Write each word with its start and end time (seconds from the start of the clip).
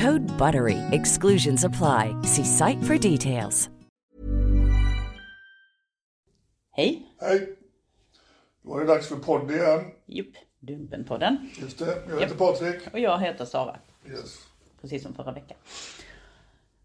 Code 0.00 0.26
BUTTERY. 0.38 0.78
Exclusions 0.92 1.64
apply. 1.64 2.14
See 2.22 2.44
site 2.44 2.82
for 2.82 2.98
details. 2.98 3.70
Hej! 6.72 7.06
Hej! 7.20 7.56
Då 8.62 8.70
var 8.70 8.80
det 8.80 8.86
dags 8.86 9.08
för 9.08 9.16
podd 9.16 9.50
igen. 9.50 9.80
Jupp, 10.06 10.34
Dumpenpodden. 10.60 11.50
Just 11.60 11.78
det. 11.78 12.02
Jag 12.08 12.20
heter 12.20 12.34
Patrik. 12.36 12.92
Och 12.92 12.98
jag 12.98 13.18
heter 13.20 13.44
Sara. 13.44 13.76
Yes. 14.10 14.38
Precis 14.80 15.02
som 15.02 15.14
förra 15.14 15.32
veckan. 15.32 15.56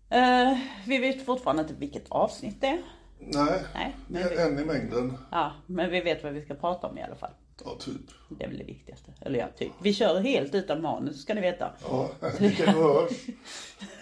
Eh, 0.09 0.57
vi 0.87 0.97
vet 0.97 1.25
fortfarande 1.25 1.61
inte 1.61 1.73
vilket 1.73 2.09
avsnitt 2.11 2.61
det 2.61 2.67
är. 2.67 2.81
Nej, 3.19 3.63
Nej, 3.73 3.95
det 4.07 4.13
men 4.13 4.23
är 4.23 4.29
vi, 4.29 4.37
en 4.41 4.59
i 4.59 4.65
mängden. 4.65 5.17
ja, 5.31 5.51
men 5.67 5.89
vi 5.91 6.01
vet 6.01 6.23
vad 6.23 6.33
vi 6.33 6.41
ska 6.41 6.53
prata 6.53 6.87
om 6.87 6.97
i 6.97 7.03
alla 7.03 7.15
fall. 7.15 7.31
Ja, 7.65 7.75
typ. 7.79 8.01
Det 8.29 8.43
är 8.43 8.47
väl 8.47 8.57
det 8.57 8.63
viktigaste. 8.63 9.13
Eller 9.21 9.39
ja, 9.39 9.47
typ. 9.57 9.71
Vi 9.81 9.93
kör 9.93 10.19
helt 10.19 10.55
utan 10.55 10.81
manus 10.81 11.21
ska 11.21 11.33
ni 11.33 11.41
veta. 11.41 11.71
Ja, 11.89 12.09
vilken 12.39 12.67
hörs. 12.67 13.11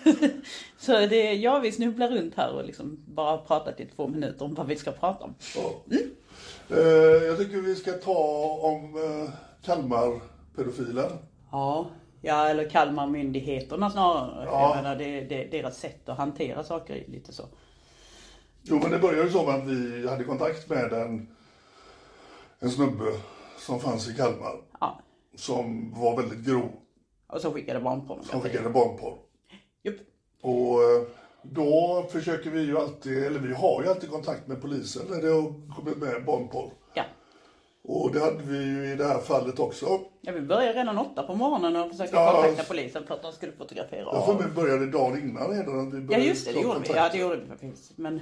Så 0.77 0.91
det, 0.91 1.33
ja, 1.33 1.59
vi 1.59 1.71
snubblar 1.71 2.09
runt 2.09 2.35
här 2.35 2.53
och 2.53 2.65
liksom 2.65 2.99
bara 3.05 3.37
pratat 3.37 3.80
i 3.80 3.85
två 3.85 4.07
minuter 4.07 4.45
om 4.45 4.53
vad 4.53 4.67
vi 4.67 4.75
ska 4.75 4.91
prata 4.91 5.25
om. 5.25 5.35
Ja. 5.55 5.95
Eh, 6.69 6.77
jag 7.25 7.37
tycker 7.37 7.58
vi 7.58 7.75
ska 7.75 7.92
ta 7.92 8.59
om 8.61 8.95
eh, 8.95 9.30
Kalmar-pedofilen. 9.65 11.11
Ja, 11.52 11.87
ja 12.21 12.48
eller 12.48 12.69
Kalmarmyndigheterna 12.69 13.89
snarare. 13.89 14.45
Ja. 14.45 14.75
Jag 14.75 14.83
menar, 14.83 14.95
det, 14.95 15.21
det, 15.21 15.43
deras 15.52 15.77
sätt 15.77 16.09
att 16.09 16.17
hantera 16.17 16.64
saker 16.64 16.95
är 16.95 17.11
lite 17.11 17.33
så. 17.33 17.43
Jo, 18.64 18.80
men 18.81 18.92
det 18.92 18.99
började 18.99 19.23
ju 19.23 19.30
så 19.30 19.45
med 19.45 19.55
att 19.55 19.67
vi 19.67 20.08
hade 20.08 20.23
kontakt 20.23 20.69
med 20.69 20.93
en, 20.93 21.27
en 22.59 22.71
snubbe 22.71 23.05
som 23.59 23.80
fanns 23.80 24.09
i 24.09 24.14
Kalmar. 24.14 24.55
Ja, 24.80 24.99
Som 25.36 25.93
var 25.99 26.17
väldigt 26.17 26.45
grov. 26.45 26.70
och 27.27 27.42
så 27.42 27.52
skickade 27.52 27.80
barnpornografi. 27.80 28.30
Som 28.31 28.42
skickade 28.42 28.70
barnporr. 28.70 29.17
Jupp. 29.83 29.99
Och 30.42 30.83
eh, 30.83 31.02
då 31.43 32.05
försöker 32.11 32.49
vi 32.49 32.61
ju 32.61 32.77
alltid, 32.77 33.23
eller 33.23 33.39
vi 33.39 33.53
har 33.53 33.83
ju 33.83 33.89
alltid 33.89 34.09
kontakt 34.11 34.48
med 34.48 34.61
polisen 34.61 35.02
när 35.09 35.21
det 35.21 35.27
har 35.27 35.73
kommit 35.75 35.98
med 35.98 36.25
barnporr. 36.25 36.71
Ja. 36.93 37.03
Och 37.83 38.11
det 38.14 38.19
hade 38.19 38.43
vi 38.43 38.58
ju 38.64 38.92
i 38.92 38.95
det 38.95 39.05
här 39.05 39.19
fallet 39.19 39.59
också. 39.59 39.99
ja, 40.21 40.31
vi 40.31 40.42
började 40.42 40.80
redan 40.80 40.98
åtta 40.98 41.23
på 41.23 41.36
morgonen 41.36 41.75
och 41.75 41.92
försökte 41.92 42.15
Ja. 42.15 42.31
kontakta 42.42 42.64
polisen 42.73 43.03
för 43.08 43.14
att 43.14 43.21
de 43.21 43.31
skulle 43.31 43.52
fotografera 43.52 43.99
Jag 44.02 44.25
får 44.25 44.33
av. 44.33 44.42
mig 44.42 44.49
började 44.55 44.86
dagen 44.92 45.19
innan 45.19 45.49
redan. 45.52 45.92
vi 45.92 45.98
Ja 45.98 46.03
började 46.08 46.25
just 46.25 46.45
det, 46.45 46.52
det 46.52 46.59
gjorde 46.61 46.80
vi. 46.80 46.86
kontakt. 46.87 46.95
Ja 46.98 47.09
det 47.11 47.17
gjorde 47.17 47.36
vi 47.37 47.48
faktiskt. 47.48 47.98
Men, 47.98 48.19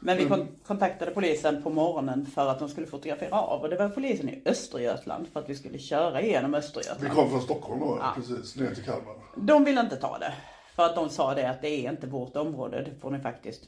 men 0.00 0.16
vi 0.18 0.24
kon- 0.28 0.48
kontaktade 0.66 1.10
polisen 1.10 1.62
på 1.62 1.70
morgonen 1.70 2.26
för 2.26 2.48
att 2.48 2.58
de 2.58 2.68
skulle 2.68 2.86
fotografera 2.86 3.40
av. 3.40 3.60
Och 3.62 3.68
det 3.70 3.76
var 3.76 3.88
polisen 3.88 4.28
i 4.28 4.42
Östergötland 4.44 5.28
för 5.28 5.40
att 5.40 5.48
vi 5.50 5.54
skulle 5.54 5.78
köra 5.78 6.22
igenom 6.22 6.50
Vi 6.52 6.56
Östergötland. 6.58 7.14
kom 7.14 7.30
från 7.30 7.42
Stockholm 7.42 7.80
då, 7.80 7.98
Ja. 8.00 8.12
precis, 8.16 8.56
ner 8.56 8.74
till 8.74 8.84
Kalmar. 8.84 9.14
De 9.36 9.64
ville 9.64 9.80
inte 9.80 9.96
ta 9.96 10.18
det. 10.18 10.34
För 10.74 10.82
att 10.86 10.94
de 10.94 11.08
sa 11.10 11.34
det 11.34 11.50
att 11.50 11.62
det 11.62 11.68
är 11.86 11.90
inte 11.92 12.06
vårt 12.06 12.36
område. 12.36 12.82
Det 12.82 13.00
får 13.00 13.10
ni 13.10 13.18
faktiskt, 13.20 13.62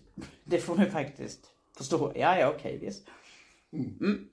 det 0.45 0.59
får 0.59 0.77
ni 0.77 0.87
faktiskt 0.87 1.41
förstå. 1.77 2.13
Ja, 2.15 2.39
ja, 2.39 2.49
okej, 2.57 2.79
visst. 2.79 3.07
Mm. 3.73 4.29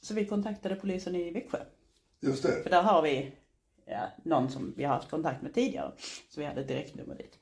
Så 0.00 0.14
vi 0.14 0.26
kontaktade 0.26 0.74
polisen 0.74 1.14
i 1.14 1.30
Växjö. 1.30 1.58
Just 2.20 2.42
För 2.42 2.48
det. 2.64 2.70
där 2.70 2.82
har 2.82 3.02
vi 3.02 3.32
ja, 3.86 4.00
någon 4.24 4.50
som 4.50 4.74
vi 4.76 4.84
har 4.84 4.94
haft 4.94 5.10
kontakt 5.10 5.42
med 5.42 5.54
tidigare. 5.54 5.92
Så 6.30 6.40
vi 6.40 6.46
hade 6.46 6.60
ett 6.60 6.68
direktnummer 6.68 7.14
dit. 7.14 7.38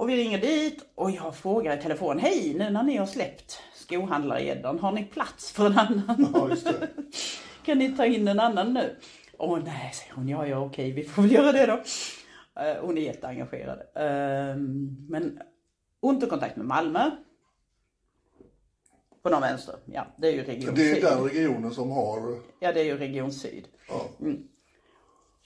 Och 0.00 0.08
vi 0.08 0.16
ringer 0.16 0.40
dit 0.40 0.84
och 0.94 1.10
jag 1.10 1.36
frågar 1.36 1.78
i 1.78 1.82
telefon. 1.82 2.18
Hej, 2.18 2.54
nu 2.54 2.70
när 2.70 2.82
ni 2.82 2.96
har 2.96 3.06
släppt 3.06 3.62
skohandlargäddan, 3.74 4.78
har 4.78 4.92
ni 4.92 5.04
plats 5.04 5.52
för 5.52 5.66
en 5.66 5.78
annan? 5.78 6.30
Ja, 6.34 6.48
just 6.48 6.64
det. 6.64 6.88
kan 7.64 7.78
ni 7.78 7.96
ta 7.96 8.06
in 8.06 8.28
en 8.28 8.40
annan 8.40 8.74
nu? 8.74 8.96
Åh 9.38 9.58
nej, 9.64 9.90
säger 9.94 10.14
hon. 10.14 10.28
Ja, 10.28 10.46
ja, 10.46 10.58
okej, 10.58 10.92
vi 10.92 11.04
får 11.04 11.22
väl 11.22 11.32
göra 11.32 11.52
det 11.52 11.66
då. 11.66 11.72
Eh, 12.62 12.76
hon 12.80 12.98
är 12.98 13.02
jätteengagerad. 13.02 13.78
Uh, 13.78 14.56
men 15.08 15.40
ont 16.00 16.28
kontakt 16.28 16.56
med 16.56 16.66
Malmö. 16.66 17.10
På 19.22 19.30
någon 19.30 19.40
vänster. 19.40 19.74
Ja, 19.84 20.06
det 20.16 20.28
är 20.28 20.32
ju 20.32 20.42
Region 20.42 20.74
Det 20.74 20.90
är 20.90 20.94
Syd. 20.94 21.04
den 21.04 21.24
regionen 21.24 21.70
som 21.70 21.90
har... 21.90 22.38
Ja, 22.60 22.72
det 22.72 22.80
är 22.80 22.84
ju 22.84 22.98
Region 22.98 23.32
Syd. 23.32 23.64
Ja. 23.88 24.28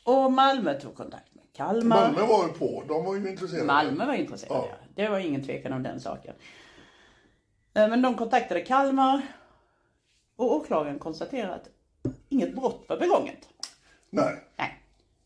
Och 0.04 0.32
Malmö 0.32 0.80
tog 0.80 0.94
kontakt 0.94 1.33
Kalmar. 1.56 1.96
Malmö 2.12 2.26
var 2.26 2.46
ju 2.46 2.52
på, 2.52 2.84
de 2.88 3.04
var 3.04 3.14
ju 3.16 3.30
intresserade. 3.30 3.66
Malmö 3.66 4.06
var 4.06 4.14
intresserade, 4.14 4.58
Ja. 4.58 4.68
ja. 4.70 4.86
Det 4.94 5.08
var 5.08 5.18
ingen 5.18 5.44
tvekan 5.44 5.72
om 5.72 5.82
den 5.82 6.00
saken. 6.00 6.34
Eh, 7.74 7.88
Men 7.88 8.02
de 8.02 8.14
kontaktade 8.16 8.60
Kalmar 8.60 9.22
och 10.36 10.52
åklagaren 10.54 10.98
konstaterade 10.98 11.54
att 11.54 11.68
inget 12.28 12.54
brott 12.54 12.84
var 12.88 12.96
begånget. 12.98 13.48
Nej, 14.10 14.44
Nej, 14.56 14.82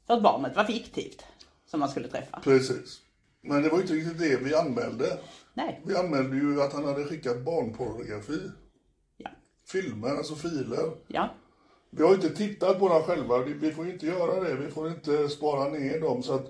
för 0.07 0.15
att 0.15 0.23
barnet 0.23 0.57
var 0.57 0.65
fiktivt 0.65 1.25
som 1.67 1.81
man 1.81 1.89
skulle 1.89 2.09
träffa. 2.09 2.41
precis. 2.41 3.01
Men 3.41 3.63
det 3.63 3.69
var 3.69 3.81
inte 3.81 3.93
riktigt 3.93 4.19
det 4.19 4.37
vi 4.37 4.55
anmälde. 4.55 5.19
Nej, 5.55 5.81
Vi 5.85 5.97
anmälde 5.97 6.37
ju 6.37 6.63
att 6.63 6.73
han 6.73 6.85
hade 6.85 7.05
skickat 7.05 7.45
barnpornografi. 7.45 8.51
ja, 9.17 9.31
Filmer, 9.67 10.09
alltså 10.17 10.35
filer. 10.35 10.91
ja, 11.07 11.29
Vi 11.91 12.03
har 12.03 12.15
inte 12.15 12.31
tittat 12.31 12.79
på 12.79 12.89
dem 12.89 13.03
själva. 13.03 13.39
Vi- 13.39 13.73
får 13.73 13.91
inte 13.91 14.07
göra 14.07 14.41
det. 14.45 14.55
Vi 14.55 14.71
får 14.71 14.89
inte 14.89 15.29
spara 15.29 15.69
ner 15.69 16.01
dem. 16.01 16.23
Så 16.23 16.35
att 16.35 16.47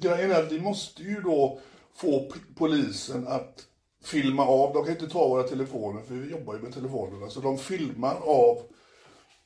grejen 0.00 0.30
är 0.30 0.42
att 0.42 0.52
vi 0.52 0.60
måste 0.60 1.02
ju 1.02 1.20
då 1.20 1.58
få 1.96 2.32
polisen 2.56 3.28
att 3.28 3.64
filma 4.04 4.46
av. 4.46 4.72
De 4.72 4.84
kan 4.84 4.92
inte 4.94 5.08
ta 5.08 5.28
våra 5.28 5.42
telefoner 5.42 6.02
för 6.02 6.14
vi 6.14 6.30
jobbar 6.30 6.54
ju 6.54 6.60
med 6.60 6.74
telefonerna. 6.74 7.30
Så 7.30 7.40
de 7.40 7.58
filmar 7.58 8.16
av 8.26 8.58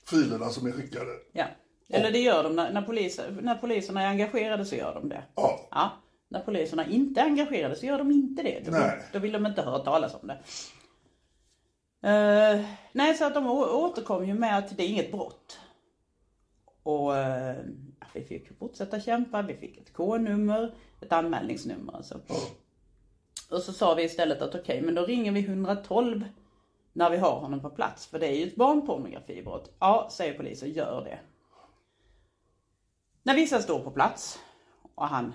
filerna 0.06 0.48
som 0.48 0.66
är 0.66 0.72
skickade. 0.72 1.10
ja. 1.32 1.44
Eller 1.90 2.10
det 2.10 2.18
gör 2.18 2.42
de 2.44 2.56
när, 2.56 2.72
när, 2.72 2.82
polisen, 2.82 3.38
när 3.42 3.54
poliserna 3.54 4.02
är 4.02 4.06
engagerade 4.06 4.64
så 4.64 4.74
gör 4.76 4.94
de 4.94 5.08
det. 5.08 5.22
Ja, 5.34 5.68
Ja, 5.70 5.90
när 6.28 6.40
poliserna 6.40 6.86
inte 6.86 7.20
är 7.20 7.24
engagerade 7.24 7.76
så 7.76 7.86
gör 7.86 7.98
de 7.98 8.10
inte 8.10 8.42
det. 8.42 8.62
Då, 8.64 8.70
Nej. 8.70 8.98
då 9.12 9.18
vill 9.18 9.32
de 9.32 9.46
inte 9.46 9.62
höra 9.62 9.78
talas 9.78 10.14
om 10.14 10.28
det. 10.28 10.38
Uh, 12.04 12.64
nej, 12.92 13.14
så 13.14 13.24
att 13.24 13.34
de 13.34 13.46
återkom 13.46 14.26
ju 14.26 14.34
med 14.34 14.58
att 14.58 14.76
det 14.76 14.82
är 14.82 14.88
inget 14.88 15.12
brott. 15.12 15.60
Och 16.82 17.10
uh, 17.10 17.52
vi 18.12 18.24
fick 18.24 18.58
fortsätta 18.58 19.00
kämpa, 19.00 19.42
vi 19.42 19.56
fick 19.56 19.78
ett 19.78 19.92
K-nummer, 19.92 20.74
ett 21.00 21.12
anmälningsnummer 21.12 21.96
alltså. 21.96 22.20
Och 23.50 23.62
så 23.62 23.72
sa 23.72 23.94
vi 23.94 24.02
istället 24.02 24.42
att 24.42 24.54
okej, 24.54 24.82
men 24.82 24.94
då 24.94 25.06
ringer 25.06 25.32
vi 25.32 25.40
112 25.40 26.24
när 26.92 27.10
vi 27.10 27.16
har 27.16 27.40
honom 27.40 27.60
på 27.60 27.70
plats, 27.70 28.06
för 28.06 28.18
det 28.18 28.26
är 28.26 28.36
ju 28.36 28.46
ett 28.46 28.56
barnpornografibrott. 28.56 29.76
Ja, 29.78 30.08
säger 30.12 30.34
polisen, 30.34 30.72
gör 30.72 31.04
det. 31.04 31.18
När 33.22 33.34
vissa 33.34 33.62
står 33.62 33.80
på 33.80 33.90
plats 33.90 34.38
och 34.94 35.08
han 35.08 35.34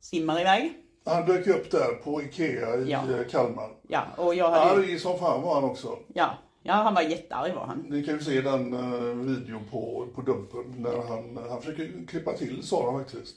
simmar 0.00 0.40
iväg. 0.40 0.83
Han 1.04 1.26
dök 1.26 1.46
upp 1.46 1.70
där 1.70 1.94
på 2.04 2.22
Ikea 2.22 2.76
i 2.76 2.90
Ja. 2.90 3.02
eh, 3.10 3.26
Kalmar. 3.30 3.70
Ja, 3.88 4.02
och 4.16 4.34
jag 4.34 4.50
hade 4.50 4.70
Arg 4.82 4.98
som 4.98 5.18
fan 5.18 5.42
var 5.42 5.54
han 5.54 5.64
också. 5.64 5.98
ja, 6.14 6.30
ja, 6.62 6.72
han 6.72 6.94
var 6.94 7.02
jättearg 7.02 7.54
var 7.54 7.66
han. 7.66 7.78
Ni 7.88 8.04
kan 8.04 8.14
ju 8.14 8.20
se 8.20 8.40
den 8.40 8.74
uh, 8.74 9.14
videon 9.14 9.64
på, 9.70 10.06
på 10.14 10.20
Dumpen 10.22 10.74
när 10.78 11.02
han, 11.08 11.38
han 11.50 11.60
försöker 11.62 12.06
klippa 12.06 12.32
till 12.32 12.62
Sara 12.66 12.98
faktiskt. 12.98 13.36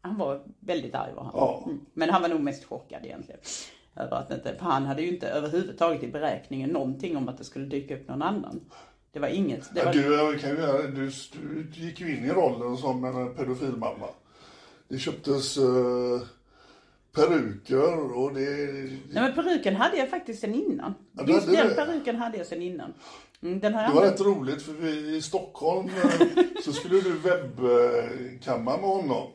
Han 0.00 0.18
var 0.18 0.42
väldigt 0.60 0.94
arg 0.94 1.12
var 1.16 1.22
han. 1.22 1.32
Ja. 1.34 1.62
Mm. 1.66 1.80
Men 1.94 2.10
han 2.10 2.22
var 2.22 2.28
nog 2.28 2.40
mest 2.40 2.64
chockad 2.64 3.04
egentligen. 3.04 3.40
Över 3.96 4.16
att 4.16 4.30
inte, 4.30 4.54
för 4.54 4.64
han 4.64 4.86
hade 4.86 5.02
ju 5.02 5.08
inte 5.08 5.28
överhuvudtaget 5.28 6.02
i 6.02 6.08
beräkningen 6.08 6.70
någonting 6.70 7.16
om 7.16 7.28
att 7.28 7.38
det 7.38 7.44
skulle 7.44 7.66
dyka 7.66 7.96
upp 7.96 8.08
någon 8.08 8.22
annan. 8.22 8.60
Det 9.12 9.18
var 9.20 9.28
inget. 9.28 9.74
Det 9.74 9.84
var, 9.84 9.92
du, 9.92 10.14
jag 10.14 10.40
kan 10.40 10.50
ju 10.50 10.56
du, 10.94 11.10
du 11.32 11.66
gick 11.80 12.00
ju 12.00 12.16
in 12.16 12.24
i 12.24 12.28
rollen 12.28 12.76
som 12.76 13.04
en 13.04 13.34
pedofilmamma. 13.34 14.06
Det 14.88 14.98
köptes 14.98 15.58
uh, 15.58 16.20
peruker 17.16 18.16
och 18.16 18.34
det... 18.34 18.40
Nej 18.40 18.98
men 19.12 19.34
peruken 19.34 19.76
hade 19.76 19.96
jag 19.96 20.10
faktiskt 20.10 20.40
sen 20.40 20.54
innan. 20.54 20.94
Ja, 21.12 21.24
Just 21.26 21.46
den 21.46 21.68
det? 21.68 21.74
peruken 21.74 22.16
hade 22.16 22.38
jag 22.38 22.46
sen 22.46 22.62
innan. 22.62 22.94
Mm, 23.42 23.60
den 23.60 23.74
har 23.74 23.82
jag 23.82 23.90
Det 23.90 23.94
var 23.94 24.02
använt. 24.02 24.20
rätt 24.20 24.26
roligt 24.26 24.62
för 24.62 24.72
vi, 24.72 25.16
i 25.16 25.22
Stockholm 25.22 25.88
eh, 25.88 26.20
så 26.64 26.72
skulle 26.72 27.00
du 27.00 27.12
webbkamma 27.12 28.76
med 28.76 28.90
honom. 28.90 29.28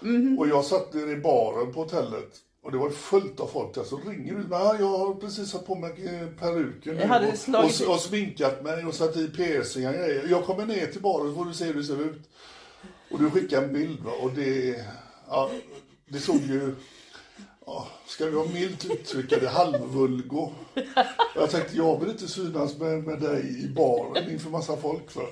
Mhm. 0.00 0.38
Och 0.38 0.48
jag 0.48 0.64
satt 0.64 0.94
nere 0.94 1.10
i 1.10 1.16
baren 1.16 1.72
på 1.72 1.80
hotellet. 1.82 2.40
Och 2.62 2.72
det 2.72 2.78
var 2.78 2.90
fullt 2.90 3.40
av 3.40 3.46
folk 3.46 3.74
där. 3.74 3.84
Så 3.84 3.96
ringer 4.06 4.34
du. 4.34 4.44
Ja, 4.50 4.76
jag 4.78 4.98
har 4.98 5.14
precis 5.14 5.50
satt 5.50 5.66
på 5.66 5.74
mig 5.74 5.90
eh, 5.90 6.28
peruken 6.40 6.94
nu 6.94 7.00
Jag 7.00 7.08
hade 7.08 7.28
och, 7.28 7.38
slagit 7.38 7.80
och, 7.80 7.94
och 7.94 8.00
sminkat 8.00 8.64
mig 8.64 8.84
och 8.84 8.94
satt 8.94 9.16
i 9.16 9.28
piercingar 9.28 9.92
och 9.92 9.98
grejer. 9.98 10.26
Jag 10.30 10.44
kommer 10.44 10.66
ner 10.66 10.86
till 10.86 11.02
baren 11.02 11.28
så 11.28 11.34
får 11.34 11.44
du 11.44 11.54
se 11.54 11.64
hur 11.64 11.74
det 11.74 11.84
ser 11.84 12.00
ut. 12.04 12.30
Och 13.10 13.18
du 13.18 13.30
skickar 13.30 13.62
en 13.62 13.72
bild 13.72 14.00
va? 14.00 14.10
och 14.22 14.30
det, 14.32 14.84
ja, 15.28 15.50
det 16.08 16.18
såg 16.18 16.36
ju, 16.36 16.74
ja, 17.66 17.88
ska 18.06 18.24
vi 18.26 18.30
vara 18.30 18.48
milt 18.48 18.84
uttrycka 18.84 19.38
det, 19.38 19.48
halvvulgo. 19.48 20.52
Jag 21.34 21.50
tänkte, 21.50 21.76
jag 21.76 22.00
vill 22.00 22.10
inte 22.10 22.28
synas 22.28 22.78
med, 22.78 23.04
med 23.04 23.20
dig 23.20 23.64
i 23.64 23.68
baren 23.68 24.30
inför 24.30 24.50
massa 24.50 24.76
folk. 24.76 25.10
För. 25.10 25.26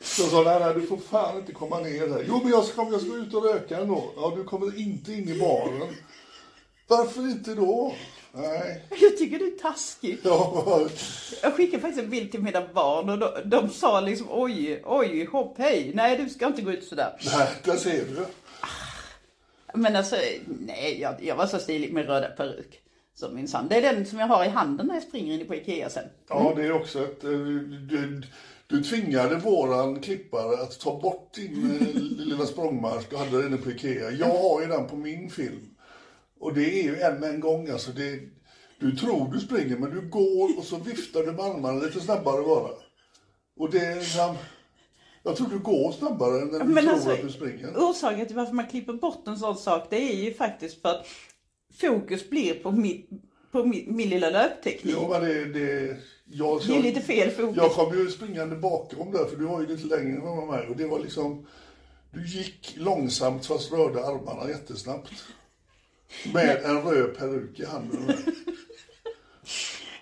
Så 0.00 0.22
jag 0.22 0.30
sa, 0.30 0.42
nej, 0.42 0.60
nej, 0.60 0.74
du 0.74 0.86
får 0.86 0.96
fan 0.96 1.38
inte 1.38 1.52
komma 1.52 1.78
ner 1.80 2.08
här. 2.08 2.24
Jo, 2.28 2.40
men 2.42 2.52
jag 2.52 2.64
ska, 2.64 2.82
jag 2.92 3.00
ska 3.00 3.14
ut 3.16 3.34
och 3.34 3.44
röka 3.44 3.78
ändå. 3.78 4.12
Ja, 4.16 4.32
du 4.36 4.44
kommer 4.44 4.78
inte 4.78 5.12
in 5.12 5.28
i 5.28 5.38
baren. 5.38 5.94
Varför 6.88 7.20
inte 7.20 7.54
då? 7.54 7.94
Nej. 8.34 8.84
Jag 9.00 9.16
tycker 9.18 9.38
du 9.38 9.46
är 9.46 9.58
taskig. 9.58 10.18
Ja, 10.22 10.88
Jag 11.42 11.54
skickade 11.54 11.80
faktiskt 11.80 12.04
en 12.04 12.10
bild 12.10 12.30
till 12.30 12.42
mina 12.42 12.66
barn 12.74 13.08
och 13.10 13.18
de, 13.18 13.30
de 13.44 13.68
sa 13.70 14.00
liksom 14.00 14.26
oj, 14.30 14.82
oj, 14.84 15.24
hopp, 15.24 15.54
hej. 15.58 15.92
Nej, 15.94 16.16
du 16.16 16.28
ska 16.28 16.46
inte 16.46 16.62
gå 16.62 16.72
ut 16.72 16.84
sådär. 16.84 17.16
nej, 17.38 17.48
där 17.64 17.76
ser 17.76 18.04
du. 18.04 18.26
Men 19.74 19.96
alltså, 19.96 20.16
nej, 20.46 21.00
jag, 21.00 21.14
jag 21.24 21.36
var 21.36 21.46
så 21.46 21.58
stilig 21.58 21.92
med 21.92 22.06
röda 22.06 22.28
peruk. 22.28 22.78
Som 23.14 23.34
min 23.34 23.48
son. 23.48 23.68
Det 23.68 23.76
är 23.76 23.94
den 23.94 24.06
som 24.06 24.18
jag 24.18 24.26
har 24.26 24.44
i 24.44 24.48
handen 24.48 24.86
när 24.86 24.94
jag 24.94 25.02
springer 25.02 25.40
in 25.40 25.46
på 25.46 25.54
Ikea 25.54 25.90
sen. 25.90 26.04
Ja, 26.28 26.52
det 26.56 26.64
är 26.64 26.72
också 26.72 27.04
ett... 27.04 27.24
eh, 27.24 27.30
Du, 27.30 28.22
du 28.66 28.82
tvingade 28.82 29.36
våran 29.36 30.00
klippare 30.00 30.62
att 30.62 30.80
ta 30.80 31.00
bort 31.00 31.34
din 31.34 31.78
eh, 31.80 32.26
lilla 32.26 32.46
språngmarsch 32.46 33.04
du 33.10 33.16
hade 33.16 33.46
inne 33.46 33.56
på 33.56 33.70
Ikea. 33.70 34.10
Jag 34.10 34.26
har 34.38 34.60
ju 34.60 34.66
den 34.66 34.86
på 34.86 34.96
min 34.96 35.30
film. 35.30 35.68
Och 36.40 36.54
det 36.54 36.80
är 36.80 36.82
ju 36.82 37.00
en 37.00 37.24
en 37.24 37.40
gång 37.40 37.68
alltså. 37.70 37.90
Det, 37.90 38.20
du 38.80 38.96
tror 38.96 39.32
du 39.32 39.40
springer 39.40 39.76
men 39.76 39.90
du 39.90 40.00
går 40.08 40.58
och 40.58 40.64
så 40.64 40.76
viftar 40.76 41.20
du 41.20 41.32
med 41.32 41.44
armarna 41.44 41.80
lite 41.80 42.00
snabbare 42.00 42.42
bara. 42.42 42.70
Och 43.56 43.70
det 43.70 43.78
är 43.78 43.94
liksom... 43.94 44.36
Jag 45.22 45.36
tror 45.36 45.48
du 45.48 45.58
går 45.58 45.92
snabbare 45.92 46.40
än 46.42 46.48
när 46.48 46.58
du 46.58 46.64
Men 46.64 46.84
tror 46.84 46.94
alltså, 46.94 47.10
att 47.10 47.22
du 47.22 47.30
springer. 47.30 47.72
orsaken 47.76 48.26
till 48.26 48.36
varför 48.36 48.52
man 48.52 48.66
klipper 48.66 48.92
bort 48.92 49.28
en 49.28 49.36
sån 49.38 49.56
sak, 49.56 49.86
det 49.90 49.96
är 50.12 50.16
ju 50.16 50.34
faktiskt 50.34 50.82
för 50.82 50.88
att 50.88 51.06
fokus 51.80 52.30
blir 52.30 52.54
på 52.54 52.70
min, 52.70 53.06
på 53.52 53.64
min, 53.64 53.96
min 53.96 54.08
lilla 54.08 54.30
löpteknik. 54.30 54.94
Jo, 54.98 55.08
men 55.10 55.20
det... 55.20 55.44
det 55.44 55.96
jag, 56.34 56.60
Det 56.66 56.76
är 56.76 56.82
lite 56.82 57.00
fel 57.00 57.30
fokus. 57.30 57.56
Jag 57.56 57.72
kom 57.72 57.98
ju 57.98 58.10
springande 58.10 58.56
bakom 58.56 59.12
där, 59.12 59.24
för 59.24 59.36
du 59.36 59.44
var 59.44 59.60
ju 59.60 59.66
lite 59.66 59.86
längre 59.96 60.16
än 60.42 60.46
mig. 60.46 60.68
Och 60.68 60.76
det 60.76 60.86
var 60.86 60.98
liksom... 60.98 61.46
Du 62.10 62.26
gick 62.26 62.74
långsamt 62.76 63.46
fast 63.46 63.72
rörde 63.72 64.06
armarna 64.06 64.48
jättesnabbt. 64.48 65.10
Med 66.34 66.62
en 66.64 66.82
röd 66.82 67.16
peruk 67.18 67.60
i 67.60 67.64
handen. 67.64 68.14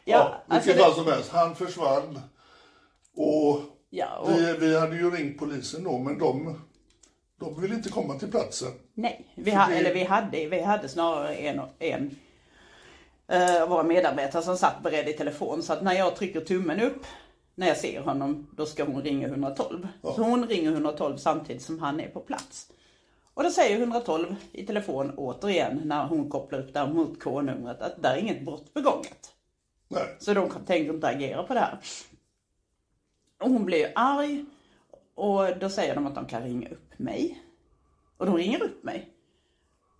Ja, 0.04 0.42
alltså 0.48 0.68
vilket 0.68 0.76
det- 0.76 0.84
fall 0.94 1.04
som 1.04 1.12
helst. 1.12 1.30
Han 1.30 1.56
försvann. 1.56 2.20
Och, 3.16 3.60
Ja, 3.90 4.18
och, 4.18 4.30
vi, 4.30 4.56
vi 4.60 4.78
hade 4.78 4.96
ju 4.96 5.10
ringt 5.10 5.38
polisen 5.38 5.84
då, 5.84 5.98
men 5.98 6.18
de, 6.18 6.60
de 7.40 7.60
ville 7.60 7.74
inte 7.74 7.88
komma 7.88 8.14
till 8.18 8.30
platsen. 8.30 8.68
nej, 8.94 9.26
vi, 9.34 9.50
ha, 9.50 9.66
det- 9.68 9.74
eller 9.74 9.94
vi 9.94 10.04
hade, 10.04 10.46
vi 10.46 10.62
hade 10.62 10.88
snarare 10.88 11.34
en, 11.34 11.60
en 11.78 12.10
uh, 13.32 13.68
våra 13.68 13.82
medarbetare 13.82 14.42
som 14.42 14.56
satt 14.56 14.82
beredd 14.82 15.08
i 15.08 15.12
telefon. 15.12 15.62
Så 15.62 15.72
att 15.72 15.82
när 15.82 15.92
jag 15.92 16.16
trycker 16.16 16.40
tummen 16.40 16.80
upp 16.80 17.06
när 17.54 17.66
jag 17.68 17.76
ser 17.76 18.00
honom, 18.00 18.46
då 18.56 18.66
ska 18.66 18.84
hon 18.84 19.02
ringa 19.02 19.26
112. 19.28 19.88
Så 20.02 20.22
hon 20.22 20.46
ringer 20.48 20.72
112 20.72 21.16
samtidigt 21.16 21.62
som 21.62 21.78
han 21.78 22.00
är 22.00 22.08
på 22.08 22.20
plats. 22.20 22.66
Och 23.34 23.42
då 23.42 23.50
säger 23.50 23.80
112 23.80 24.36
i 24.52 24.66
telefon 24.66 25.12
återigen 25.16 25.80
när 25.84 26.04
hon 26.06 26.30
kopplar 26.30 26.58
upp 26.58 26.74
där 26.74 26.86
mot 26.86 27.22
K-numret 27.22 27.80
att 27.82 28.02
där 28.02 28.14
är 28.14 28.16
inget 28.18 28.44
brott 28.44 28.74
begånget. 28.74 29.32
Nej. 29.88 30.16
Så 30.18 30.34
de 30.34 30.50
tänker 30.66 30.94
inte 30.94 31.08
agera 31.08 31.42
på 31.42 31.54
det 31.54 31.60
här. 31.60 31.78
Och 33.40 33.50
hon 33.50 33.64
blir 33.64 33.92
arg 33.94 34.44
och 35.14 35.58
då 35.60 35.68
säger 35.68 35.94
de 35.94 36.06
att 36.06 36.14
de 36.14 36.26
kan 36.26 36.42
ringa 36.42 36.68
upp 36.68 36.98
mig. 36.98 37.42
Och 38.16 38.26
de 38.26 38.36
ringer 38.36 38.62
upp 38.62 38.84
mig. 38.84 39.08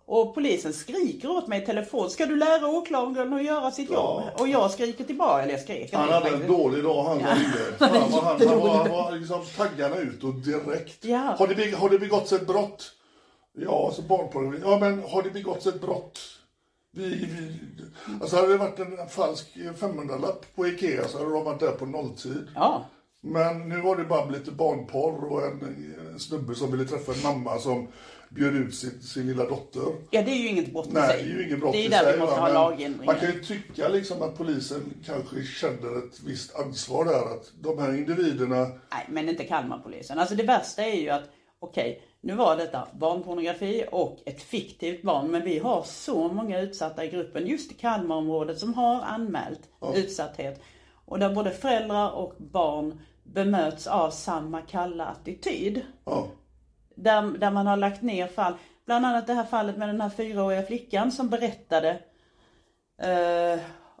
Och 0.05 0.33
polisen 0.35 0.73
skriker 0.73 1.29
åt 1.31 1.47
mig 1.47 1.61
i 1.63 1.65
telefon. 1.65 2.09
Ska 2.09 2.25
du 2.25 2.35
lära 2.35 2.67
åklagaren 2.67 3.33
att 3.33 3.43
göra 3.43 3.71
sitt 3.71 3.89
Ja. 3.89 4.23
jobb? 4.25 4.41
Och 4.41 4.47
jag 4.47 4.71
skriker 4.71 5.03
tillbaka, 5.03 5.41
eller 5.43 5.51
jag 5.53 5.61
skrek 5.61 5.93
Han 5.93 6.09
hade 6.09 6.29
en 6.29 6.47
dålig 6.47 6.83
dag 6.83 7.03
han 7.03 7.19
Ja. 7.19 7.27
ringde. 7.35 7.75
Han 7.79 7.89
Fan, 8.11 8.23
han, 8.23 8.47
han, 8.47 8.59
var, 8.59 8.69
han 8.77 8.87
dag. 8.87 9.03
var 9.03 9.11
liksom 9.11 9.41
taggarna 9.57 9.95
ut 9.95 10.23
och 10.23 10.33
direkt. 10.33 11.05
Ja. 11.05 11.35
Har, 11.39 11.47
det, 11.47 11.55
beg- 11.55 11.75
har 11.75 11.89
det 11.89 11.99
begåtts 11.99 12.33
ett 12.33 12.47
brott? 12.47 12.91
Ja, 13.53 13.85
alltså 13.85 14.01
barnpornografi. 14.01 14.63
Ja, 14.65 14.77
men 14.79 15.03
har 15.03 15.23
det 15.23 15.29
begåtts 15.29 15.67
ett 15.67 15.81
brott? 15.81 16.19
Vi, 16.91 17.05
vi, 17.09 17.59
alltså 18.21 18.35
hade 18.35 18.47
det 18.47 18.57
varit 18.57 18.79
en 18.79 19.07
falsk 19.09 19.57
500-lapp 19.79 20.45
på 20.55 20.67
Ikea 20.67 21.07
så 21.07 21.17
hade 21.17 21.29
de 21.31 21.43
varit 21.43 21.59
där 21.59 21.71
på 21.71 21.85
nolltid. 21.85 22.47
Ja, 22.55 22.85
Men 23.21 23.69
nu 23.69 23.81
var 23.81 23.95
det 23.97 24.03
bara 24.03 24.29
lite 24.29 24.51
barnporr 24.51 25.31
och 25.31 25.45
en, 25.45 25.85
en 26.13 26.19
snubbe 26.19 26.55
som 26.55 26.71
ville 26.71 26.85
träffa 26.85 27.11
en 27.11 27.21
mamma 27.23 27.57
som 27.59 27.87
bjöd 28.29 28.55
ut 28.55 28.75
sin, 28.75 29.01
sin 29.01 29.27
lilla 29.27 29.45
dotter. 29.45 29.81
ja, 30.11 30.21
det 30.21 30.31
är 30.31 30.35
ju 30.35 30.47
inget 30.47 30.71
brott 30.73 30.87
i 30.87 30.93
Nej, 30.93 31.09
sig. 31.09 31.23
det 31.23 31.31
är 31.33 31.37
ju 31.37 31.47
inget 31.47 31.59
brott 31.59 31.73
Det 31.73 31.81
är 31.81 31.85
i 31.85 31.87
där 31.87 32.03
sig. 32.03 32.13
vi 32.13 32.19
måste 32.19 32.35
va, 32.35 32.39
ha 32.41 32.45
men 32.45 32.53
lagändringar. 32.53 33.05
Man 33.13 33.21
kan 33.21 33.31
ju 33.33 33.39
tycka 33.43 33.87
liksom 33.87 34.21
att 34.21 34.37
polisen 34.37 34.93
kanske 35.05 35.43
känner 35.43 35.97
ett 36.07 36.19
visst 36.25 36.55
ansvar 36.55 37.05
där. 37.05 37.33
Att 37.35 37.51
de 37.61 37.77
här 37.79 37.93
individerna, 37.97 38.57
Nej, 38.91 39.05
men 39.09 39.29
inte 39.29 39.43
Kalmarpolisen. 39.43 40.19
Alltså 40.19 40.35
det 40.35 40.43
värsta 40.43 40.83
är 40.85 40.95
ju 41.01 41.09
att, 41.09 41.29
okej, 41.59 42.01
nu 42.21 42.35
var 42.35 42.57
detta 42.57 42.87
barnpornografi 42.99 43.85
och 43.91 44.19
ett 44.25 44.41
fiktivt 44.41 45.01
barn, 45.01 45.31
men 45.31 45.43
vi 45.43 45.59
har 45.59 45.83
så 45.83 46.27
många 46.27 46.59
utsatta 46.59 47.05
i 47.05 47.09
gruppen, 47.09 47.47
just 47.47 47.71
i 47.71 47.75
Kalmarområdet, 47.75 48.59
som 48.59 48.73
har 48.73 49.01
anmält 49.01 49.61
utsatthet. 49.95 50.61
Och 51.05 51.19
där 51.19 51.33
både 51.35 51.51
föräldrar 51.51 52.11
och 52.11 52.33
barn 52.37 52.99
bemöts 53.23 53.87
av 53.87 54.09
samma 54.09 54.61
kalla 54.61 55.05
attityd. 55.05 55.81
ja, 56.05 56.27
Där, 56.95 57.21
där 57.37 57.51
man 57.51 57.67
har 57.67 57.77
lagt 57.77 58.01
ner 58.01 58.27
fall. 58.27 58.53
Bland 58.85 59.05
annat 59.05 59.27
det 59.27 59.33
här 59.33 59.43
fallet 59.45 59.77
med 59.77 59.89
den 59.89 60.01
här 60.01 60.09
fyraåriga 60.09 60.63
flickan 60.63 61.11
som 61.11 61.29
berättade 61.29 61.99
eh, 63.01 63.59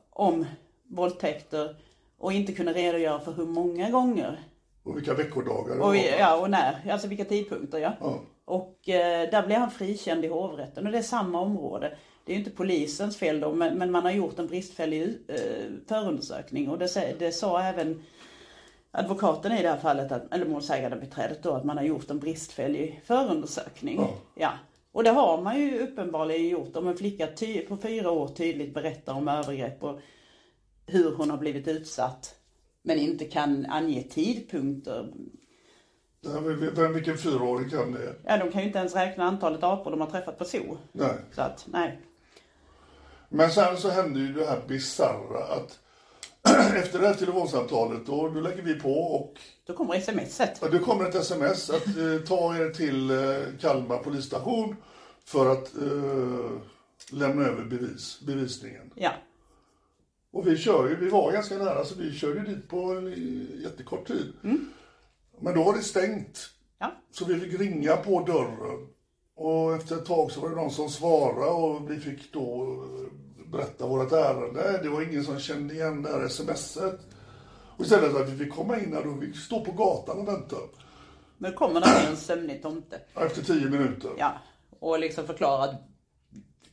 om 0.09 0.45
våldtäkter 0.89 1.75
och 2.17 2.33
inte 2.33 2.53
kunde 2.53 2.73
redogöra 2.73 3.19
för 3.19 3.31
hur 3.31 3.45
många 3.45 3.89
gånger. 3.89 4.39
och 4.83 4.97
vilka 4.97 5.13
veckodagar 5.13 5.75
Och, 5.79 5.85
var. 5.87 5.95
ja, 5.95 6.37
och 6.41 6.49
när. 6.49 6.91
Alltså 6.91 7.07
vilka 7.07 7.25
tidpunkter 7.25 7.77
ja. 7.77 7.93
Ja. 8.01 8.19
Och 8.45 8.89
eh, 8.89 9.29
där 9.31 9.45
blev 9.47 9.59
han 9.59 9.71
frikänd 9.71 10.25
i 10.25 10.27
hovrätten 10.27 10.85
och 10.85 10.91
det 10.91 10.97
är 10.97 11.01
samma 11.03 11.39
område. 11.41 11.97
Det 12.25 12.31
är 12.31 12.33
ju 12.37 12.39
inte 12.43 12.55
polisens 12.57 13.17
fel 13.17 13.39
då 13.39 13.51
men, 13.51 13.77
men 13.77 13.91
man 13.91 14.03
har 14.03 14.11
gjort 14.11 14.39
en 14.39 14.47
bristfällig 14.47 15.17
eh, 15.27 15.37
förundersökning 15.87 16.69
och 16.69 16.77
det, 16.77 17.15
det 17.19 17.31
sa 17.31 17.61
även 17.61 18.03
advokaten 18.91 19.51
i 19.51 19.61
det 19.61 19.69
här 19.69 19.77
fallet, 19.77 20.11
att, 20.11 20.33
eller 20.33 20.45
målsägandebiträdet 20.45 21.43
då, 21.43 21.51
att 21.51 21.63
man 21.63 21.77
har 21.77 21.83
gjort 21.83 22.09
en 22.09 22.19
bristfällig 22.19 23.01
förundersökning. 23.05 23.99
Ja. 23.99 24.13
Ja. 24.35 24.51
Och 24.91 25.03
det 25.03 25.09
har 25.09 25.41
man 25.41 25.59
ju 25.59 25.79
uppenbarligen 25.79 26.47
gjort 26.47 26.75
om 26.75 26.87
en 26.87 26.97
flicka 26.97 27.27
på 27.67 27.77
fyra 27.77 28.11
år 28.11 28.27
tydligt 28.27 28.73
berättar 28.73 29.13
om 29.13 29.27
övergrepp 29.27 29.83
och 29.83 29.99
hur 30.85 31.15
hon 31.15 31.29
har 31.29 31.37
blivit 31.37 31.67
utsatt. 31.67 32.35
Men 32.83 32.99
inte 32.99 33.25
kan 33.25 33.65
ange 33.65 34.03
tidpunkter. 34.03 35.13
Vem, 36.75 36.93
vilken 36.93 37.17
fyraåring 37.17 37.69
kan 37.69 37.91
det? 37.91 38.15
Ja, 38.25 38.37
de 38.37 38.51
kan 38.51 38.61
ju 38.61 38.67
inte 38.67 38.79
ens 38.79 38.95
räkna 38.95 39.23
antalet 39.23 39.63
apor 39.63 39.91
de 39.91 40.01
har 40.01 40.07
träffat 40.07 40.37
på 40.37 40.45
zoo. 40.45 40.77
Nej. 40.91 41.15
Så 41.31 41.41
att, 41.41 41.65
nej. 41.67 42.01
Men 43.29 43.51
sen 43.51 43.77
så 43.77 43.89
hände 43.89 44.19
ju 44.19 44.33
det 44.33 44.45
här 44.45 44.61
bisarra 44.67 45.43
att 45.43 45.79
efter 46.75 46.99
det 46.99 47.07
här 47.07 47.13
telefonsamtalet 47.13 48.05
då, 48.05 48.29
då 48.29 48.39
lägger 48.39 48.63
vi 48.63 48.79
på 48.79 48.93
och 48.93 49.39
Då 49.65 49.73
kommer 49.73 49.99
smset. 49.99 50.59
ja, 50.61 50.67
det 50.67 50.79
kommer 50.79 51.05
ett 51.09 51.15
sms 51.15 51.69
att 51.69 51.87
eh, 51.87 52.17
ta 52.27 52.55
er 52.55 52.69
till 52.69 53.09
eh, 53.11 53.59
Kalmar 53.59 53.97
polisstation 53.97 54.75
för 55.25 55.51
att 55.51 55.75
eh, 55.75 56.51
lämna 57.11 57.45
över 57.45 57.63
bevis, 57.63 58.19
bevisningen. 58.21 58.91
Ja. 58.95 59.11
Och 60.31 60.47
vi 60.47 60.57
kör 60.57 60.89
ju, 60.89 60.95
vi 60.95 61.09
var 61.09 61.31
ganska 61.31 61.57
nära 61.57 61.85
så 61.85 61.95
vi 61.95 62.13
körde 62.13 62.41
dit 62.41 62.67
på 62.69 62.77
en 62.77 63.11
jättekort 63.63 64.07
tid. 64.07 64.33
Men 65.39 65.55
då 65.55 65.63
var 65.63 65.73
det 65.73 65.81
stängt. 65.81 66.49
Ja. 66.79 66.91
Så 67.11 67.25
vi 67.25 67.39
fick 67.39 67.59
ringa 67.59 67.97
på 67.97 68.23
dörren. 68.23 68.87
Och 69.35 69.73
efter 69.75 69.95
ett 69.95 70.05
tag 70.05 70.31
så 70.31 70.41
var 70.41 70.49
det 70.49 70.55
någon 70.55 70.71
som 70.71 70.89
svarade 70.89 71.51
och 71.51 71.91
vi 71.91 71.99
fick 71.99 72.33
då 72.33 72.63
eh, 72.63 73.10
berätta 73.51 73.87
vårt 73.87 74.11
ärende. 74.11 74.79
Det 74.83 74.89
var 74.89 75.01
ingen 75.01 75.23
som 75.23 75.39
kände 75.39 75.73
igen 75.73 76.01
det 76.03 76.09
här 76.11 76.27
smset. 76.27 76.99
Och 77.77 77.83
istället 77.85 78.15
att 78.15 78.29
vi 78.29 78.37
fick 78.45 78.53
komma 78.55 78.79
in 78.79 78.93
här 78.93 79.07
och 79.07 79.21
vi 79.23 79.27
fick 79.27 79.37
stå 79.37 79.65
på 79.65 79.71
gatan 79.71 80.19
och 80.19 80.27
vänta. 80.27 80.55
Men 81.37 81.53
kommer 81.53 81.81
det 81.81 82.07
en 82.09 82.17
sömnig 82.17 82.61
tomte. 82.61 82.99
Efter 83.15 83.41
tio 83.43 83.69
minuter. 83.69 84.11
Ja. 84.17 84.31
Och 84.79 84.99
liksom 84.99 85.27
förklara 85.27 85.63
att 85.63 85.87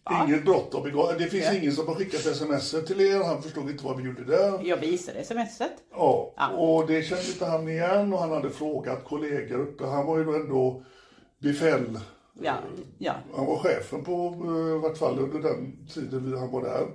Va? 0.05 0.25
Inget 0.29 0.45
brott 0.45 0.75
har 0.75 0.83
begåtts. 0.83 1.19
Det 1.19 1.27
finns 1.27 1.45
Ja. 1.45 1.55
ingen 1.55 1.73
som 1.73 1.87
har 1.89 1.95
skickat 1.95 2.27
sms 2.27 2.71
till 2.87 3.01
er. 3.01 3.25
Han 3.25 3.43
förstod 3.43 3.71
inte 3.71 3.85
vad 3.85 3.97
vi 3.97 4.03
gjorde 4.05 4.25
där. 4.25 4.61
jag 4.65 4.77
visade 4.77 5.25
smset. 5.25 5.73
Ja, 5.93 6.35
Ja. 6.37 6.49
och 6.49 6.87
det 6.87 7.03
kände 7.03 7.27
inte 7.27 7.47
han 7.47 7.69
igen 7.69 8.13
och 8.13 8.19
han 8.19 8.31
hade 8.31 8.51
frågat 8.51 9.05
kollegor 9.05 9.61
uppe. 9.61 9.87
Han 9.87 10.07
var 10.07 10.19
ju 10.19 10.25
då 10.25 10.33
ändå 10.35 10.85
befäl. 11.39 11.99
Ja. 12.43 12.55
Ja. 12.99 13.15
Han 13.37 13.47
var 13.47 13.59
chefen 13.59 14.05
på, 14.05 14.13
eh, 14.45 14.77
i 14.77 14.79
vart 14.79 14.99
fall 14.99 15.19
under 15.19 15.39
den 15.49 15.87
tiden 15.95 16.31
vi- 16.33 16.39
han 16.39 16.51
var 16.51 16.63
där. 16.63 16.87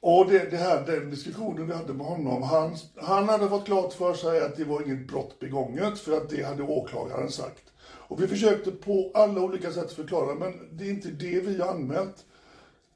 Och 0.00 0.26
det, 0.30 0.50
det 0.50 0.56
här, 0.56 0.86
den 0.86 1.10
diskussionen 1.10 1.66
vi 1.66 1.74
hade 1.74 1.92
med 1.92 2.06
honom, 2.06 2.42
han, 2.42 2.76
han 2.96 3.28
hade 3.28 3.48
fått 3.48 3.64
klart 3.66 3.92
för 3.92 4.14
sig 4.14 4.40
att 4.40 4.56
det 4.56 4.64
var 4.64 4.82
inget 4.82 5.08
brott 5.08 5.38
begånget 5.40 5.98
för 5.98 6.16
att 6.16 6.28
det 6.28 6.42
hade 6.42 6.62
åklagaren 6.62 7.30
sagt. 7.30 7.62
Och 8.08 8.22
vi 8.22 8.28
försökte 8.28 8.70
på 8.70 9.10
alla 9.14 9.40
olika 9.40 9.70
sätt 9.72 9.92
förklara, 9.92 10.34
men 10.34 10.52
det 10.72 10.84
är 10.84 10.90
inte 10.90 11.08
det 11.08 11.40
vi 11.40 11.60
har 11.60 11.68
anmält. 11.68 12.24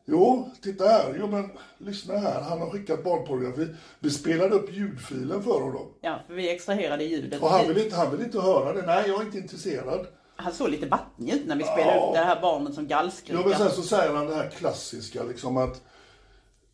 Jo, 0.04 0.50
titta 0.62 0.84
här. 0.84 1.16
Jo, 1.18 1.26
men 1.26 1.50
lyssna 1.78 2.16
här. 2.18 2.40
Han 2.40 2.60
har 2.60 2.70
skickat 2.70 3.04
barnpornografi. 3.04 3.66
Vi 4.00 4.10
spelade 4.10 4.54
upp 4.54 4.72
ljudfilen 4.72 5.42
för 5.42 5.60
honom. 5.60 5.86
Ja, 6.00 6.18
för 6.26 6.34
vi 6.34 6.50
extraherade 6.50 7.04
ljudet. 7.04 7.42
Och 7.42 7.48
han 7.48 7.68
vill 7.68 7.78
inte, 7.84 7.96
han 7.96 8.10
vill 8.10 8.20
inte 8.26 8.40
höra 8.40 8.72
det. 8.72 8.86
Nej, 8.86 9.04
jag 9.08 9.20
är 9.20 9.24
inte 9.24 9.38
intresserad. 9.38 10.06
Han 10.40 10.52
såg 10.52 10.68
lite 10.70 10.86
vattnig 10.86 11.32
ut 11.34 11.46
när 11.46 11.56
vi 11.56 11.64
spelade 11.64 11.96
Ja. 11.96 12.06
upp 12.08 12.14
det 12.14 12.18
här 12.20 12.40
barnet 12.40 12.74
som 12.74 12.86
Ja, 12.88 12.96
gallskrikar. 12.96 13.44
men 13.48 13.58
sen 13.58 13.70
så 13.70 13.82
säger 13.82 14.14
han 14.14 14.26
det 14.26 14.34
här 14.34 14.50
klassiska 14.50 15.22
liksom 15.22 15.56
att 15.56 15.82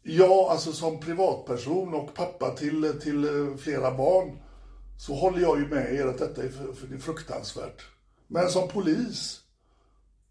jag, 0.02 0.30
alltså 0.32 0.72
som 0.72 1.00
privatperson 1.00 1.94
och 1.94 2.14
pappa 2.14 2.50
till, 2.50 2.92
till 3.02 3.26
flera 3.58 3.90
barn 3.94 4.38
så 4.98 5.14
håller 5.14 5.40
jag 5.40 5.58
ju 5.58 5.66
med 5.68 5.94
er 5.94 6.06
att 6.06 6.18
detta 6.18 6.42
är 6.42 6.98
fruktansvärt. 6.98 7.82
Men 8.26 8.48
som 8.50 8.68
polis, 8.68 9.40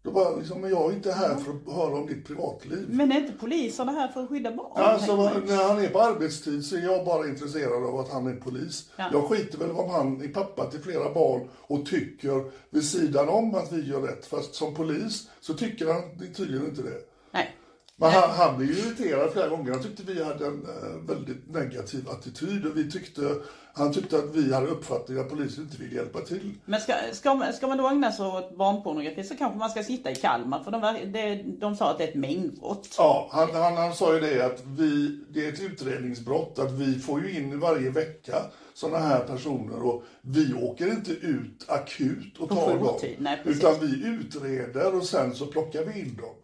då 0.06 0.12
bara 0.12 0.36
liksom, 0.36 0.60
men 0.60 0.70
jag 0.70 0.90
är 0.90 0.94
inte 0.96 1.12
här 1.12 1.34
för 1.36 1.50
att 1.50 1.76
höra 1.76 1.96
om 1.96 2.06
ditt 2.06 2.26
privatliv. 2.26 2.86
Men 2.88 3.12
är 3.12 3.16
inte 3.16 3.32
poliserna 3.32 3.92
här 3.92 4.08
för 4.08 4.22
att 4.22 4.28
skydda 4.28 4.52
barn? 4.52 4.72
Alltså, 4.74 5.16
när 5.16 5.68
han 5.68 5.84
är 5.84 5.88
på 5.88 6.00
arbetstid 6.00 6.64
så 6.64 6.76
är 6.76 6.80
jag 6.80 7.04
bara 7.04 7.26
intresserad 7.26 7.84
av 7.84 8.00
att 8.00 8.12
han 8.12 8.26
är 8.26 8.34
polis. 8.34 8.90
Ja. 8.96 9.04
Jag 9.12 9.24
skiter 9.24 9.58
väl 9.58 9.70
om 9.70 9.90
han 9.90 10.22
är 10.22 10.28
pappa 10.28 10.70
till 10.70 10.80
flera 10.80 11.14
barn 11.14 11.48
och 11.52 11.86
tycker 11.86 12.50
vid 12.70 12.84
sidan 12.84 13.28
om 13.28 13.54
att 13.54 13.72
vi 13.72 13.88
gör 13.88 14.00
rätt. 14.00 14.26
Fast 14.26 14.54
som 14.54 14.74
polis 14.74 15.28
så 15.40 15.54
tycker 15.54 15.92
han 15.92 16.02
tydligen 16.36 16.66
inte 16.66 16.82
det. 16.82 17.00
Nej. 17.30 17.56
Men 17.98 18.10
han, 18.10 18.30
han 18.30 18.56
blev 18.56 18.70
ju 18.70 18.76
irriterad 18.78 19.32
flera 19.32 19.48
gånger. 19.48 19.72
Han 19.72 19.82
tyckte 19.82 20.02
vi 20.02 20.24
hade 20.24 20.46
en 20.46 20.66
eh, 20.66 21.14
väldigt 21.14 21.48
negativ 21.54 22.08
attityd. 22.08 22.66
Och 22.66 22.76
vi 22.76 22.90
tyckte, 22.90 23.34
han 23.74 23.92
tyckte 23.92 24.16
att 24.16 24.34
vi 24.34 24.54
hade 24.54 24.66
uppfattningen 24.66 25.24
att 25.24 25.30
polisen 25.30 25.64
inte 25.64 25.82
ville 25.82 25.94
hjälpa 25.94 26.20
till. 26.20 26.54
Men 26.64 26.80
ska, 26.80 26.92
ska, 27.12 27.34
man, 27.34 27.52
ska 27.52 27.66
man 27.66 27.78
då 27.78 27.88
ägna 27.88 28.12
sig 28.12 28.26
åt 28.26 28.56
barnpornografi 28.56 29.24
så 29.24 29.36
kanske 29.36 29.58
man 29.58 29.70
ska 29.70 29.82
sitta 29.82 30.10
i 30.10 30.14
Kalmar. 30.14 30.62
För 30.64 30.70
de, 30.70 30.80
var- 30.80 31.06
det, 31.12 31.42
de 31.60 31.76
sa 31.76 31.90
att 31.90 31.98
det 31.98 32.04
är 32.04 32.08
ett 32.08 32.14
mängdbrott. 32.14 32.94
Ja, 32.98 33.28
han, 33.32 33.50
han, 33.52 33.76
han 33.76 33.94
sa 33.94 34.14
ju 34.14 34.20
det 34.20 34.46
att 34.46 34.62
vi, 34.66 35.20
det 35.30 35.46
är 35.46 35.52
ett 35.52 35.60
utredningsbrott, 35.60 36.58
att 36.58 36.72
vi 36.72 36.98
får 36.98 37.20
ju 37.22 37.36
in 37.38 37.60
varje 37.60 37.90
vecka 37.90 38.36
sådana 38.74 38.98
här 38.98 39.20
personer 39.24 39.82
och 39.86 40.02
vi 40.22 40.54
åker 40.54 40.86
inte 40.86 41.12
ut 41.12 41.64
akut 41.68 42.38
och 42.38 42.48
tar 42.48 42.78
dem. 42.78 42.98
nej, 43.18 43.40
utan 43.44 43.74
vi 43.80 44.06
utreder 44.06 44.94
och 44.94 45.04
sen 45.04 45.34
så 45.34 45.46
plockar 45.46 45.84
vi 45.84 46.00
in 46.00 46.16
dem. 46.16 46.34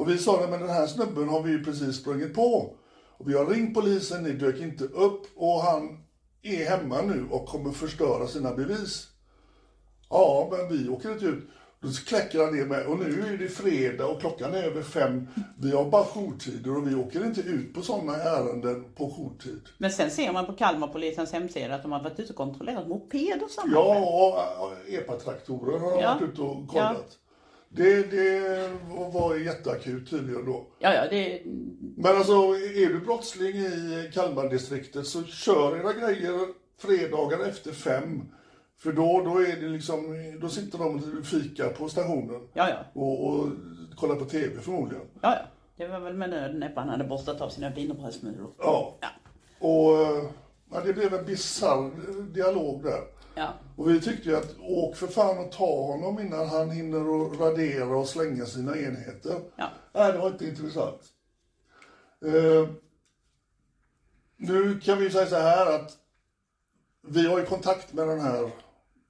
Och 0.00 0.08
vi 0.08 0.18
sa, 0.18 0.36
nej 0.40 0.50
men 0.50 0.60
den 0.60 0.68
här 0.68 0.86
snubben 0.86 1.28
har 1.28 1.42
vi 1.42 1.50
ju 1.50 1.64
precis 1.64 1.96
sprungit 1.96 2.34
på. 2.34 2.76
Och 3.18 3.30
vi 3.30 3.34
har 3.36 3.46
ringt 3.46 3.74
polisen, 3.74 4.22
ni 4.22 4.32
dök 4.32 4.60
inte 4.60 4.84
upp 4.84 5.26
och 5.36 5.60
han 5.60 5.98
är 6.42 6.64
hemma 6.70 7.02
nu 7.02 7.26
och 7.30 7.46
kommer 7.46 7.72
förstöra 7.72 8.26
sina 8.26 8.54
bevis. 8.54 9.06
Ja, 10.10 10.48
men 10.52 10.78
vi 10.78 10.88
åker 10.88 11.12
inte 11.12 11.24
ut. 11.24 11.48
Då 11.80 11.88
kläcker 12.06 12.44
han 12.44 12.56
ner 12.56 12.66
med, 12.66 12.86
och 12.86 12.98
nu 12.98 13.04
är 13.34 13.38
det 13.38 13.48
fredag 13.48 14.06
och 14.06 14.20
klockan 14.20 14.54
är 14.54 14.62
över 14.62 14.82
fem. 14.82 15.28
Vi 15.58 15.70
har 15.76 15.90
bara 15.90 16.04
jourtider 16.04 16.76
och 16.76 16.88
vi 16.88 16.94
åker 16.94 17.24
inte 17.24 17.40
ut 17.40 17.74
på 17.74 17.82
sådana 17.82 18.16
ärenden 18.16 18.84
på 18.96 19.10
jourtid. 19.10 19.60
Men 19.78 19.90
sen 19.90 20.10
ser 20.10 20.32
man 20.32 20.46
på 20.46 20.52
Kalmarpolisens 20.52 21.32
hemsida 21.32 21.74
att 21.74 21.82
de 21.82 21.92
har 21.92 22.02
varit 22.02 22.20
ute 22.20 22.32
och 22.32 22.36
kontrollerat 22.36 22.88
mopeder 22.88 23.48
samma 23.48 23.72
Ja, 23.72 23.98
och 23.98 24.66
och 24.66 24.72
EPA-traktorer 24.88 25.78
har 25.78 25.90
de 25.90 26.00
Ja. 26.00 26.14
varit 26.14 26.32
ute 26.32 26.42
och 26.42 26.68
kollat. 26.68 27.16
Det, 27.72 28.10
det 28.10 28.70
var 29.12 29.36
jätteakut 29.36 30.10
tydligen 30.10 30.44
då. 30.44 30.66
Ja, 30.78 30.94
ja, 30.94 31.08
det, 31.10 31.42
Men 31.96 32.16
alltså, 32.16 32.32
är 32.32 32.88
du 32.88 33.00
brottsling 33.00 33.56
i 33.56 34.10
Kalmardistriktet 34.14 35.06
så 35.06 35.22
kör 35.24 35.76
era 35.76 35.92
grejer 35.92 36.38
fredagar 36.78 37.38
efter 37.48 37.72
fem. 37.72 38.22
För 38.78 38.92
då, 38.92 39.22
då 39.24 39.38
är 39.38 39.56
det 39.60 39.68
liksom, 39.68 40.16
då 40.40 40.48
sitter 40.48 40.78
de 40.78 41.18
och 41.18 41.26
fikar 41.26 41.68
på 41.68 41.88
stationen. 41.88 42.48
ja, 42.54 42.68
ja, 42.68 42.76
Och, 42.92 43.26
och 43.28 43.48
kollar 43.96 44.16
på 44.16 44.24
TV 44.24 44.60
förmodligen. 44.60 45.06
ja, 45.20 45.34
ja. 45.34 45.42
Det 45.76 45.88
var 45.88 46.00
väl 46.00 46.14
med 46.14 46.30
nöd 46.30 46.72
han 46.76 46.88
hade 46.88 47.04
borstat 47.04 47.40
av 47.40 47.48
sina 47.48 47.70
wienerbrödsmulor. 47.70 48.50
Ja. 48.58 48.96
Ja. 49.00 49.08
Och 49.58 50.24
ja, 50.72 50.80
det 50.86 50.92
blev 50.92 51.14
en 51.14 51.24
bisarr 51.24 51.90
dialog 52.32 52.82
där. 52.82 53.00
Ja. 53.34 53.54
Och 53.76 53.90
vi 53.90 54.00
tyckte 54.00 54.28
ju 54.28 54.36
att 54.36 54.56
åk 54.60 54.96
för 54.96 55.06
fan 55.06 55.38
och 55.38 55.52
ta 55.52 55.82
honom 55.86 56.18
innan 56.20 56.48
han 56.48 56.70
hinner 56.70 56.98
att 57.32 57.40
radera 57.40 57.96
och 57.96 58.08
slänga 58.08 58.46
sina 58.46 58.76
enheter. 58.78 59.40
Ja. 59.56 59.68
Nej, 59.92 60.12
det 60.12 60.18
var 60.18 60.26
inte 60.28 60.44
intressant. 60.46 61.00
Eh, 62.24 62.68
nu 64.36 64.80
kan 64.80 64.98
vi 64.98 65.10
säga 65.10 65.26
så 65.26 65.36
här 65.36 65.74
att 65.74 65.92
vi 67.06 67.26
har 67.26 67.38
ju 67.38 67.46
kontakt 67.46 67.92
med 67.92 68.08
den 68.08 68.20
här 68.20 68.50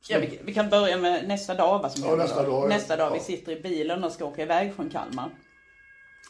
Ja, 0.09 0.19
vi, 0.19 0.41
vi 0.45 0.55
kan 0.55 0.69
börja 0.71 0.97
med 0.97 1.29
nästa 1.29 1.55
dag. 1.55 1.83
Vad 1.83 1.93
som 1.93 2.05
Ja, 2.09 2.17
nästa 2.17 2.43
dag, 2.43 2.69
nästa 2.69 2.97
dag. 2.97 3.11
Vi 3.11 3.17
Ja. 3.17 3.23
sitter 3.23 3.53
i 3.53 3.61
bilen 3.61 4.05
och 4.05 4.13
ska 4.13 4.25
åka 4.25 4.43
iväg 4.43 4.75
från 4.75 4.91
Kalmar. 4.91 5.31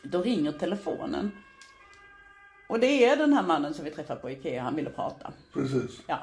Då 0.03 0.23
ringer 0.23 0.53
telefonen. 0.53 1.31
Och 2.69 2.81
det 2.81 3.05
är 3.05 3.17
den 3.17 3.33
här 3.33 3.43
mannen 3.43 3.75
som 3.75 3.85
vi 3.85 3.91
träffade 3.91 4.21
på 4.21 4.31
Ikea. 4.31 4.63
Han 4.63 4.77
ville 4.77 4.91
prata. 4.91 5.33
Precis. 5.53 6.01
Ja. 6.07 6.19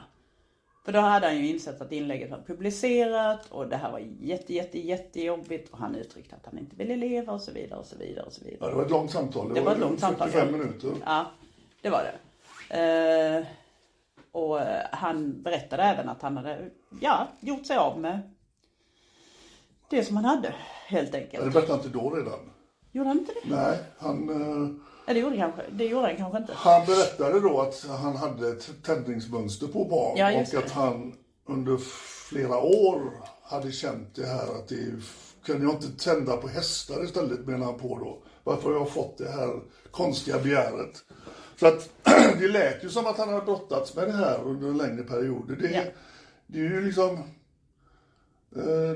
För 0.87 0.91
då 0.93 0.99
hade 0.99 1.27
han 1.27 1.37
ju 1.37 1.47
insett 1.47 1.81
att 1.81 1.91
inlägget 1.91 2.31
var 2.31 2.41
publicerat 2.47 3.45
och 3.51 3.67
det 3.67 3.75
här 3.75 3.91
var 3.91 3.99
jätte, 4.19 4.53
jätte, 4.53 4.79
jättejobbigt 4.79 5.71
och 5.73 5.77
han 5.77 5.95
uttryckte 5.95 6.35
att 6.35 6.45
han 6.45 6.57
inte 6.57 6.75
ville 6.75 6.95
leva 6.95 7.33
och 7.33 7.41
så 7.41 7.51
vidare 7.51 7.79
och 7.79 7.85
så 7.85 7.97
vidare 7.97 8.25
och 8.25 8.33
så 8.33 8.45
vidare. 8.45 8.57
Ja, 8.61 8.69
det 8.69 8.75
var 8.75 8.83
ett 8.85 8.91
långt 8.91 9.11
samtal. 9.11 9.53
Det 9.53 9.61
var 9.61 9.71
ett 9.71 9.79
långt 9.79 9.99
samtal. 9.99 10.29
45 10.29 10.59
minuter. 10.59 10.91
Ja, 11.05 11.25
det 11.81 11.89
var 11.89 12.03
det. 12.69 12.77
Eh, 13.39 13.45
och 14.31 14.59
han 14.91 15.41
berättade 15.43 15.83
även 15.83 16.09
att 16.09 16.21
han 16.21 16.37
hade, 16.37 16.69
ja, 17.01 17.27
gjort 17.39 17.65
sig 17.65 17.77
av 17.77 17.99
med 17.99 18.19
det 19.89 20.03
som 20.03 20.15
han 20.15 20.25
hade, 20.25 20.53
helt 20.87 21.13
Ja, 21.13 21.19
Det 21.19 21.23
enkelt. 21.25 21.43
berättade 21.53 21.67
han 21.73 21.85
inte 21.85 21.97
då 21.99 22.09
redan. 22.09 22.39
Gjorde 22.91 23.09
han 23.09 23.19
inte 23.19 23.33
det? 23.43 23.55
Nej, 23.55 23.77
han, 23.97 24.29
eh, 24.29 24.86
Ja, 25.07 25.13
det 25.13 25.19
gjorde, 25.19 25.37
kanske, 25.37 25.61
det 25.71 25.85
gjorde 25.85 26.07
han 26.07 26.17
kanske 26.17 26.37
inte. 26.37 26.53
han 26.55 26.85
berättade 26.85 27.39
då 27.39 27.61
att 27.61 27.85
han 27.89 28.15
hade 28.15 28.49
ett 28.49 28.69
tändningsmönster 28.85 29.67
på 29.67 29.85
barn 29.85 30.17
Ja, 30.17 30.41
och 30.41 30.53
att 30.63 30.71
han 30.71 31.13
under 31.49 31.77
flera 32.29 32.57
år 32.57 33.11
hade 33.43 33.71
känt 33.71 34.15
det 34.15 34.25
här 34.25 34.43
att 34.43 34.67
det 34.67 34.93
kunde 35.45 35.63
jag 35.65 35.73
inte 35.75 36.03
tända 36.03 36.37
på 36.37 36.47
hästar 36.47 37.03
istället 37.03 37.39
menar 37.47 37.65
han 37.65 37.79
på 37.79 37.97
då. 37.99 38.23
Varför 38.43 38.69
har 38.69 38.75
jag 38.77 38.89
fått 38.89 39.17
det 39.17 39.29
här 39.31 39.59
konstiga 39.91 40.39
begäret? 40.39 41.03
Så 41.59 41.67
att 41.67 41.89
det 42.39 42.47
lät 42.47 42.83
ju 42.83 42.89
som 42.89 43.05
att 43.07 43.17
han 43.17 43.29
hade 43.29 43.45
brottats 43.45 43.95
med 43.95 44.07
det 44.07 44.13
här 44.13 44.39
under 44.43 44.67
en 44.67 44.77
längre 44.77 45.03
period. 45.03 45.57
Det, 45.59 45.67
Ja. 45.71 45.81
det 46.47 46.59
är 46.59 46.63
ju 46.63 46.85
liksom 46.85 47.23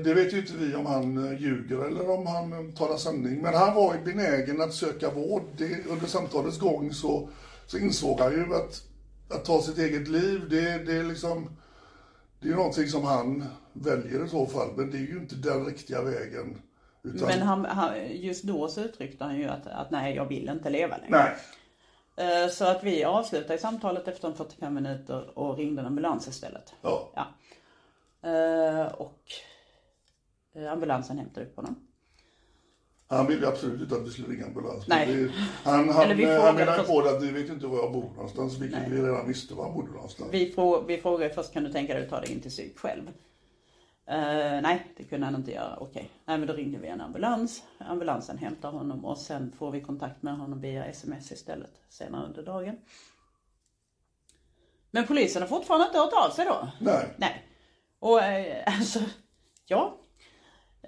det 0.04 0.14
vet 0.14 0.32
ju 0.32 0.38
inte 0.38 0.52
vi 0.56 0.74
om 0.74 0.86
han 0.86 1.32
eh, 1.32 1.40
ljuger 1.40 1.84
eller 1.84 2.10
om 2.10 2.26
han 2.26 2.52
eh, 2.52 2.74
talar 2.74 2.96
sanning. 2.96 3.42
Men 3.42 3.54
han 3.54 3.74
var 3.74 3.94
ju 3.94 4.00
benägen 4.00 4.60
att 4.60 4.74
söka 4.74 5.10
vård. 5.10 5.42
Det, 5.56 5.86
under 5.86 6.06
samtalets 6.06 6.58
gång 6.58 6.92
så, 6.92 7.28
så 7.66 7.78
insåg 7.78 8.20
han 8.20 8.32
ju 8.32 8.54
att, 8.54 8.82
att 9.30 9.44
ta 9.44 9.62
sitt 9.62 9.78
eget 9.78 10.08
liv, 10.08 10.46
det, 10.50 10.78
det 10.78 10.96
är 10.96 11.04
liksom 11.04 11.50
det 12.40 12.48
är 12.48 12.54
någonting 12.54 12.88
som 12.88 13.04
han 13.04 13.44
väljer 13.72 14.24
i 14.24 14.28
så 14.28 14.46
fall. 14.46 14.68
Men 14.76 14.90
det 14.90 14.96
är 14.96 15.06
ju 15.06 15.18
inte 15.18 15.34
den 15.34 15.66
riktiga 15.66 16.02
vägen. 16.02 16.62
Utan, 17.02 17.28
Men 17.28 17.42
han, 17.42 17.64
han, 17.64 17.94
just 18.10 18.44
då 18.44 18.68
så 18.68 18.80
uttryckte 18.80 19.24
han 19.24 19.38
ju 19.38 19.48
att, 19.48 19.66
att 19.66 19.90
nej, 19.90 20.16
jag 20.16 20.28
vill 20.28 20.48
inte 20.48 20.70
leva 20.70 20.96
längre. 20.96 21.10
Nej. 21.10 21.36
Eh, 22.16 22.48
Så 22.48 22.64
att 22.64 22.84
vi 22.84 23.04
avslutade 23.04 23.58
samtalet 23.58 24.08
efter 24.08 24.28
en 24.28 24.34
45 24.34 24.74
minuter 24.74 25.38
och 25.38 25.56
ringde 25.56 25.80
en 25.80 25.86
ambulans 25.86 26.28
istället. 26.28 26.72
Ja. 26.82 27.10
Ja. 27.14 27.26
Eh, 28.22 28.86
Och 28.92 29.22
eh, 30.54 30.72
ambulansen 30.72 31.18
hämtade 31.18 31.46
upp 31.46 31.56
honom. 31.56 31.88
Han 33.08 33.26
ville 33.26 33.48
absolut 33.48 33.80
inte 33.80 33.94
att 33.94 34.06
vi 34.06 34.10
skulle 34.10 34.28
ringa 34.28 34.46
ambulans. 34.46 34.88
Nej. 34.88 35.06
Vi, 35.06 35.30
han 35.64 35.88
han, 35.88 36.04
Eller 36.04 36.14
vi 36.14 36.24
han 36.40 36.54
menade 36.54 36.82
på 36.82 37.00
det 37.00 37.10
att 37.16 37.22
vi 37.22 37.30
vet 37.30 37.48
inte 37.50 37.66
var 37.66 37.78
jag 37.78 37.92
bor 37.92 38.10
någonstans, 38.14 38.58
vilket 38.58 38.78
Nej. 38.80 38.90
vi 38.90 39.02
redan 39.02 39.28
visste 39.28 39.54
var 39.54 39.64
han 39.64 39.74
bodde 39.74 39.92
någonstans. 39.92 40.28
Vi, 40.32 40.52
frå, 40.52 40.80
vi 40.80 40.98
frågade 40.98 41.34
först, 41.34 41.52
kan 41.52 41.64
du 41.64 41.72
tänka 41.72 41.94
dig 41.94 42.02
att 42.02 42.10
ta 42.10 42.20
dig 42.20 42.32
in 42.32 42.40
till 42.40 42.50
psyk 42.50 42.78
själv? 42.78 43.08
Eh, 44.06 44.60
nej, 44.62 44.86
det 44.96 45.04
kunde 45.04 45.26
han 45.26 45.34
inte 45.34 45.52
göra. 45.52 45.76
Okej, 45.80 46.10
nej 46.24 46.38
men 46.38 46.46
då 46.48 46.54
ringde 46.54 46.78
vi 46.78 46.88
en 46.88 47.00
ambulans. 47.00 47.62
Ambulansen 47.78 48.38
hämtar 48.38 48.70
honom 48.72 49.04
och 49.04 49.18
sen 49.18 49.52
får 49.58 49.70
vi 49.70 49.80
kontakt 49.80 50.22
med 50.22 50.36
honom 50.38 50.60
via 50.60 50.84
sms 50.84 51.32
istället 51.32 51.80
senare 51.88 52.26
under 52.26 52.42
dagen. 52.42 52.76
Men 54.90 55.06
polisen 55.06 55.42
har 55.42 55.48
fortfarande 55.48 55.86
inte 55.86 55.98
hört 55.98 56.12
av 56.12 56.30
sig 56.30 56.44
då. 56.44 56.68
Nej. 56.80 57.08
Nej. 57.16 57.42
Och 58.02 58.22
eh, 58.22 58.62
alltså, 58.78 58.98
ja. 59.66 59.98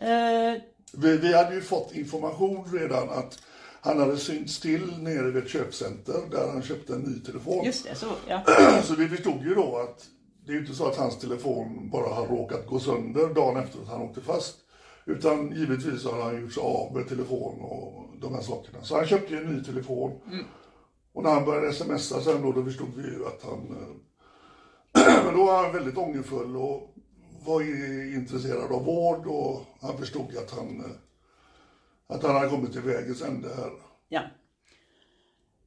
Eh, 0.01 0.61
Vi, 0.93 1.17
vi 1.19 1.35
hade 1.35 1.55
ju 1.55 1.61
fått 1.61 1.95
information 1.95 2.65
redan 2.73 3.11
att 3.11 3.39
han 3.81 3.99
hade 4.01 4.17
synts 4.17 4.61
till 4.61 5.03
nere 5.03 5.31
vid 5.31 5.43
ett 5.43 5.51
köpcenter 5.51 6.21
där 6.31 6.49
han 6.53 6.63
köpte 6.63 6.95
en 6.95 7.01
ny 7.01 7.21
telefon. 7.21 7.65
just 7.65 7.85
det, 7.85 7.95
så 7.95 8.07
ja. 8.29 8.43
Så 8.83 8.95
vi 8.95 9.09
förstod 9.09 9.43
ju 9.43 9.55
då 9.55 9.77
att 9.77 10.07
det 10.47 10.53
är 10.53 10.55
ju 10.55 10.61
inte 10.61 10.75
så 10.75 10.87
att 10.87 10.97
hans 10.97 11.19
telefon 11.19 11.91
bara 11.91 12.15
har 12.15 12.27
råkat 12.27 12.67
gå 12.67 12.79
sönder 12.79 13.35
dagen 13.35 13.57
efter 13.57 13.83
att 13.83 13.89
han 13.89 14.01
åkte 14.03 14.21
fast. 14.21 14.57
Utan 15.07 15.53
givetvis 15.57 16.05
har 16.05 16.23
han 16.23 16.41
gjort 16.41 16.53
sig 16.53 16.63
av 16.63 16.95
med 16.97 17.09
telefon 17.09 17.61
och 17.61 18.05
de 18.21 18.35
här 18.35 18.43
sakerna. 18.43 18.83
Så 18.83 18.97
han 18.97 19.07
köpte 19.07 19.35
ju 19.35 19.41
en 19.41 19.57
ny 19.57 19.65
telefon. 19.65 20.21
Och 21.15 21.23
när 21.23 21.31
han 21.31 21.45
började 21.45 21.73
smsa 21.73 22.21
sen 22.21 22.43
då, 22.43 22.53
då 22.53 22.65
förstod 22.65 22.95
vi 22.97 23.03
ju 23.03 23.27
att 23.27 23.43
han... 23.43 23.77
eh, 23.77 23.95
Men 25.25 25.35
då 25.35 25.45
var 25.47 25.63
han 25.63 25.73
väldigt 25.73 25.99
ångerfull 25.99 26.57
och 26.57 26.94
var 27.45 27.61
ju 27.61 28.13
intresserad 28.15 28.73
av 28.73 28.85
vård 28.85 29.27
och 29.27 29.61
han 29.81 29.99
förstod 29.99 30.37
att 30.37 30.51
han... 30.51 30.81
eh, 30.81 30.91
Att 32.17 32.23
han 32.23 32.35
hade 32.35 32.49
kommit 32.49 32.73
till 32.73 32.81
vägens 32.83 33.23
ände 33.23 33.49
här. 33.57 33.71
ja. 34.09 34.21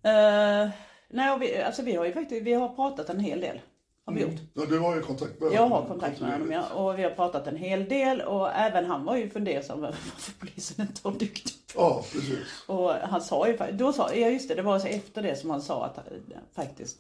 Eh, 0.03 0.69
nej, 1.09 1.39
vi, 1.39 1.61
alltså 1.61 1.81
vi 1.81 1.95
har 1.95 2.05
ju 2.05 2.13
faktiskt, 2.13 2.41
vi 2.45 2.53
har 2.53 2.69
pratat 2.69 3.09
en 3.09 3.19
hel 3.19 3.41
del. 3.41 3.59
Har 4.05 4.13
vi 4.13 4.21
gjort. 4.21 4.39
Ja, 4.53 4.65
du 4.69 4.79
har 4.79 4.95
ju 4.95 5.01
kontakt 5.01 5.39
med 5.41 5.51
Jag 5.51 5.61
honom 5.61 5.81
har 5.81 5.87
kontakt 5.87 6.21
med 6.21 6.31
honom 6.31 6.51
ja, 6.51 6.69
och 6.73 6.99
vi 6.99 7.03
har 7.03 7.11
pratat 7.11 7.47
en 7.47 7.55
hel 7.55 7.89
del 7.89 8.21
och 8.21 8.51
även 8.51 8.85
han 8.85 9.05
var 9.05 9.15
ju 9.15 9.29
fundersam 9.29 9.77
över 9.83 9.87
varför 10.13 10.33
polisen 10.39 10.87
inte 10.87 11.01
har 11.03 11.11
dykt 11.19 11.47
upp. 11.47 11.71
Ja, 11.75 12.03
precis. 12.13 12.63
Och 12.67 12.89
han 12.93 13.21
sa 13.21 13.47
ju, 13.47 13.57
då 13.73 13.93
sa, 13.93 14.13
ja 14.13 14.27
just 14.29 14.47
det, 14.49 14.55
det 14.55 14.61
var 14.61 14.79
så 14.79 14.87
efter 14.87 15.21
det 15.21 15.35
som 15.35 15.49
han 15.49 15.61
sa 15.61 15.85
att 15.85 15.97
eh, 15.97 16.03
faktiskt 16.53 16.99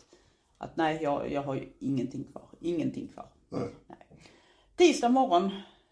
att 0.57 0.77
nej 0.77 0.99
jag, 1.01 1.31
jag 1.31 1.41
har 1.41 1.55
ju 1.55 1.69
ingenting 1.79 2.23
kvar, 2.23 2.43
ingenting 2.59 3.07
kvar. 3.07 3.25
Nej. 3.49 3.69
Tisdag 4.77 5.09
morgon 5.09 5.51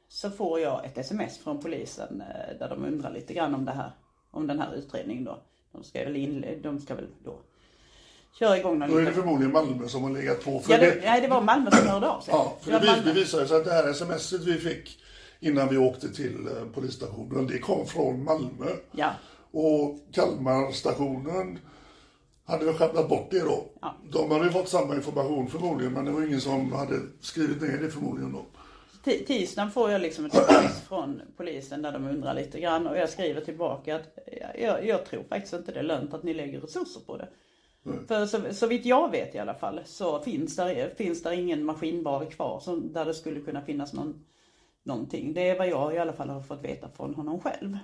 så 0.10 0.30
får 0.30 0.60
jag 0.60 0.86
ett 0.86 0.98
sms 0.98 1.38
från 1.38 1.60
polisen 1.62 2.22
eh, 2.22 2.58
där 2.60 2.70
de 2.70 2.86
undrar 2.86 3.12
lite 3.12 3.34
grann 3.34 3.56
om 3.56 3.66
det 3.66 3.72
här, 3.72 3.92
om 4.32 4.48
den 4.48 4.60
här 4.60 4.76
utredningen 4.76 5.24
då. 5.24 5.40
De 5.72 5.84
ska 5.84 6.00
väl, 6.04 6.16
in, 6.16 6.60
de 6.64 6.80
ska 6.80 6.96
väl 6.96 7.08
då 7.24 7.40
köra 8.40 8.58
igång 8.58 8.80
någon 8.80 8.92
Då 8.92 8.98
är 8.98 9.06
det 9.06 9.12
förmodligen 9.12 9.54
Malmö 9.54 9.88
som 9.88 10.04
har 10.04 10.12
legat 10.12 10.44
på. 10.46 10.60
För 10.60 10.72
Ja, 10.72 10.78
det, 10.78 10.86
det, 10.86 11.02
nej, 11.02 11.22
det 11.22 11.28
var 11.28 11.42
Malmö 11.42 11.72
som 11.72 11.88
hörde 11.88 12.10
av 12.10 12.22
sig. 12.22 12.34
ja, 12.34 12.58
för 12.62 12.72
Det 12.72 12.80
det, 12.80 13.02
det 13.06 13.14
visade 13.14 13.48
sig 13.48 13.58
att 13.58 13.66
det 13.66 13.72
här 13.72 13.94
smset 13.94 14.42
vi 14.44 14.54
fick 14.54 15.00
innan 15.40 15.70
vi 15.70 15.78
åkte 15.78 16.14
till 16.14 16.48
eh, 16.48 16.66
polisstationen, 16.74 17.48
det 17.48 17.60
kom 17.60 17.86
från 17.86 18.24
Malmö. 18.24 18.68
Ja, 18.92 19.12
Och 19.52 20.00
Kalmarstationen 20.12 21.60
hade 22.46 22.66
väl 22.66 22.74
schabblat 22.74 23.10
bort 23.10 23.28
det 23.32 23.40
då. 23.40 23.66
Ja. 23.82 23.96
De 24.12 24.32
hade 24.32 24.46
ju 24.46 24.52
fått 24.52 24.70
samma 24.70 24.96
information 24.96 25.48
förmodligen, 25.50 25.94
men 25.94 26.06
det 26.06 26.12
var 26.12 26.22
ingen 26.22 26.42
som 26.42 26.72
hade 26.72 27.00
skrivit 27.22 27.62
ner 27.62 27.78
det 27.82 27.90
förmodligen 27.90 28.32
då. 28.32 28.46
Ti- 29.06 29.26
tisdagen 29.26 29.72
får 29.72 29.92
jag 29.92 30.02
liksom 30.02 30.26
ett 30.26 30.34
sms 30.34 30.82
från 30.82 31.22
polisen 31.38 31.82
där 31.82 31.92
de 31.92 32.08
undrar 32.08 32.34
lite 32.34 32.60
grann 32.60 32.88
och 32.88 32.98
jag 32.98 33.10
skriver 33.10 33.42
tillbaka 33.42 33.96
att 33.96 34.18
jag, 34.60 34.86
jag 34.86 35.06
tror 35.06 35.24
faktiskt 35.24 35.54
inte 35.54 35.72
det 35.72 35.80
är 35.80 35.84
lönt 35.84 36.14
att 36.14 36.24
ni 36.24 36.34
lägger 36.34 36.62
resurser 36.62 37.02
på 37.06 37.18
det. 37.18 37.28
För 38.08 38.26
så, 38.26 38.54
så 38.54 38.68
vitt 38.68 38.86
jag 38.86 39.12
vet 39.12 39.36
i 39.36 39.40
alla 39.40 39.54
fall 39.54 39.80
så 39.86 40.20
finns 40.20 40.56
där, 40.56 40.90
finns 40.96 41.24
där 41.24 41.32
ingen 41.32 41.64
maskinvara 41.64 42.26
kvar 42.26 42.60
som, 42.60 42.94
där 42.94 43.06
det 43.06 43.14
skulle 43.14 43.40
kunna 43.42 43.62
finnas 43.62 43.94
någon, 43.94 44.26
någonting. 44.84 45.34
Det 45.34 45.50
är 45.50 45.58
vad 45.58 45.68
jag 45.68 45.94
i 45.94 45.98
alla 45.98 46.14
fall 46.14 46.30
har 46.30 46.42
fått 46.42 46.64
veta 46.64 46.90
från 46.90 47.16
honom 47.16 47.40
själv. 47.42 47.78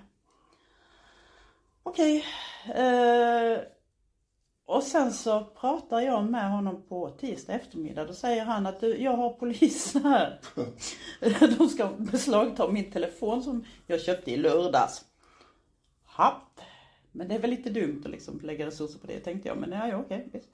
Okej. 1.83 2.25
Eh, 2.75 3.59
och 4.71 4.83
sen 4.83 5.13
så 5.13 5.43
pratar 5.43 5.99
jag 5.99 6.25
med 6.25 6.51
honom 6.51 6.83
på 6.89 7.09
tisdag 7.09 7.53
eftermiddag. 7.53 8.05
Då 8.05 8.13
säger 8.13 8.45
han 8.45 8.65
att 8.65 8.79
du, 8.79 8.97
jag 8.97 9.11
har 9.17 9.29
polis 9.29 9.93
här. 10.03 10.39
De 11.57 11.69
ska 11.69 11.89
beslagta 11.97 12.71
min 12.71 12.91
telefon 12.91 13.43
som 13.43 13.65
jag 13.87 14.01
köpte 14.01 14.31
i 14.31 14.37
lördags. 14.37 15.05
Happ. 16.03 16.61
Men 17.11 17.27
det 17.27 17.35
är 17.35 17.39
väl 17.39 17.49
lite 17.49 17.69
dumt 17.69 18.01
att 18.05 18.11
liksom 18.11 18.39
lägga 18.43 18.65
resurser 18.65 18.99
på 18.99 19.07
det 19.07 19.19
tänkte 19.19 19.49
jag. 19.49 19.57
Men 19.57 19.71
ja, 19.71 19.87
ja 19.87 19.97
okej. 19.97 20.29
visst. 20.33 20.49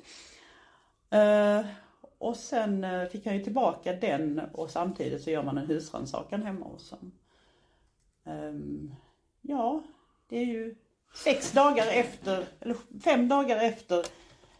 Uh, 1.13 1.65
och 2.17 2.36
sen 2.36 2.84
eh, 2.84 3.06
fick 3.06 3.25
han 3.25 3.36
ju 3.36 3.43
tillbaka 3.43 3.93
den 3.93 4.41
och 4.53 4.69
samtidigt 4.69 5.23
så 5.23 5.32
gör 5.32 5.43
man 5.43 5.58
en 5.58 5.67
husrannsakan 5.67 6.43
hemma 6.43 6.65
hos 6.65 6.91
honom. 6.91 7.12
Um, 8.23 8.34
ehm, 8.34 8.95
ja, 9.41 9.84
det 10.30 10.38
är 10.38 10.45
ju 10.45 10.75
sex 11.23 11.51
dagar 11.51 11.88
efter, 11.88 12.45
eller 12.62 12.75
fem 13.03 13.27
dagar 13.27 13.58
efter 13.58 14.06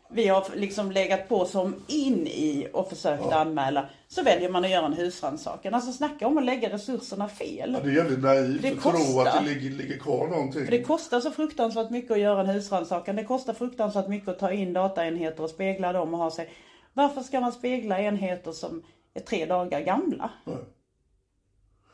vi 0.10 0.28
har 0.28 0.46
liksom 0.56 0.92
legat 0.92 1.30
på 1.30 1.46
som 1.46 1.76
in 1.88 2.28
i 2.28 2.68
och 2.74 2.90
försökt 2.90 3.32
anmäla. 3.32 3.90
Så 4.08 4.24
väljer 4.24 4.50
man 4.50 4.64
att 4.64 4.70
göra 4.70 4.86
en 4.86 4.94
husrannsakan. 4.94 5.74
Alltså 5.74 5.92
snacka 5.92 6.28
om 6.28 6.38
att 6.38 6.46
lägga 6.46 6.74
resurserna 6.74 7.30
fel. 7.30 7.74
Ja, 7.74 7.80
det 7.80 7.90
är 7.90 7.96
jävligt 7.96 8.20
naivt 8.20 8.62
Det 8.62 8.72
att 8.72 8.82
tro 8.82 9.20
att 9.20 9.44
det 9.44 9.54
ligger, 9.54 9.70
ligger 9.70 9.98
kvar 9.98 10.28
någonting. 10.28 10.66
För 10.66 10.72
det 10.72 10.84
kostar 10.84 11.20
så 11.20 11.32
fruktansvärt 11.32 11.90
mycket 11.90 12.12
att 12.12 12.20
göra 12.20 12.42
en 12.42 12.48
husrannsakan. 12.48 13.16
Det 13.16 13.24
kostar 13.24 13.54
fruktansvärt 13.54 14.08
mycket 14.08 14.30
att 14.30 14.40
ta 14.40 14.52
in 14.52 14.74
dataenheter 14.74 15.44
och 15.44 15.50
spegla 15.50 15.94
dem 15.94 16.14
och 16.14 16.20
ha 16.20 16.32
sig. 16.32 16.50
Varför 16.94 17.22
ska 17.22 17.40
man 17.40 17.52
spegla 17.52 18.02
enheter 18.02 18.52
som 18.52 18.84
är 19.14 19.20
tre 19.20 19.46
dagar 19.46 19.82
gamla? 19.82 20.30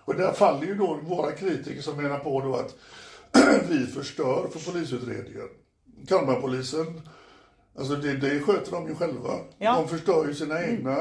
Och 0.06 0.16
där 0.16 0.34
faller 0.34 0.68
ju 0.68 0.76
då 0.76 1.00
våra 1.04 1.32
kritiker 1.32 1.82
som 1.82 2.04
menar 2.04 2.20
på 2.20 2.42
då 2.42 2.56
att 2.56 2.76
vi 3.70 3.86
förstör 3.86 4.48
för 4.52 4.72
polisutredningen. 4.72 5.50
Kalmarpolisen, 6.08 7.02
alltså 7.78 7.96
det, 7.96 8.14
det 8.14 8.40
sköter 8.40 8.72
de 8.72 8.88
ju 8.88 8.96
själva. 8.96 9.40
Ja. 9.58 9.76
De 9.76 9.88
förstör 9.88 10.28
ju 10.28 10.34
sina 10.34 10.64
egna 10.64 10.98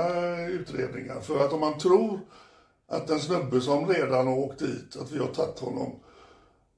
utredningar. 0.46 1.20
För 1.20 1.44
att 1.44 1.52
om 1.52 1.60
man 1.60 1.78
tror 1.78 2.20
att 2.88 3.10
en 3.10 3.20
snubbe 3.20 3.60
som 3.60 3.88
redan 3.88 4.26
har 4.26 4.38
åkt 4.38 4.58
dit, 4.58 4.96
att 5.00 5.12
vi 5.12 5.18
har 5.18 5.26
tagit 5.26 5.58
honom, 5.58 6.00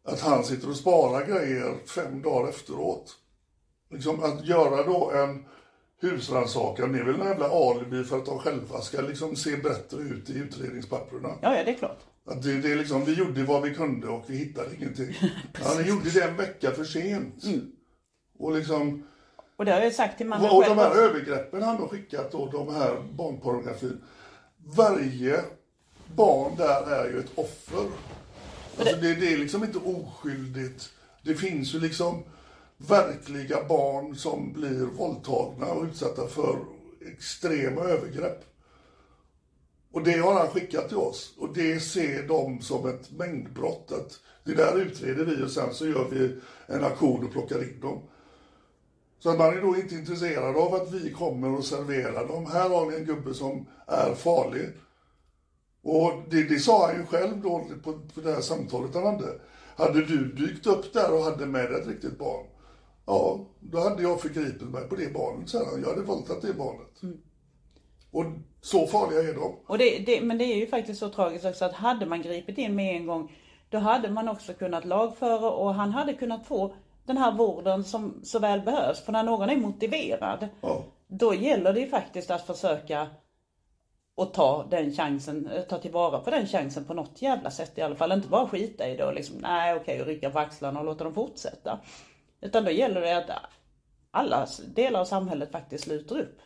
att 0.05 0.21
han 0.21 0.45
sitter 0.45 0.69
och 0.69 0.77
sparar 0.77 1.27
grejer 1.27 1.87
fem 1.87 2.23
dagar 2.23 2.49
efteråt. 2.49 3.17
Liksom 3.91 4.23
att 4.23 4.47
göra 4.47 4.83
då 4.83 5.11
en 5.11 5.45
husrannsakan, 6.01 6.93
det 6.93 6.99
är 6.99 7.05
väl 7.05 7.21
en 7.21 7.27
jävla 7.27 7.49
alibi 7.49 8.05
för 8.05 8.19
att 8.19 8.27
de 8.27 8.39
själva 8.39 8.81
ska 8.81 9.01
liksom 9.01 9.37
se 9.37 9.57
bättre 9.57 10.03
ut 10.03 10.31
i 10.31 10.39
utredningspapperna. 10.39 11.29
Ja, 11.43 11.57
ja 11.57 11.65
det 11.65 11.71
är 11.71 11.75
klart. 11.75 12.01
Att 12.27 12.43
det, 12.43 12.61
det 12.61 12.73
är 12.73 12.77
liksom, 12.77 13.05
vi 13.05 13.13
gjorde 13.15 13.45
vad 13.45 13.63
vi 13.63 13.75
kunde 13.75 14.09
och 14.09 14.25
vi 14.27 14.37
hittade 14.37 14.75
ingenting. 14.77 15.17
ja, 15.65 15.75
ni 15.79 15.89
gjorde 15.89 16.11
det 16.11 16.23
en 16.25 16.37
vecka 16.37 16.71
för 16.71 16.85
sent. 16.85 17.45
Och 18.39 18.53
liksom, 18.53 19.07
Och 19.57 19.65
det 19.65 19.73
har 19.73 19.81
jag 19.81 19.95
sagt 19.95 20.17
till 20.17 20.27
mannen 20.27 20.51
och 20.51 20.63
de 20.63 20.69
själv 20.69 20.79
här 20.79 20.89
också. 20.89 21.01
övergreppen 21.01 21.63
han 21.63 21.77
har 21.77 21.89
skickat 21.89 22.33
då, 22.33 22.47
de 22.47 22.75
här 22.75 23.03
barnpornografin. 23.13 24.01
Varje 24.57 25.41
barn 26.15 26.57
där 26.57 26.91
är 26.91 27.11
ju 27.11 27.19
ett 27.19 27.39
offer. 27.39 27.87
Alltså 28.79 28.97
det, 28.97 29.15
det 29.15 29.33
är 29.33 29.39
liksom 29.39 29.65
inte 29.65 29.79
oskyldigt. 29.79 30.91
Det 31.23 31.35
finns 31.35 31.75
ju 31.75 31.81
liksom 31.81 32.23
verkliga 32.77 33.65
barn 33.69 34.17
som 34.17 34.53
blir 34.53 34.85
våldtagna 34.85 35.67
och 35.67 35.85
utsatta 35.85 36.27
för 36.27 36.59
extrema 37.13 37.81
övergrepp. 37.81 38.54
Och 39.95 40.03
det 40.03 40.19
har 40.19 40.35
han 40.35 40.49
skickat 40.49 40.89
till 40.89 40.97
oss. 40.97 41.35
Och 41.39 41.55
det 41.55 41.81
ser 41.81 42.29
de 42.29 42.61
som 42.61 42.89
ett 42.89 43.13
mängdbrott. 43.13 43.93
Att 43.93 44.21
det 44.45 44.55
där 44.55 44.81
utreder 44.81 45.25
vi 45.25 45.45
och 45.45 45.51
sen 45.51 45.75
så 45.75 45.87
gör 45.87 46.09
vi 46.11 46.37
en 46.67 46.85
aktion 46.85 47.25
och 47.25 47.33
plockar 47.33 47.63
in 47.63 47.81
dem. 47.81 48.03
Så 49.19 49.31
att 49.31 49.39
man 49.39 49.59
är 49.59 49.63
då 49.63 49.77
inte 49.77 49.95
intresserad 49.95 50.57
av 50.57 50.75
att 50.75 50.93
vi 50.93 51.11
kommer 51.11 51.59
och 51.59 51.65
serverar 51.65 52.29
dem. 52.29 52.47
Här 52.47 52.69
har 52.69 52.91
ni 52.91 52.97
en 52.97 53.05
gubbe 53.05 53.35
som 53.35 53.67
är 53.87 54.15
farlig. 54.15 54.69
Och 55.83 56.13
det, 56.31 56.43
det 56.43 56.59
sa 56.59 56.87
han 56.87 56.97
ju 56.97 57.07
själv 57.07 57.41
då 57.43 57.67
på, 57.85 57.93
på 57.93 58.21
det 58.21 58.33
här 58.33 58.41
samtalet 58.41 58.95
han 58.95 59.07
hade. 59.07 59.41
Hade 59.77 60.05
du 60.05 60.33
dykt 60.33 60.67
upp 60.67 60.93
där 60.93 61.13
och 61.13 61.25
hade 61.25 61.47
med 61.47 61.71
dig 61.71 61.81
ett 61.81 61.89
riktigt 61.89 62.19
barn? 62.19 62.47
Ja, 63.07 63.47
då 63.61 63.81
hade 63.81 64.03
jag 64.03 64.21
förgripit 64.21 64.69
mig 64.69 64.89
på 64.89 64.97
det 64.97 65.13
barnet, 65.15 65.49
sa 65.49 65.59
han. 65.59 65.81
Jag 65.81 65.89
hade 65.89 66.03
våldtagit 66.03 66.43
det 66.43 66.55
barnet. 66.55 67.03
Mm. 67.03 67.19
Och 68.15 68.25
så 68.61 68.87
farliga 68.87 69.21
är 69.21 69.35
de. 69.35 69.57
Och 69.67 69.79
det, 69.79 69.99
det, 69.99 70.21
men 70.21 70.39
det 70.39 70.45
är 70.45 70.57
ju 70.57 70.67
faktiskt 70.67 71.01
så 71.01 71.09
tragiskt 71.09 71.45
också 71.45 71.65
att 71.65 71.73
hade 71.73 72.07
man 72.07 72.23
gripit 72.23 72.59
in 72.59 72.75
med 72.75 72.97
en 72.97 73.07
gång 73.07 73.33
då 73.71 73.79
hade 73.79 74.11
man 74.11 74.29
också 74.29 74.53
kunnat 74.55 74.85
lagföra 74.85 75.51
och 75.51 75.75
han 75.75 75.91
hade 75.93 76.15
kunnat 76.15 76.47
få 76.47 76.75
den 77.07 77.17
här 77.19 77.33
vården 77.33 77.85
som 77.85 78.21
så 78.25 78.39
väl 78.39 78.61
behövs. 78.61 79.01
För 79.05 79.13
när 79.13 79.23
någon 79.23 79.51
är 79.51 79.57
motiverad, 79.57 80.49
Ja. 80.61 80.85
då 81.07 81.35
gäller 81.35 81.73
det 81.73 81.81
ju 81.81 81.89
faktiskt 81.89 82.31
att 82.31 82.47
försöka 82.47 83.07
och 84.15 84.33
ta 84.35 84.67
den 84.71 84.93
chansen, 84.93 85.47
eh, 85.49 85.63
ta 85.63 85.79
tillvara 85.79 86.19
på 86.21 86.31
den 86.31 86.47
chansen 86.47 86.85
på 86.85 86.95
något 86.95 87.23
jävla 87.23 87.51
sätt 87.51 87.79
i 87.79 87.83
alla 87.83 87.97
fall. 87.97 88.13
Inte 88.13 88.29
bara 88.29 88.49
skita 88.49 88.89
i 88.89 88.97
det 88.97 89.05
och 89.05 89.15
liksom, 89.15 89.37
nej 89.37 89.75
okej, 89.75 90.01
och 90.01 90.07
rycka 90.07 90.31
på 90.31 90.39
axlarna 90.39 90.81
och 90.81 90.87
låta 90.87 91.05
dem 91.05 91.15
fortsätta. 91.15 91.79
Utan 92.41 92.65
då 92.65 92.71
gäller 92.71 93.01
det 93.01 93.17
att 93.17 93.31
alla 94.11 94.47
delar 94.75 95.01
av 95.01 95.05
samhället 95.05 95.53
faktiskt 95.53 95.85
sluter 95.85 96.19
upp. 96.21 96.39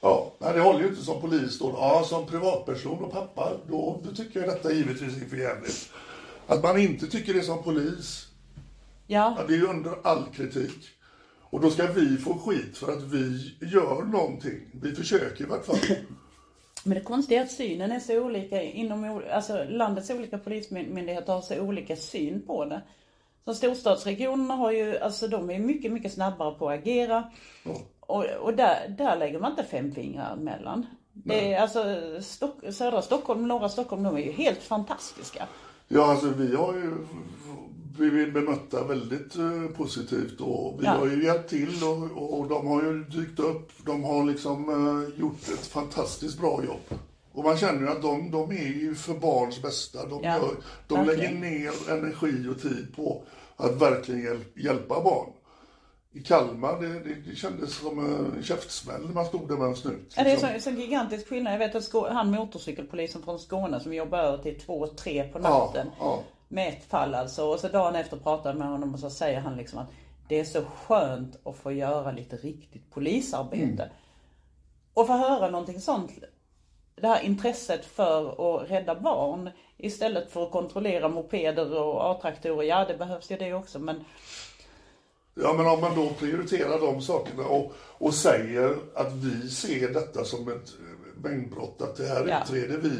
Ja, 0.00 0.32
nej, 0.38 0.54
det 0.54 0.60
håller 0.60 0.80
ju 0.80 0.88
inte 0.88 1.02
som 1.02 1.20
polis 1.20 1.58
då. 1.58 1.70
Ja, 1.78 2.04
som 2.06 2.26
privatperson 2.26 3.04
och 3.04 3.12
pappa, 3.12 3.52
då, 3.68 4.00
tycker 4.16 4.40
jag 4.40 4.48
detta 4.48 4.72
givetvis 4.72 5.22
är 5.22 5.26
för 5.26 5.36
jävligt. 5.36 5.90
Att 6.46 6.62
man 6.62 6.78
inte 6.78 7.06
tycker 7.06 7.34
det 7.34 7.42
som 7.42 7.62
polis, 7.62 8.26
Ja, 9.10 9.34
ja, 9.38 9.44
det 9.48 9.54
är 9.54 9.58
ju 9.58 9.66
under 9.66 9.94
all 10.02 10.24
kritik. 10.34 10.88
Och 11.40 11.60
då 11.60 11.70
ska 11.70 11.86
vi 11.86 12.16
få 12.16 12.34
skit 12.34 12.78
för 12.78 12.92
att 12.92 13.02
vi 13.02 13.54
gör 13.60 14.02
någonting. 14.02 14.60
Vi 14.72 14.94
försöker 14.94 15.44
i 15.44 15.46
vart 15.46 15.66
fall. 15.66 15.76
men 16.84 16.98
det 16.98 17.04
konstiga 17.04 17.40
är 17.40 17.44
att 17.44 17.52
synen 17.52 17.92
är 17.92 18.00
så 18.00 18.20
olika 18.20 18.62
inom, 18.62 19.22
alltså 19.32 19.64
landets 19.64 20.10
olika 20.10 20.38
polismyndigheter 20.38 21.32
har 21.32 21.42
så 21.42 21.60
olika 21.60 21.96
syn 21.96 22.42
på 22.46 22.64
det. 22.64 22.82
Så 23.44 23.54
storstadsregionerna 23.54 24.54
har 24.54 24.72
ju, 24.72 24.98
alltså 24.98 25.28
de 25.28 25.50
är 25.50 25.58
mycket, 25.58 25.92
mycket 25.92 26.12
snabbare 26.12 26.54
på 26.54 26.68
att 26.68 26.78
agera. 26.78 27.30
Och, 28.10 28.24
och 28.40 28.54
där, 28.54 28.94
där 28.98 29.16
lägger 29.16 29.38
man 29.40 29.50
inte 29.50 29.64
fem 29.64 29.92
fingrar 29.92 30.32
emellan. 30.32 30.86
Det 31.12 31.52
är 31.54 31.60
alltså 31.62 31.84
Stock, 32.20 32.54
södra 32.72 33.02
Stockholm, 33.02 33.48
norra 33.48 33.68
Stockholm, 33.68 34.02
de 34.02 34.16
är 34.16 34.20
ju 34.20 34.32
helt 34.32 34.62
fantastiska. 34.62 35.46
Ja, 35.88 36.10
alltså 36.10 36.26
vi 36.28 36.56
har 36.56 36.74
ju 36.74 36.92
blivit 37.98 38.34
bemötta 38.34 38.84
väldigt 38.84 39.36
eh, 39.36 39.76
positivt 39.76 40.40
och 40.40 40.76
vi 40.80 40.84
Ja. 40.84 40.90
har 40.90 41.06
ju 41.06 41.24
hjälpt 41.24 41.50
till 41.50 41.74
och, 41.84 42.38
och 42.40 42.48
de 42.48 42.66
har 42.66 42.82
ju 42.82 43.04
dykt 43.04 43.38
upp. 43.40 43.72
De 43.86 44.04
har 44.04 44.24
liksom 44.24 44.68
eh, 44.68 45.20
gjort 45.20 45.48
ett 45.54 45.66
fantastiskt 45.66 46.38
bra 46.40 46.64
jobb. 46.64 46.98
Och 47.32 47.44
man 47.44 47.56
känner 47.56 47.80
ju 47.82 47.88
att 47.88 48.02
de, 48.02 48.30
de 48.30 48.50
är 48.50 48.68
ju 48.80 48.94
för 48.94 49.14
barns 49.14 49.62
bästa. 49.62 50.06
De, 50.06 50.20
Ja, 50.22 50.36
gör, 50.36 50.50
de 50.88 51.04
lägger 51.06 51.30
ner 51.34 51.72
energi 51.90 52.48
och 52.48 52.62
tid 52.62 52.86
på 52.96 53.22
att 53.56 53.82
verkligen 53.82 54.20
hjäl- 54.22 54.44
hjälpa 54.64 55.00
barn. 55.02 55.30
I 56.12 56.20
Kalmar, 56.20 56.80
det, 56.80 57.00
det, 57.00 57.14
det 57.14 57.36
kändes 57.36 57.74
som 57.74 57.98
en 57.98 58.42
käftsmäll 58.42 59.06
när 59.06 59.14
man 59.14 59.24
stod 59.24 59.48
där 59.48 59.56
med 59.56 59.68
en 59.68 59.76
snut. 59.76 60.14
Ja, 60.16 60.24
det 60.24 60.30
är 60.30 60.34
liksom. 60.34 60.50
så, 60.54 60.60
så 60.60 60.70
gigantisk 60.70 61.28
skillnad. 61.28 61.52
Jag 61.52 61.58
vet 61.58 61.74
att 61.74 61.84
Skå, 61.84 62.08
han 62.08 62.30
motorcykelpolisen 62.30 63.22
från 63.22 63.38
Skåne 63.38 63.80
som 63.80 63.94
jobbar 63.94 64.18
över 64.18 64.38
till 64.38 64.60
två, 64.60 64.86
tre 64.86 65.24
på 65.24 65.38
natten. 65.38 65.90
Ja, 65.98 66.04
ja. 66.04 66.22
Med 66.48 66.68
ett 66.68 66.84
fall 66.84 67.14
alltså. 67.14 67.44
Och 67.44 67.60
så 67.60 67.68
dagen 67.68 67.94
efter 67.94 68.16
pratar 68.16 68.50
jag 68.50 68.58
med 68.58 68.68
honom 68.68 68.94
och 68.94 69.00
så 69.00 69.10
säger 69.10 69.40
han 69.40 69.56
liksom 69.56 69.78
att 69.78 69.88
det 70.28 70.40
är 70.40 70.44
så 70.44 70.64
skönt 70.64 71.46
att 71.46 71.56
få 71.56 71.72
göra 71.72 72.12
lite 72.12 72.36
riktigt 72.36 72.90
polisarbete. 72.90 73.90
Och 74.94 75.06
få 75.06 75.12
höra 75.12 75.50
någonting 75.50 75.80
sånt. 75.80 76.10
Det 76.94 77.06
här 77.06 77.22
intresset 77.22 77.84
för 77.84 78.28
att 78.62 78.70
rädda 78.70 78.94
barn 78.94 79.50
istället 79.76 80.30
för 80.30 80.42
att 80.42 80.50
kontrollera 80.50 81.08
mopeder 81.08 81.78
och 81.78 82.10
A-traktorer. 82.10 82.62
Ja, 82.62 82.84
det 82.84 82.98
behövs 82.98 83.30
ju 83.30 83.36
det 83.36 83.54
också 83.54 83.78
men 83.78 84.04
Ja, 85.42 85.52
men 85.56 85.66
om 85.66 85.80
man 85.80 85.94
då 85.94 86.08
prioriterar 86.18 86.80
de 86.80 87.00
sakerna 87.02 87.44
och, 87.46 87.72
och 87.98 88.14
säger 88.14 88.76
att 88.94 89.12
vi 89.12 89.48
ser 89.50 89.88
detta 89.94 90.24
som 90.24 90.48
ett 90.48 90.54
eh, 90.54 91.22
mängdbrott, 91.30 91.82
att 91.82 91.96
det 91.96 92.06
här 92.06 92.26
Ja. 92.28 92.42
utreder 92.44 92.78
vi 92.78 92.90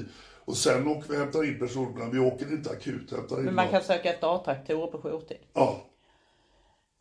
och 0.44 0.56
sen 0.56 0.88
åker 0.88 1.08
vi 1.08 1.14
och 1.16 1.20
hämtar 1.20 1.44
in 1.44 1.58
personerna. 1.58 2.10
Vi 2.12 2.18
åker 2.18 2.52
inte 2.52 2.70
akut 2.70 3.12
hämtar 3.12 3.38
in 3.38 3.44
men 3.44 3.54
man 3.54 3.64
dem. 3.64 3.72
kan 3.72 3.82
söka 3.82 4.10
efter 4.14 4.34
A-traktorer 4.36 4.86
på 4.86 4.98
jourtid. 5.08 5.38
Ja, 5.52 5.86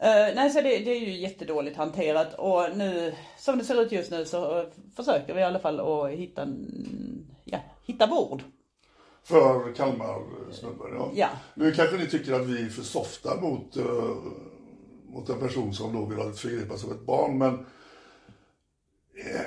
Eh, 0.01 0.35
nej, 0.35 0.49
så 0.49 0.61
det, 0.61 0.69
det 0.69 0.91
är 0.91 0.99
ju 0.99 1.11
jättedåligt 1.17 1.77
hanterat 1.77 2.33
och 2.37 2.77
nu, 2.77 3.13
som 3.37 3.57
det 3.57 3.63
ser 3.63 3.81
ut 3.81 3.91
just 3.91 4.11
nu 4.11 4.25
så 4.25 4.59
eh, 4.59 4.65
försöker 4.95 5.33
vi 5.33 5.39
i 5.39 5.43
alla 5.43 5.59
fall 5.59 5.79
att 5.79 6.09
hitta, 6.11 6.47
ja, 7.43 7.59
hitta 7.85 8.07
vård. 8.07 8.43
för 9.23 9.73
Kalmar-snubben. 9.75 10.87
Ja. 10.95 11.11
Ja. 11.13 11.27
Nu 11.53 11.71
kanske 11.71 11.97
ni 11.97 12.07
tycker 12.07 12.33
att 12.33 12.45
vi 12.47 12.65
är 12.65 12.69
för 12.69 12.81
softa 12.81 13.41
mot, 13.41 13.77
eh, 13.77 13.83
mot 15.09 15.29
en 15.29 15.39
person 15.39 15.73
som 15.73 15.93
då 15.93 16.05
vill 16.05 16.17
ha 16.17 16.29
ett 16.29 16.39
förgripas 16.39 16.83
av 16.85 16.91
ett 16.91 17.05
barn, 17.05 17.37
men 17.37 17.65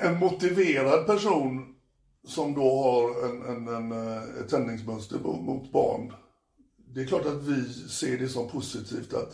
en 0.01 0.19
motiverad 0.19 1.05
person 1.05 1.75
som 2.27 2.53
då 2.53 2.83
har 2.83 3.25
en, 3.29 3.41
en, 3.41 3.67
en, 3.67 3.91
eh, 3.91 4.23
ett 4.23 4.49
tändningsmönster 4.49 5.19
mot- 5.19 5.71
barn. 5.71 6.13
Det 6.93 7.01
är 7.01 7.05
klart 7.05 7.25
att 7.25 7.43
vi 7.43 7.73
ser 7.89 8.17
det 8.17 8.29
som 8.29 8.49
positivt 8.49 9.13
att 9.13 9.33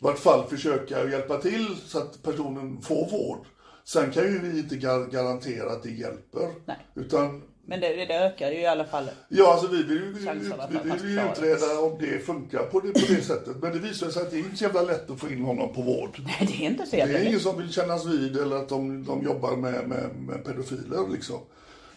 i 0.00 0.06
vart 0.06 0.18
fall 0.18 0.46
försöka 0.48 1.10
hjälpa 1.10 1.38
till 1.38 1.76
så 1.86 1.98
att 1.98 2.22
personen 2.22 2.82
får 2.82 3.10
vård. 3.10 3.46
Sen 3.84 4.10
kan 4.12 4.22
ju 4.22 4.38
vi 4.38 4.58
inte 4.58 4.74
gar- 4.76 5.10
garantera 5.10 5.72
att 5.72 5.82
det 5.82 5.90
hjälper. 5.90 6.50
Nej. 6.66 6.86
Utan 6.94 7.42
Men 7.66 7.80
det, 7.80 7.88
det 8.04 8.14
ökar 8.14 8.50
ju 8.50 8.58
i 8.60 8.66
alla 8.66 8.84
fall. 8.84 9.04
Ja, 9.28 9.52
alltså 9.52 9.68
vi 9.68 9.82
vill 9.82 9.96
ju, 9.96 10.24
Chanserna 10.26 10.66
vi 10.70 10.78
vill 10.90 11.10
ju 11.10 11.16
det. 11.16 11.30
utreda 11.32 11.78
om 11.80 11.98
det 12.00 12.18
funkar 12.26 12.62
på 12.62 12.80
det, 12.80 12.92
på 12.92 13.00
det 13.08 13.22
sättet. 13.22 13.56
Men 13.62 13.72
det 13.72 13.78
visar 13.78 14.10
sig 14.10 14.22
att 14.22 14.30
det 14.30 14.36
är 14.36 14.38
inte 14.38 14.56
så 14.56 14.64
jävla 14.64 14.82
lätt 14.82 15.10
att 15.10 15.20
få 15.20 15.28
in 15.28 15.44
honom 15.44 15.74
på 15.74 15.82
vård. 15.82 16.18
Nej, 16.24 16.36
det 16.40 16.64
är 16.64 16.70
inte 16.70 16.84
så 16.86 16.90
Det 16.90 16.96
jävla 16.96 17.18
är 17.18 17.24
ingen 17.24 17.40
som 17.40 17.58
vill 17.58 17.72
kännas 17.72 18.06
vid 18.06 18.36
eller 18.36 18.56
att 18.56 18.68
de, 18.68 19.04
de 19.04 19.22
jobbar 19.24 19.56
med, 19.56 19.88
med, 19.88 20.10
med 20.28 20.44
pedofiler 20.44 21.08
liksom. 21.12 21.38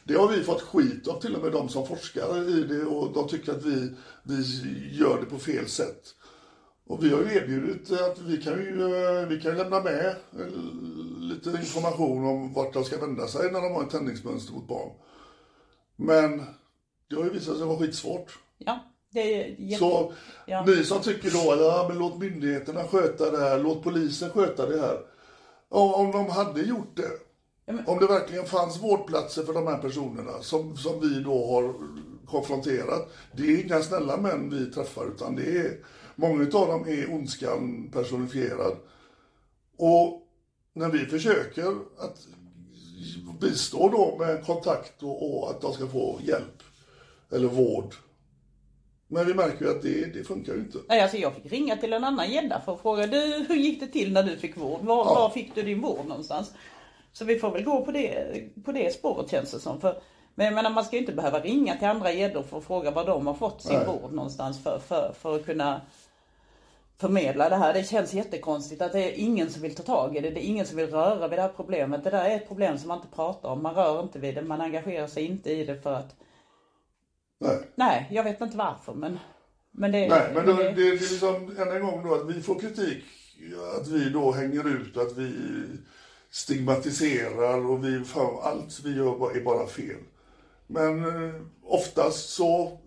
Det 0.03 0.13
har 0.13 0.27
vi 0.27 0.43
fått 0.43 0.61
skit 0.61 1.07
av 1.07 1.21
till 1.21 1.35
och 1.35 1.43
med 1.43 1.51
de 1.51 1.69
som 1.69 1.87
forskar 1.87 2.49
i 2.49 2.63
det 2.63 2.85
och 2.85 3.13
de 3.13 3.27
tycker 3.27 3.51
att 3.51 3.63
vi, 3.65 3.89
vi 4.23 4.43
gör 4.91 5.17
det 5.19 5.25
på 5.25 5.37
fel 5.39 5.67
sätt. 5.67 6.03
Och 6.87 7.03
vi 7.05 7.09
har 7.09 7.19
ju 7.19 7.37
erbjudit 7.37 7.91
att 7.91 8.19
vi 8.21 8.37
kan 8.37 8.53
ju, 8.53 8.75
vi 9.29 9.41
kan 9.41 9.57
lämna 9.57 9.79
med 9.83 10.05
eh, 10.07 10.47
lite 11.19 11.49
information 11.49 12.25
om 12.25 12.53
vart 12.53 12.73
de 12.73 12.83
ska 12.83 12.97
vända 12.97 13.27
sig 13.27 13.51
när 13.51 13.61
de 13.61 13.73
har 13.73 13.83
ett 13.83 13.89
tändningsmönster 13.89 14.53
mot 14.53 14.67
barn. 14.67 14.89
Men 15.97 16.43
det 17.09 17.15
har 17.15 17.23
ju 17.23 17.29
visat 17.29 17.57
sig 17.57 17.65
vara 17.65 17.79
skitsvårt. 17.79 18.39
Ja, 18.57 18.79
det 19.09 19.41
är 19.43 19.55
jätte... 19.59 19.79
Så 19.79 20.13
Ja. 20.45 20.65
ni 20.65 20.83
som 20.83 21.01
tycker 21.01 21.31
då, 21.31 21.63
ja, 21.63 21.85
men 21.89 21.97
låt 21.97 22.19
myndigheterna 22.19 22.83
sköta 22.83 23.31
det 23.31 23.37
här, 23.37 23.59
låt 23.59 23.83
polisen 23.83 24.29
sköta 24.29 24.65
det 24.65 24.79
här. 24.81 24.99
Ja, 25.69 25.95
om 25.95 26.11
de 26.11 26.29
hade 26.29 26.61
gjort 26.61 26.95
det, 26.95 27.11
om 27.85 27.99
det 27.99 28.07
verkligen 28.07 28.45
fanns 28.45 28.83
vårdplatser 28.83 29.43
för 29.43 29.53
de 29.53 29.67
här 29.67 29.77
personerna 29.77 30.41
som, 30.41 30.77
som 30.77 30.99
vi 31.01 31.19
då 31.23 31.47
har 31.53 31.73
konfronterat. 32.25 33.13
Det 33.33 33.43
är 33.43 33.65
inga 33.65 33.81
snälla 33.81 34.17
män 34.17 34.49
vi 34.49 34.71
träffar, 34.71 35.05
utan 35.15 35.35
det 35.35 35.57
är, 35.57 35.77
många 36.15 36.43
av 36.43 36.67
dem 36.67 36.85
är 36.87 37.13
ondskan 37.13 37.89
personifierad. 37.93 38.75
Och 39.77 40.27
när 40.73 40.89
vi 40.89 41.05
försöker 41.05 41.67
att 41.97 42.27
bistå 43.41 43.89
då 43.89 44.15
med 44.25 44.45
kontakt 44.45 45.03
och, 45.03 45.37
och 45.43 45.49
att 45.49 45.61
de 45.61 45.73
ska 45.73 45.87
få 45.87 46.19
hjälp 46.23 46.63
eller 47.31 47.47
vård. 47.47 47.95
Men 49.07 49.25
vi 49.25 49.33
märker 49.33 49.65
ju 49.65 49.71
att 49.71 49.81
det, 49.81 50.13
det 50.13 50.23
funkar 50.23 50.53
ju 50.53 50.59
inte. 50.59 50.77
Nej, 50.87 51.01
alltså 51.01 51.17
jag 51.17 51.33
fick 51.35 51.51
ringa 51.51 51.77
till 51.77 51.93
en 51.93 52.03
annan 52.03 52.31
gädda 52.31 52.61
för 52.65 52.73
att 52.73 52.81
fråga 52.81 53.07
du, 53.07 53.45
hur 53.49 53.55
gick 53.55 53.79
det 53.79 53.87
till 53.87 54.13
när 54.13 54.23
du 54.23 54.37
fick 54.37 54.57
vård? 54.57 54.81
Var, 54.81 55.05
Ja. 55.05 55.13
var 55.13 55.29
fick 55.29 55.55
du 55.55 55.63
din 55.63 55.81
vård 55.81 56.05
någonstans? 56.05 56.51
Så 57.13 57.25
vi 57.25 57.39
får 57.39 57.51
väl 57.51 57.63
gå 57.63 57.85
på 57.85 57.91
det, 57.91 58.27
på 58.65 58.71
det 58.71 58.93
spåret 58.93 59.31
känns 59.31 59.51
det 59.51 59.59
som. 59.59 59.81
För, 59.81 60.01
men 60.35 60.45
jag 60.45 60.55
menar, 60.55 60.69
man 60.69 60.85
ska 60.85 60.95
ju 60.95 60.99
inte 60.99 61.13
behöva 61.13 61.39
ringa 61.39 61.75
till 61.77 61.87
andra 61.87 62.11
gäddor 62.11 62.43
för 62.43 62.57
att 62.57 62.63
fråga 62.63 62.91
var 62.91 63.05
de 63.05 63.27
har 63.27 63.33
fått 63.33 63.61
sin 63.61 63.77
Nej. 63.77 63.85
vård 63.85 64.11
någonstans 64.13 64.63
för, 64.63 64.79
för, 64.79 65.13
för 65.19 65.35
att 65.35 65.45
kunna 65.45 65.81
förmedla 66.99 67.49
det 67.49 67.55
här. 67.55 67.73
Det 67.73 67.83
känns 67.83 68.13
jättekonstigt 68.13 68.81
att 68.81 68.91
det 68.91 68.99
är 68.99 69.11
ingen 69.11 69.49
som 69.49 69.61
vill 69.61 69.75
ta 69.75 69.83
tag 69.83 70.17
i 70.17 70.19
det. 70.19 70.29
Det 70.29 70.45
är 70.45 70.47
ingen 70.47 70.65
som 70.65 70.77
vill 70.77 70.89
röra 70.89 71.27
vid 71.27 71.37
det 71.37 71.41
här 71.41 71.53
problemet. 71.55 72.03
Det 72.03 72.09
där 72.09 72.25
är 72.25 72.35
ett 72.35 72.47
problem 72.47 72.77
som 72.77 72.87
man 72.87 72.97
inte 72.97 73.15
pratar 73.15 73.49
om. 73.49 73.63
Man 73.63 73.75
rör 73.75 74.03
inte 74.03 74.19
vid 74.19 74.35
det. 74.35 74.41
Man 74.41 74.61
engagerar 74.61 75.07
sig 75.07 75.25
inte 75.25 75.51
i 75.51 75.65
det 75.65 75.81
för 75.81 75.93
att 75.93 76.15
Nej. 77.39 77.57
Nej, 77.75 78.07
jag 78.11 78.23
vet 78.23 78.41
inte 78.41 78.57
varför 78.57 78.93
men 78.93 79.19
Men 79.71 79.91
det, 79.91 80.07
Nej, 80.07 80.31
men 80.33 80.45
då, 80.45 80.53
det, 80.53 80.71
det, 80.71 80.87
är 80.87 80.91
liksom 80.91 81.57
än 81.57 81.71
en 81.71 81.81
gång 81.81 82.07
då 82.07 82.15
att 82.15 82.29
vi 82.29 82.41
får 82.41 82.59
kritik, 82.59 83.03
att 83.79 83.87
vi 83.87 84.09
då 84.09 84.31
hänger 84.31 84.67
ut, 84.67 84.97
att 84.97 85.17
vi 85.17 85.33
stigmatiserar 86.31 87.65
och 87.65 87.85
vi, 87.85 88.03
fan, 88.03 88.39
allt 88.41 88.79
vi 88.83 88.95
gör 88.95 89.37
är 89.37 89.41
bara 89.41 89.67
fel. 89.67 90.01
Men 90.67 91.05
eh, 91.05 91.41
oftast 91.63 92.29
så 92.29 92.79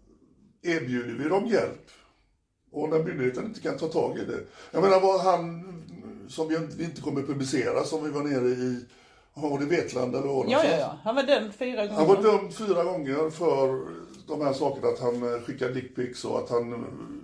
erbjuder 0.62 1.25
vi 1.25 1.29
dem 1.29 1.46
hjälp. 1.46 1.90
Och 2.73 2.89
när 2.89 2.99
myndigheten 2.99 3.45
inte 3.45 3.61
kan 3.61 3.77
ta 3.79 3.87
tag 3.89 4.19
i 4.19 4.25
det. 4.25 4.41
Jag 4.71 4.83
menar 4.83 5.01
vad 5.01 5.21
han, 5.21 5.65
som 6.29 6.49
vi 6.49 6.85
inte- 6.85 7.03
kommer 7.03 7.23
publicera, 7.23 7.85
som 7.85 8.05
vi 8.05 8.11
var 8.11 8.23
nere 8.23 8.49
i, 8.49 8.85
var 9.35 9.59
det 9.59 9.65
Vetlanda 9.67 10.19
eller 10.19 10.29
var 10.29 10.45
det 10.45 10.51
ja, 10.51 10.65
ja, 10.65 10.77
ja. 10.79 10.99
Han 11.05 11.15
var 11.15 11.23
dömd 11.23 11.55
fyra 11.55 11.87
gånger. 11.87 11.99
Han 11.99 12.07
var 12.09 12.23
dömd 12.23 12.55
fyra 12.55 12.85
gånger 12.85 13.31
för 13.31 13.81
de 14.29 14.41
här 14.41 14.53
sakerna, 14.53 14.89
att 14.89 15.01
han 15.01 15.35
eh, 15.35 15.41
skickar 15.41 15.69
dickpics 15.69 16.25
och 16.25 16.39
att 16.39 16.51
han 16.51 16.73
eh, 16.73 16.79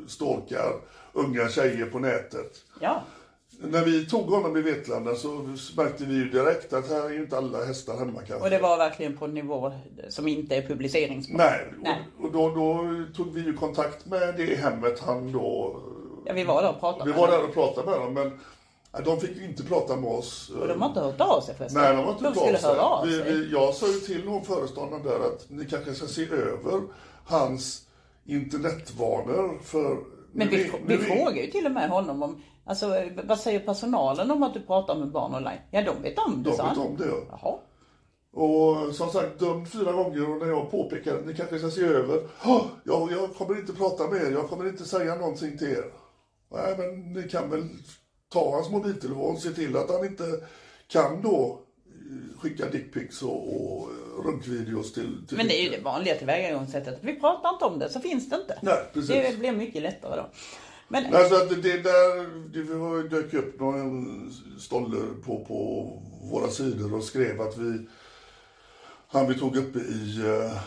stalkar 0.07 0.73
unga 1.13 1.49
tjejer 1.49 1.87
på 1.87 1.99
nätet. 1.99 2.65
Ja. 2.81 3.03
När 3.59 3.85
vi 3.85 4.07
tog 4.07 4.27
honom 4.31 4.57
i 4.57 4.63
Vetlanda 4.63 5.15
så 5.15 5.29
märkte 5.77 6.05
vi 6.05 6.15
ju 6.15 6.31
direkt 6.31 6.73
att 6.73 6.89
här 6.89 7.05
är 7.05 7.11
ju 7.11 7.23
inte 7.23 7.37
alla 7.39 7.65
hästar 7.65 7.97
hemma 7.99 8.19
kanske. 8.19 8.45
Och 8.45 8.51
det 8.51 8.59
var 8.59 8.77
verkligen 8.77 9.17
på 9.17 9.25
en 9.25 9.35
nivå 9.35 9.73
som 10.09 10.29
inte 10.29 10.57
är 10.57 10.63
publiceringsbar. 10.63 11.37
Nej, 11.37 11.67
Nej. 11.83 11.99
och, 12.19 12.25
och 12.25 12.33
då, 12.33 12.49
då 12.49 12.85
tog 13.17 13.35
vi 13.35 13.41
ju 13.41 13.57
kontakt 13.57 14.07
med 14.07 14.35
det 14.37 14.55
hemmet 14.55 15.01
han 15.01 15.33
då 15.33 15.81
Ja, 16.25 16.33
vi 16.33 16.45
var 16.45 16.63
där 16.63 16.71
och 16.71 16.81
pratade 16.81 17.05
Vi 17.05 17.11
med 17.11 17.21
var 17.21 17.29
där 17.29 17.45
och 17.45 17.55
pratade 17.55 17.91
med 17.91 18.01
dem, 18.01 18.15
men 18.15 18.41
de 19.05 19.21
fick 19.21 19.37
ju 19.37 19.45
inte 19.45 19.63
prata 19.63 19.97
med 19.97 20.11
oss. 20.11 20.51
Och 20.61 20.69
de 20.69 20.81
har 20.81 20.89
inte 20.89 21.01
hört 21.01 21.21
av 21.21 21.41
sig 21.41 21.55
förresten. 21.55 21.83
Nej, 21.83 21.97
de 21.97 22.05
har 22.05 22.13
inte 22.13 22.25
de 22.25 22.29
hört 22.29 22.37
skulle 22.37 22.57
av 22.57 22.61
sig. 22.61 22.71
höra 22.71 22.81
av 22.83 23.07
vi, 23.07 23.13
sig. 23.19 23.33
vi, 23.33 23.53
Jag 23.53 23.75
sa 23.75 23.87
ju 23.87 23.93
till 24.01 24.25
någon 24.25 24.45
föreståndare 24.45 25.03
där 25.03 25.27
att 25.27 25.47
ni 25.49 25.65
kanske 25.65 25.95
ska 25.95 26.07
se 26.07 26.23
över 26.23 26.81
hans 27.27 27.87
internetvanor 28.25 29.59
för... 29.65 29.97
Men 30.33 30.49
vi, 30.49 30.71
vi 30.87 30.95
är- 30.95 30.99
frågar 30.99 31.43
ju 31.43 31.51
till 31.51 31.67
och 31.67 31.73
med 31.73 31.91
honom 31.91 32.23
om, 32.23 32.43
alltså 32.67 33.03
vad 33.25 33.39
säger 33.41 33.61
personalen 33.61 34.31
om 34.31 34.43
att 34.43 34.55
du 34.55 34.61
pratar 34.61 34.95
med 34.95 35.09
barn 35.11 35.35
online? 35.35 35.59
Ja, 35.71 35.83
de 35.83 36.03
vet 36.03 36.19
om 36.19 36.43
det, 36.43 36.51
De 36.51 36.57
sa 36.57 36.69
vet 36.69 36.77
han. 36.77 36.87
om 36.87 36.97
det. 36.97 37.11
Jaha. 37.31 37.55
Och 38.33 38.95
som 38.95 39.11
sagt, 39.11 39.39
dömd 39.39 39.69
fyra 39.73 39.93
gånger 39.93 40.31
och 40.31 40.39
när 40.39 40.47
jag 40.47 40.71
påpekar 40.71 41.21
ni 41.27 41.35
kanske 41.35 41.59
ska 41.59 41.71
se 41.71 41.81
över. 41.85 42.21
"Åh, 42.45 42.63
jag, 42.85 43.13
jag 43.13 43.35
kommer 43.35 43.59
inte 43.61 43.73
prata 43.73 44.07
med 44.07 44.23
er, 44.23 44.31
jag 44.31 44.49
kommer 44.49 44.69
inte 44.69 44.85
säga 44.85 45.15
någonting 45.15 45.59
till 45.59 45.69
er. 45.71 45.85
Nej, 46.53 46.75
men 46.79 47.13
ni 47.13 47.29
kan 47.29 47.51
väl 47.51 47.69
ta 48.33 48.51
hans 48.55 48.71
mobiltelefon 48.71 49.35
och 49.35 49.43
se 49.43 49.51
till 49.51 49.77
att 49.77 49.91
han 49.91 50.05
inte 50.05 50.25
kan 50.89 51.23
då 51.23 51.61
eh, 51.87 52.39
skicka 52.41 52.67
dickpics 52.69 53.23
och, 53.23 53.49
och 53.57 53.89
eh, 53.91 54.25
runkvideos 54.25 54.93
till, 54.93 55.27
till 55.29 55.37
Men 55.37 55.47
det 55.47 55.61
är 55.61 55.63
ju 55.65 55.71
det 55.71 55.83
vanliga 55.85 56.15
tillvägagångssättet. 56.15 56.99
Vi 57.01 57.21
pratar 57.21 57.51
inte 57.53 57.65
om 57.65 57.79
det, 57.79 57.89
så 57.91 58.01
finns 58.01 58.29
det 58.31 58.37
inte. 58.37 58.59
Nej, 58.63 58.79
precis. 58.93 59.09
Det 59.31 59.39
blir 59.39 59.53
mycket 59.53 59.83
lättare 59.83 60.17
då. 60.17 60.27
Men 60.89 61.15
Alltså 61.15 61.35
att 61.35 61.49
det 61.63 61.83
där, 61.83 62.27
det 62.53 62.75
var- 62.75 63.09
dök 63.09 63.35
upp 63.35 63.61
någon 63.61 64.31
stolle 64.59 64.97
på, 65.25 65.45
på 65.45 65.93
våra 66.31 66.49
sidor 66.49 66.95
och 66.95 67.05
skrev 67.05 67.41
att 67.41 67.59
vi, 67.59 67.87
han 69.09 69.29
vi 69.29 69.35
tog 69.39 69.57
upp 69.57 69.77
i 69.77 70.23
eh. 70.27 70.59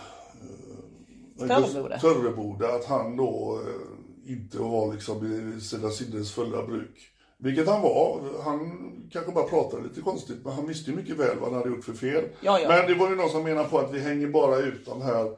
Töreboda, 2.02 2.68
att 2.76 2.86
han 2.86 3.18
då 3.18 3.60
eh, 3.68 4.32
inte 4.34 4.58
var 4.58 4.94
liksom 4.94 5.26
i 5.58 5.62
sina 5.62 5.90
sinnens 5.90 6.32
fulla 6.32 6.66
bruk. 6.66 7.12
Vilket 7.38 7.68
han 7.68 7.82
var. 7.82 8.22
Han 8.44 8.92
kanske 9.12 9.32
bara 9.32 9.48
pratade 9.48 9.84
lite 9.84 10.02
konstigt, 10.02 10.38
men 10.44 10.54
han 10.54 10.68
visste 10.68 10.92
ju 10.92 10.98
mycket 10.98 11.18
väl 11.18 11.38
vad 11.40 11.50
han 11.50 11.58
hade 11.60 11.70
gjort 11.76 11.86
för 11.86 11.94
fel. 11.94 12.24
Ja, 12.42 12.60
ja. 12.60 12.68
Men 12.70 12.88
det 12.88 12.96
var 12.96 13.10
ju 13.10 13.16
någon 13.16 13.30
som 13.30 13.44
menade 13.44 13.70
på 13.70 13.80
att 13.80 13.94
vi 13.94 14.00
hänger 14.00 14.28
bara 14.28 14.58
ut 14.58 14.86
de 14.86 15.02
här 15.02 15.32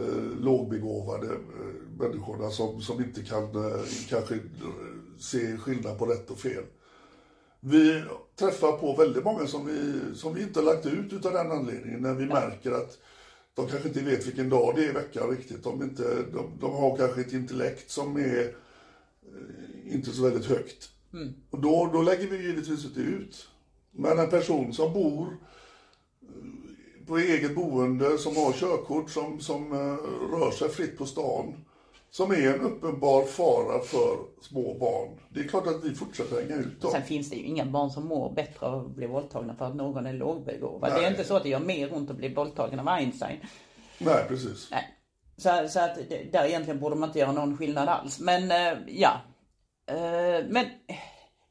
eh, 0.00 0.40
lågbegåvade 0.40 1.26
eh, 1.26 1.98
människorna 1.98 2.50
som, 2.50 2.80
som 2.80 3.04
inte 3.04 3.22
kan 3.22 3.44
eh, 3.44 3.80
kanske 4.08 4.34
eh, 4.34 4.40
se 5.18 5.56
skillnad 5.56 5.98
på 5.98 6.06
rätt 6.06 6.30
och 6.30 6.38
fel. 6.38 6.64
Vi 7.60 8.02
träffar 8.38 8.72
på 8.72 8.96
väldigt 8.96 9.24
många 9.24 9.46
som 9.46 9.66
vi, 9.66 10.00
som 10.14 10.34
vi 10.34 10.42
inte 10.42 10.60
har 10.60 10.64
lagt 10.64 10.86
ut 10.86 11.12
utav 11.12 11.32
den 11.32 11.52
anledningen 11.52 12.00
när 12.00 12.14
vi 12.14 12.26
märker 12.26 12.72
att 12.72 12.98
de 13.54 13.68
kanske 13.68 13.88
inte 13.88 14.00
vet 14.00 14.26
vilken 14.26 14.48
dag 14.48 14.72
det 14.76 14.84
är 14.84 14.88
i 14.88 14.92
veckan 14.92 15.30
riktigt. 15.30 15.64
De, 15.64 15.82
inte, 15.82 16.02
de, 16.32 16.58
de 16.60 16.72
har 16.72 16.96
kanske 16.96 17.20
ett 17.20 17.32
intellekt 17.32 17.90
som 17.90 18.16
är 18.16 18.54
eh, 19.22 19.94
inte 19.94 20.10
så 20.10 20.22
väldigt 20.22 20.46
högt. 20.46 20.90
Och 21.50 21.60
då, 21.60 21.90
då 21.92 22.02
lägger 22.02 22.26
vi 22.26 22.46
givetvis 22.46 22.84
inte 22.84 23.00
ut. 23.00 23.48
Men 23.90 24.18
en 24.18 24.30
person 24.30 24.72
som 24.72 24.92
bor 24.92 25.36
på 27.06 27.18
eget 27.18 27.54
boende, 27.54 28.18
som 28.18 28.36
har 28.36 28.52
körkort, 28.52 29.10
som, 29.10 29.40
som 29.40 29.72
eh, 29.72 30.38
rör 30.38 30.50
sig 30.50 30.68
fritt 30.68 30.98
på 30.98 31.06
stan, 31.06 31.64
som 32.10 32.30
är 32.30 32.54
en 32.54 32.60
uppenbar 32.60 33.24
fara 33.24 33.80
för 33.80 34.16
små 34.40 34.74
barn. 34.74 35.20
Det 35.28 35.40
är 35.40 35.48
klart 35.48 35.66
att 35.66 35.84
vi 35.84 35.94
fortsätter 35.94 36.42
hänga 36.42 36.56
ut 36.56 36.80
dem. 36.80 36.90
sen 36.90 37.02
finns 37.02 37.30
det 37.30 37.36
ju 37.36 37.42
inga 37.42 37.64
barn 37.64 37.90
som 37.90 38.06
mår 38.06 38.32
bättre 38.32 38.66
av 38.66 38.86
att 38.86 38.96
bli 38.96 39.06
våldtagna 39.06 39.54
för 39.54 39.64
att 39.64 39.76
någon 39.76 40.06
är 40.06 40.12
lågbegåvad. 40.12 40.92
Det 40.92 41.04
är 41.04 41.10
inte 41.10 41.24
så 41.24 41.36
att 41.36 41.42
det 41.42 41.48
gör 41.48 41.60
mer 41.60 41.94
ont 41.94 42.10
att 42.10 42.16
bli 42.16 42.34
våldtagen 42.34 42.80
av 42.80 42.88
Einstein. 42.88 43.40
Nej, 43.98 44.24
precis. 44.28 44.68
Nej. 44.70 44.90
Så, 45.36 45.68
så 45.68 45.80
att 45.80 45.98
där 46.32 46.44
egentligen 46.44 46.80
borde 46.80 46.96
man 46.96 47.08
inte 47.08 47.18
göra 47.18 47.32
någon 47.32 47.56
skillnad 47.56 47.88
alls. 47.88 48.20
Men 48.20 48.50
eh, 48.50 48.78
ja. 48.86 49.20
Eh, 49.86 50.46
men 50.48 50.66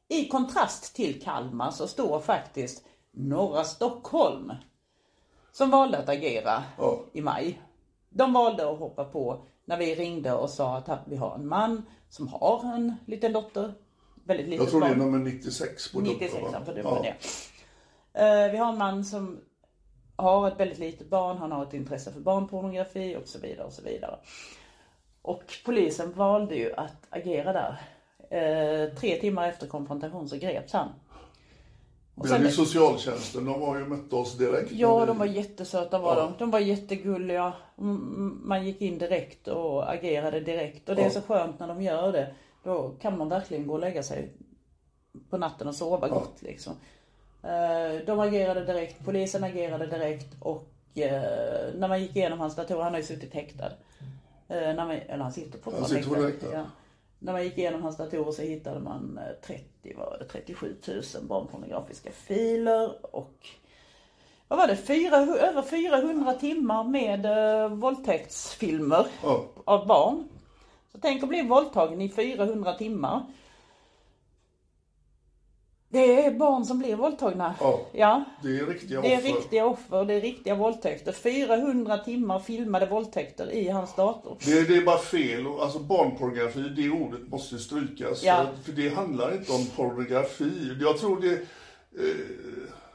i 0.08 0.28
kontrast 0.28 0.96
till 0.96 1.22
Kalmar 1.22 1.70
så 1.70 1.86
står 1.86 2.20
faktiskt 2.20 2.84
norra 3.12 3.64
Stockholm 3.64 4.52
som 5.54 5.70
valde 5.70 5.98
att 5.98 6.08
agera 6.08 6.62
Ja. 6.78 7.00
i 7.12 7.20
maj. 7.20 7.60
De 8.10 8.32
valde 8.32 8.70
att 8.70 8.78
hoppa 8.78 9.04
på 9.04 9.44
när 9.64 9.76
vi 9.76 9.94
ringde 9.94 10.32
och 10.32 10.50
sa 10.50 10.76
att 10.76 11.00
vi 11.04 11.16
har 11.16 11.34
en 11.34 11.46
man 11.48 11.82
som 12.08 12.28
har 12.28 12.74
en 12.74 12.94
liten 13.06 13.32
dotter. 13.32 13.74
Väldigt 14.24 14.46
litet 14.48 14.60
Jag 14.62 14.70
tror 14.70 14.80
det 14.80 14.86
är 14.86 14.90
barn. 14.96 14.98
nummer 15.12 15.18
96 15.30 15.92
på 15.92 16.00
96 16.00 16.32
dottern, 16.34 16.52
va? 16.52 16.64
för 16.64 16.74
det 16.74 16.80
Ja. 16.80 17.02
det. 18.12 18.20
Eh, 18.20 18.50
Vi 18.52 18.56
har 18.58 18.72
en 18.72 18.78
man 18.78 19.04
som 19.04 19.40
har 20.16 20.48
ett 20.48 20.60
väldigt 20.60 20.78
litet 20.78 21.08
barn, 21.08 21.38
han 21.38 21.52
har 21.52 21.62
ett 21.62 21.74
intresse 21.74 22.12
för 22.12 22.20
barnpornografi 22.20 23.16
och 23.22 23.28
så 23.28 23.38
vidare 23.38 23.66
och 23.66 23.72
så 23.72 23.82
vidare. 23.82 24.18
Och 25.22 25.42
polisen 25.64 26.12
valde 26.12 26.54
ju 26.56 26.74
att 26.74 27.06
agera 27.10 27.52
där. 27.52 27.80
Eh, 28.30 28.94
tre 28.94 29.16
timmar 29.20 29.48
efter 29.48 29.66
konfrontation 29.66 30.28
så 30.28 30.36
greps 30.36 30.72
han. 30.72 30.88
Och 32.16 32.26
Vi 32.26 32.30
hade 32.32 32.44
ju 32.44 32.50
sen, 32.50 32.64
socialtjänsten, 32.66 33.44
de 33.44 33.60
var 33.60 33.78
ju 33.78 33.84
mötte 33.86 34.16
oss 34.16 34.38
direkt. 34.38 34.72
ja, 34.72 35.06
de 35.06 35.18
var 35.18 35.26
jättesöta 35.26 35.98
var 35.98 36.16
Ja. 36.16 36.22
de. 36.22 36.32
De 36.38 36.50
var 36.50 36.58
jättegulliga. 36.58 37.52
Man 38.42 38.66
gick 38.66 38.80
in 38.80 38.98
direkt 38.98 39.48
och 39.48 39.92
agerade 39.92 40.40
direkt. 40.40 40.88
Och 40.88 40.96
det 40.96 41.02
är 41.02 41.06
Ja. 41.06 41.10
så 41.10 41.20
skönt 41.22 41.60
när 41.60 41.68
de 41.68 41.82
gör 41.82 42.12
det. 42.12 42.34
Då 42.64 42.90
kan 43.00 43.18
man 43.18 43.28
verkligen 43.28 43.66
gå 43.66 43.72
och 43.74 43.80
lägga 43.80 44.02
sig 44.02 44.32
på 45.30 45.38
natten 45.38 45.68
och 45.68 45.74
sova 45.74 46.08
gott 46.08 46.42
liksom. 46.42 46.72
Eh, 47.42 48.04
De 48.06 48.20
agerade 48.20 48.64
direkt, 48.64 49.04
polisen 49.04 49.44
agerade 49.44 49.86
direkt 49.86 50.34
och 50.40 50.68
eh, 50.94 51.74
när 51.74 51.88
man 51.88 52.02
gick 52.02 52.16
igenom 52.16 52.40
hans 52.40 52.56
datorer, 52.56 52.82
han 52.82 52.92
har 52.92 53.00
ju 53.00 53.06
suttit 53.06 53.34
häktad. 53.34 53.66
Eh, 54.48 54.56
När 54.56 54.74
man, 54.86 54.90
eller 54.90 55.22
han 55.22 55.32
sitter 55.32 55.58
fortfarande 55.58 56.26
häktad. 56.26 56.46
Ja. 56.52 56.64
När 57.24 57.32
man 57.32 57.44
gick 57.44 57.58
igenom 57.58 57.82
hans 57.82 57.96
datorer 57.96 58.32
så 58.32 58.42
hittade 58.42 58.80
man 58.80 59.18
eh, 59.18 59.46
30, 59.46 59.94
vad 59.96 60.06
var 60.06 60.18
det, 60.18 60.24
37 60.24 60.76
000 60.88 61.02
barnpornografiska 61.22 62.10
filer 62.12 63.14
och 63.16 63.46
vad 64.48 64.58
var 64.58 64.66
det, 64.66 64.76
400, 64.76 65.34
över 65.34 65.62
400 65.62 66.32
timmar 66.34 66.84
med 66.84 67.26
eh, 67.26 67.68
våldtäktsfilmer 67.68 69.06
Ja. 69.22 69.44
av 69.64 69.86
barn. 69.86 70.28
Så 70.92 70.98
tänk 71.02 71.22
att 71.22 71.28
bli 71.28 71.42
våldtagen 71.42 72.00
i 72.00 72.08
400 72.08 72.74
timmar. 72.74 73.22
Det 75.94 76.24
är 76.26 76.30
barn 76.30 76.64
som 76.64 76.78
blir 76.78 76.96
våldtagna. 76.96 77.54
Ja. 77.60 77.80
ja. 77.92 78.24
Det 78.42 78.48
är 78.58 78.66
riktiga 78.66 79.00
Det 79.00 79.14
är 79.14 79.18
offer. 79.18 79.28
riktiga 79.28 79.66
offer, 79.66 80.04
det 80.04 80.14
är 80.14 80.20
riktiga 80.20 80.54
våldtäkter. 80.54 81.12
400 81.12 81.98
timmar 81.98 82.38
filmade 82.38 82.86
våldtäkter 82.86 83.50
i 83.50 83.68
hans 83.68 83.94
dator. 83.94 84.36
Det, 84.44 84.68
det 84.68 84.76
är 84.76 84.84
bara 84.84 84.98
fel. 84.98 85.46
Alltså 85.60 85.78
barnpornografi, 85.78 86.60
det 86.76 86.90
ordet 86.90 87.28
måste 87.28 87.58
strykas. 87.58 88.22
Ja. 88.24 88.46
För, 88.64 88.72
det 88.72 88.88
handlar 88.88 89.34
inte 89.34 89.52
om 89.52 89.66
pornografi. 89.76 90.76
Jag 90.80 90.98
tror 90.98 91.20
det... 91.20 91.32
Eh, 91.32 92.16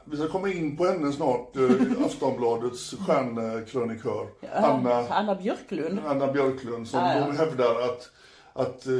vi 0.04 0.16
ska 0.16 0.28
komma 0.28 0.48
in 0.48 0.76
på 0.76 0.84
henne 0.84 1.12
snart, 1.12 1.56
eh, 1.56 1.62
Aftonbladets 2.06 2.94
stjärnkrönikör. 3.06 4.26
Anna, 4.54 5.08
Anna 5.08 5.34
Björklund. 5.34 5.98
Anna 6.06 6.32
Björklund 6.32 6.88
som 6.88 7.00
Ja, 7.00 7.14
ja. 7.18 7.32
hävdar 7.44 7.80
att 7.80 8.10
att 8.52 8.86
eh, 8.86 8.92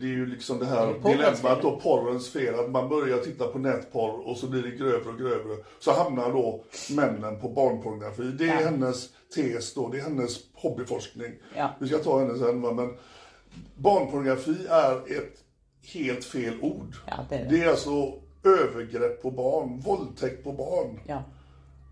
det 0.00 0.06
är 0.06 0.16
ju 0.16 0.26
liksom 0.26 0.58
det 0.58 0.66
här 0.66 0.86
Det 0.86 1.10
dilemmat 1.12 1.64
och 1.64 1.82
porrens 1.82 2.30
fel. 2.30 2.54
Att 2.54 2.70
man 2.70 2.88
börjar 2.88 3.18
titta 3.18 3.46
på 3.46 3.58
nätporr 3.58 4.28
och 4.28 4.36
så 4.36 4.46
blir 4.46 4.62
det 4.62 4.70
grövre 4.70 5.08
och 5.12 5.18
grövre. 5.18 5.56
Så 5.80 5.92
hamnar 5.92 6.32
då 6.32 6.64
männen 6.90 7.40
på 7.40 7.48
barnpornografi. 7.48 8.22
Det 8.22 8.44
är 8.44 8.60
Ja. 8.60 8.68
hennes 8.70 9.08
tes 9.34 9.74
då, 9.74 9.88
det 9.88 9.98
är 9.98 10.02
hennes 10.02 10.38
hobbyforskning. 10.54 11.32
Ja. 11.56 11.70
Vi 11.80 11.88
ska 11.88 11.98
ta 11.98 12.18
henne 12.18 12.38
sen 12.38 12.62
va, 12.62 12.72
men 12.72 12.94
barnpornografi 13.76 14.56
är 14.68 14.96
ett 15.18 15.34
helt 15.92 16.24
fel 16.24 16.54
ord. 16.62 16.94
Ja, 17.06 17.26
det 17.28 17.34
är 17.36 17.44
det. 17.44 17.50
det 17.56 17.62
är 17.64 17.70
alltså 17.70 18.12
övergrepp 18.44 19.22
på 19.22 19.30
barn, 19.30 19.80
våldtäkt 19.80 20.44
på 20.44 20.52
barn. 20.52 21.00
Ja. 21.06 21.22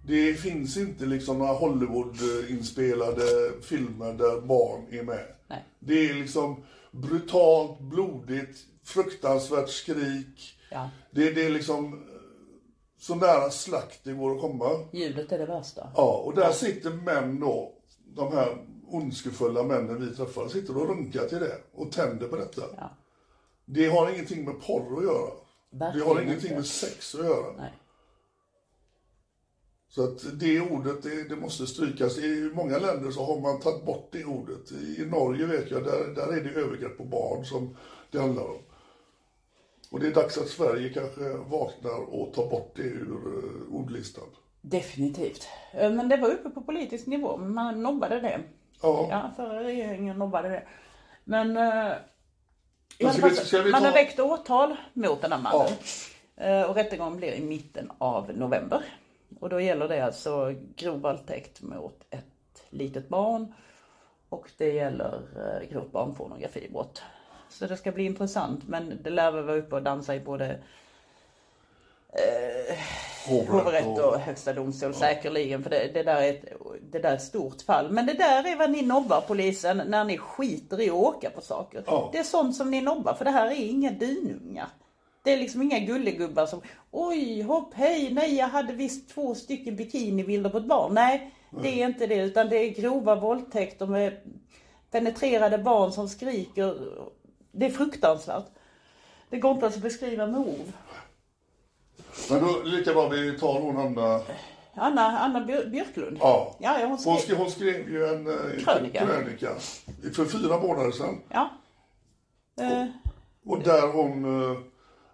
Det 0.07 0.35
finns 0.35 0.77
inte 0.77 1.07
liksom 1.07 1.39
några 1.39 1.53
Hollywood-inspelade 1.53 3.53
filmer 3.63 4.13
där 4.13 4.41
barn 4.41 4.81
är 4.91 5.03
med. 5.03 5.25
Nej. 5.49 5.65
Det 5.79 6.11
är 6.11 6.15
liksom 6.15 6.57
brutalt, 6.93 7.81
blodigt, 7.81 8.59
fruktansvärt 8.85 9.69
skrik. 9.69 10.59
Ja. 10.71 10.91
Det, 11.11 11.31
det 11.31 11.45
är 11.47 11.51
liksom 11.51 11.93
eh, 11.93 11.99
så 12.99 13.15
nära 13.15 13.51
slakt 13.51 14.01
det 14.05 14.13
går 14.13 14.35
att 14.35 14.41
komma. 14.41 14.71
Ljudet 14.93 15.33
är 15.33 15.39
det 15.39 15.47
värsta. 15.47 15.89
Ja, 15.97 16.23
och 16.25 16.35
där 16.35 16.53
sitter 16.53 16.91
män 16.91 17.41
då, 17.41 17.73
de 18.05 18.33
här 18.33 18.67
ondskefulla 18.89 19.63
männen 19.63 20.09
vi 20.09 20.17
träffar, 20.17 20.49
sitter 20.49 20.77
och 20.77 20.89
runkar 20.89 21.27
till 21.29 21.39
det 21.39 21.59
och 21.75 21.93
tänder 21.93 22.29
på 22.29 22.37
detta. 22.37 22.63
Ja. 22.77 22.91
Det 23.65 23.87
har 23.87 24.11
ingenting 24.11 24.45
med 24.45 24.61
porr 24.63 24.99
att 24.99 25.05
göra. 25.05 25.31
det 25.71 25.85
har 25.85 25.93
Verkligen 25.93 26.23
ingenting 26.29 26.45
inte. 26.49 26.55
med 26.55 26.67
sex 26.67 27.15
att 27.15 27.25
göra. 27.25 27.53
Nej. 27.57 27.73
Så 29.95 30.05
att 30.05 30.41
det 30.41 30.61
ordet, 30.61 31.03
det, 31.03 31.29
det 31.29 31.37
måste 31.37 31.67
strykas. 31.67 32.19
I 32.19 32.51
många 32.55 32.79
länder 32.79 33.11
så 33.11 33.25
har 33.25 33.41
man 33.41 33.61
tagit 33.61 33.85
bort 33.85 34.09
det 34.13 34.25
ordet. 34.25 34.73
I, 34.73 35.05
Norge 35.07 35.47
vet 35.47 35.71
jag, 35.71 35.85
där, 35.85 36.15
där 36.15 36.37
är 36.37 36.41
det 36.45 36.61
övergrepp 36.61 36.97
på 36.99 37.05
barn 37.05 37.45
som 37.45 37.77
det 38.11 38.19
handlar 38.19 38.43
om. 38.43 38.59
Och 39.91 40.01
det 40.01 40.07
är 40.07 40.15
dags 40.15 40.39
att 40.39 40.49
Sverige 40.49 40.89
kanske 40.89 41.21
vaknar 41.33 42.15
och 42.15 42.35
tar 42.35 42.51
bort 42.51 42.73
det 42.77 42.83
ur 42.83 43.11
uh, 43.27 43.75
ordlistan. 43.75 44.25
Definitivt. 44.61 45.49
Eh, 45.73 45.91
Men 45.93 46.09
det 46.09 46.17
var 46.17 46.29
uppe 46.31 46.51
på 46.51 46.61
politisk 46.63 47.07
nivå. 47.07 47.37
Man 47.37 47.83
nobbade 47.83 48.21
det. 48.21 48.41
Ja, 48.83 49.07
Ja, 49.11 49.31
förra 49.37 49.63
regeringen 49.65 50.19
nobbade 50.19 50.49
det. 50.49 50.63
Men 51.25 51.57
eh, 51.57 51.93
alla 53.01 53.13
Ska 53.13 53.29
vi- 53.29 53.35
ska 53.37 53.63
vi 53.63 53.71
man 53.71 53.81
ta- 53.81 53.87
har 53.89 53.95
väckt 53.95 54.21
åtal 54.21 54.77
mot 54.93 55.21
den 55.23 55.33
här 55.33 55.41
mannen. 55.41 55.73
Ja. 56.37 56.45
Eh, 56.47 56.71
Och 56.71 56.75
rättegången 56.77 57.17
blir 57.17 57.33
i 57.33 57.41
mitten 57.41 57.91
av 57.99 58.31
november. 58.35 58.85
Och 59.41 59.49
då 59.49 59.61
gäller 59.61 59.89
det 59.89 60.05
alltså 60.05 60.55
grov 60.77 61.01
våldtäkt 61.01 61.63
mot 61.63 62.05
ett 62.11 62.65
litet 62.71 63.09
barn. 63.09 63.55
Och 64.29 64.51
det 64.59 64.73
gäller 64.73 65.23
eh, 65.37 65.69
grovt 65.71 65.93
barnpornografibrott. 65.93 67.03
Så 67.49 67.67
det 67.67 67.77
ska 67.77 67.93
bli 67.93 68.05
intressant 68.05 68.69
men 68.69 68.99
det 69.03 69.11
lär 69.11 69.31
väl 69.31 69.45
vara 69.45 69.57
uppe 69.57 69.75
och 69.75 69.83
dansa 69.83 70.15
i 70.15 70.21
både 70.21 70.59
hovrätt 73.27 73.99
och 73.99 74.21
högsta 74.21 74.53
domstol 74.53 74.95
säkerligen. 74.95 75.63
För 75.63 75.71
det, 75.71 75.91
det, 75.95 76.03
där 76.03 76.23
är 76.23 76.31
ett, 76.31 76.45
det 76.91 76.99
där 76.99 77.11
är 77.11 77.15
ett 77.15 77.23
stort 77.23 77.63
fall. 77.63 77.91
Men 77.91 78.07
det 78.07 78.15
där 78.15 78.53
är 78.53 78.57
vad 78.57 78.71
ni 78.71 78.83
nobbar 78.83 79.21
polisen 79.21 79.83
när 79.87 80.05
ni 80.05 80.19
skiter 80.19 80.81
i 80.81 80.91
att 80.91 80.95
åka 80.95 81.31
på 81.31 81.41
saker. 81.41 81.85
Ja. 81.87 82.09
Det 82.13 82.19
är 82.19 82.23
sånt 82.23 82.57
som 82.57 82.71
ni 82.71 82.81
nobbar 82.81 83.15
för 83.15 83.25
det 83.25 83.31
här 83.31 83.47
är 83.47 83.55
inga 83.55 83.91
dynungar. 83.91 84.69
Det 85.23 85.33
är 85.33 85.37
liksom 85.39 85.63
inga 85.63 85.79
gullegubbar 85.79 86.47
som 86.47 86.61
oj 86.91 87.43
hopp 87.43 87.75
hej 87.75 88.13
nej 88.15 88.35
jag 88.35 88.49
hade 88.49 88.73
visst 88.73 89.09
två 89.09 89.35
stycken 89.35 89.77
bikinibilder 89.77 90.51
på 90.51 90.59
ett 90.59 90.67
barn. 90.67 90.95
Nej 90.95 91.35
det 91.63 91.83
är 91.83 91.87
inte 91.87 92.07
det 92.07 92.15
utan 92.23 92.49
det 92.49 92.57
är 92.57 92.71
grova 92.71 93.15
våldtäkter 93.15 93.87
med 93.87 94.17
penetrerade 94.91 95.59
barn 95.59 95.93
som 95.93 96.09
skriker. 96.09 96.75
Det 97.53 97.67
är 97.67 97.71
fruktansvärt. 97.71 98.45
Det 99.31 99.39
går 99.39 99.51
inte 99.51 99.65
ens 99.65 99.77
att 99.77 99.83
beskriva 99.83 100.27
med 100.27 100.41
ord. 100.41 100.73
Men 102.31 102.41
då 102.45 102.63
lika 102.65 102.93
bra 102.93 103.09
vi 103.09 103.39
tar 103.39 103.61
hon 103.61 103.77
Anna. 103.77 104.21
Anna, 104.75 105.19
Anna 105.19 105.41
Björ- 105.41 105.67
Björklund. 105.71 106.17
Ja. 106.21 106.57
Ja, 106.61 106.87
hon 106.87 106.99
skrev, 106.99 107.13
Hon 107.13 107.21
skrev, 107.21 107.37
hon 107.37 107.51
skrev 107.51 107.89
ju 107.91 108.05
en 108.07 108.27
eh, 108.27 108.65
Krönika. 108.65 109.07
krönika 109.07 109.51
för 110.15 110.25
fyra 110.25 110.59
månader 110.61 110.91
sedan. 110.91 111.21
Ja. 111.29 111.49
Eh, 112.61 112.87
Och 113.47 113.59
där 113.63 113.93
hon 113.93 114.43
eh, 114.53 114.59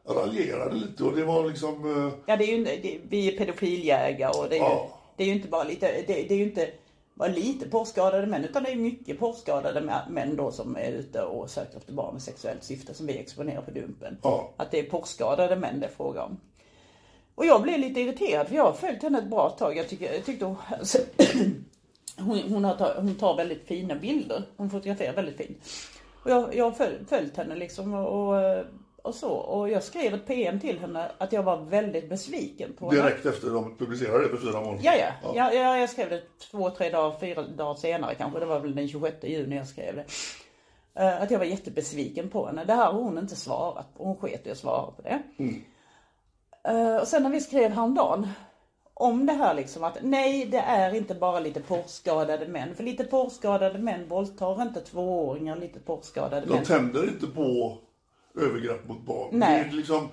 raljerade 0.09 0.75
lite 0.75 1.05
och 1.05 1.17
det 1.17 1.25
var 1.25 1.47
liksom... 1.49 1.97
Eh, 2.07 2.19
ja, 2.27 2.37
det 2.37 2.45
är 2.45 2.57
ju 2.57 2.65
det, 2.65 2.99
vi 3.09 3.35
är 3.35 3.39
pedofiljägare 3.39 4.33
och 4.43 4.49
det 4.49 4.55
är, 4.57 4.59
ju, 4.59 4.65
Ja. 4.65 4.89
det 5.17 5.23
är 5.23 5.27
ju 5.29 5.33
inte 5.35 5.49
bara 5.49 5.65
lite, 5.65 5.93
det, 6.07 6.13
det 6.29 6.31
är 6.35 6.39
ju 6.39 6.45
inte 6.45 6.71
bara 7.15 7.29
lite 7.29 7.69
porrskadade 7.69 8.27
män 8.27 8.45
utan 8.45 8.63
det 8.63 8.71
är 8.71 8.77
mycket 8.77 9.19
porrskadade 9.19 9.81
mä- 9.81 10.11
män 10.11 10.37
då 10.37 10.51
som 10.51 10.77
är 10.77 10.91
ute 10.93 11.23
och 11.23 11.51
söker 11.51 11.77
efter 11.77 11.93
barn 11.93 12.13
med 12.13 12.23
sexuellt 12.23 12.65
syfte 12.65 12.95
som 12.95 13.07
vi 13.07 13.19
exponerar 13.19 13.63
på 13.63 13.71
Dumpen. 13.71 14.19
Ja. 14.23 14.51
Att 14.57 14.71
det 14.71 14.79
är 14.79 14.83
porrskadade 14.83 15.57
män 15.57 15.81
det 15.81 15.87
är 15.87 15.91
fråga 15.91 16.23
om. 16.23 16.41
Och 17.35 17.47
jag 17.47 17.63
blev 17.63 17.79
lite 17.81 18.01
irriterad 18.01 18.49
för 18.49 18.55
jag 18.55 18.65
har 18.65 18.73
följt 18.73 19.03
henne 19.03 19.19
ett 19.19 19.31
bra 19.31 19.51
tag. 19.51 19.77
Jag, 19.77 19.89
tycker, 19.89 20.13
jag 20.13 20.25
tyckte 20.25 20.45
hon, 20.45 20.57
alltså, 20.81 20.99
hon, 22.19 22.39
hon, 22.53 22.65
har 22.65 22.95
hon 23.01 23.15
tar 23.15 23.37
väldigt 23.37 23.67
fina 23.67 23.95
bilder. 23.95 24.43
Hon 24.57 24.71
fotograferar 24.71 25.13
väldigt 25.13 25.37
fint. 25.37 25.59
Och 26.25 26.31
jag, 26.31 26.55
jag 26.55 26.65
har 26.65 26.73
följt, 26.73 27.09
följt 27.09 27.37
henne 27.37 27.57
liksom 27.57 27.95
och, 27.95 28.29
och, 28.29 28.65
och 29.09 29.15
så. 29.15 29.31
Och 29.33 29.69
jag 29.71 29.83
skrev 29.83 30.15
ett 30.15 30.27
PM 30.27 30.61
till 30.61 30.79
henne 30.79 31.11
att 31.19 31.33
jag 31.33 31.43
var 31.43 31.57
väldigt 31.57 32.09
besviken 32.09 32.73
på 32.79 32.91
henne. 32.91 33.03
direkt 33.03 33.27
efter 33.27 33.51
de 33.51 33.77
publicerade 33.77 34.23
det 34.25 34.29
för 34.29 34.37
fyra 34.37 34.61
månader 34.61 34.81
Ja, 34.85 34.93
ja. 34.97 35.31
ja. 35.35 35.53
ja 35.53 35.79
jag 35.79 35.91
skrev 35.91 36.11
det 36.11 36.23
två, 36.51 36.71
tre 36.71 36.91
dagar, 36.91 37.19
fyra 37.21 37.43
dagar 37.43 37.75
senare 37.75 38.15
kanske. 38.15 38.41
Det 38.41 38.47
var 38.47 38.61
väl 38.61 38.75
den 38.75 38.89
26 38.89 39.17
juni 39.25 39.57
jag 39.57 39.67
skrev 39.69 39.97
det. 39.97 40.05
Eh, 41.03 41.23
Att 41.23 41.31
jag 41.31 41.39
var 41.39 41.47
jättebesviken 41.47 42.31
på 42.31 42.47
henne. 42.47 42.65
Det 42.65 42.75
här 42.75 42.87
har 42.93 42.93
hon 43.03 43.19
inte 43.19 43.37
svarat 43.37 43.95
på. 43.97 44.05
Hon 44.05 44.17
sket 44.17 44.47
i 44.47 44.51
att 44.51 44.59
svara 44.59 44.91
på 44.91 45.03
det. 45.03 45.23
Eh, 46.69 46.97
Och 46.97 47.09
sen 47.09 47.23
när 47.23 47.31
vi 47.31 47.41
skrev 47.41 47.71
häromdagen 47.71 48.29
om 48.95 49.27
det 49.27 49.33
här 49.33 49.55
liksom 49.55 49.85
att 49.85 49.99
nej 50.03 50.45
det 50.47 50.59
är 50.59 50.95
inte 50.95 51.15
bara 51.15 51.41
lite 51.41 51.61
porrskadade 51.61 52.49
män. 52.49 52.75
För 52.75 52.85
lite 52.85 53.05
porrskadade 53.05 53.79
män 53.79 54.09
våldtar 54.09 54.63
inte 54.63 54.81
tvååringar, 54.81 55.57
lite 55.57 55.81
porrskadade 55.81 56.47
De 56.47 56.53
män. 56.55 56.65
tänder 56.65 57.03
inte 57.09 57.27
på 57.27 57.79
övergrepp 58.37 58.89
mot 58.89 59.07
barn. 59.07 59.29
Nej. 59.33 59.65
Det 59.65 59.71
är 59.71 59.77
liksom, 59.77 60.09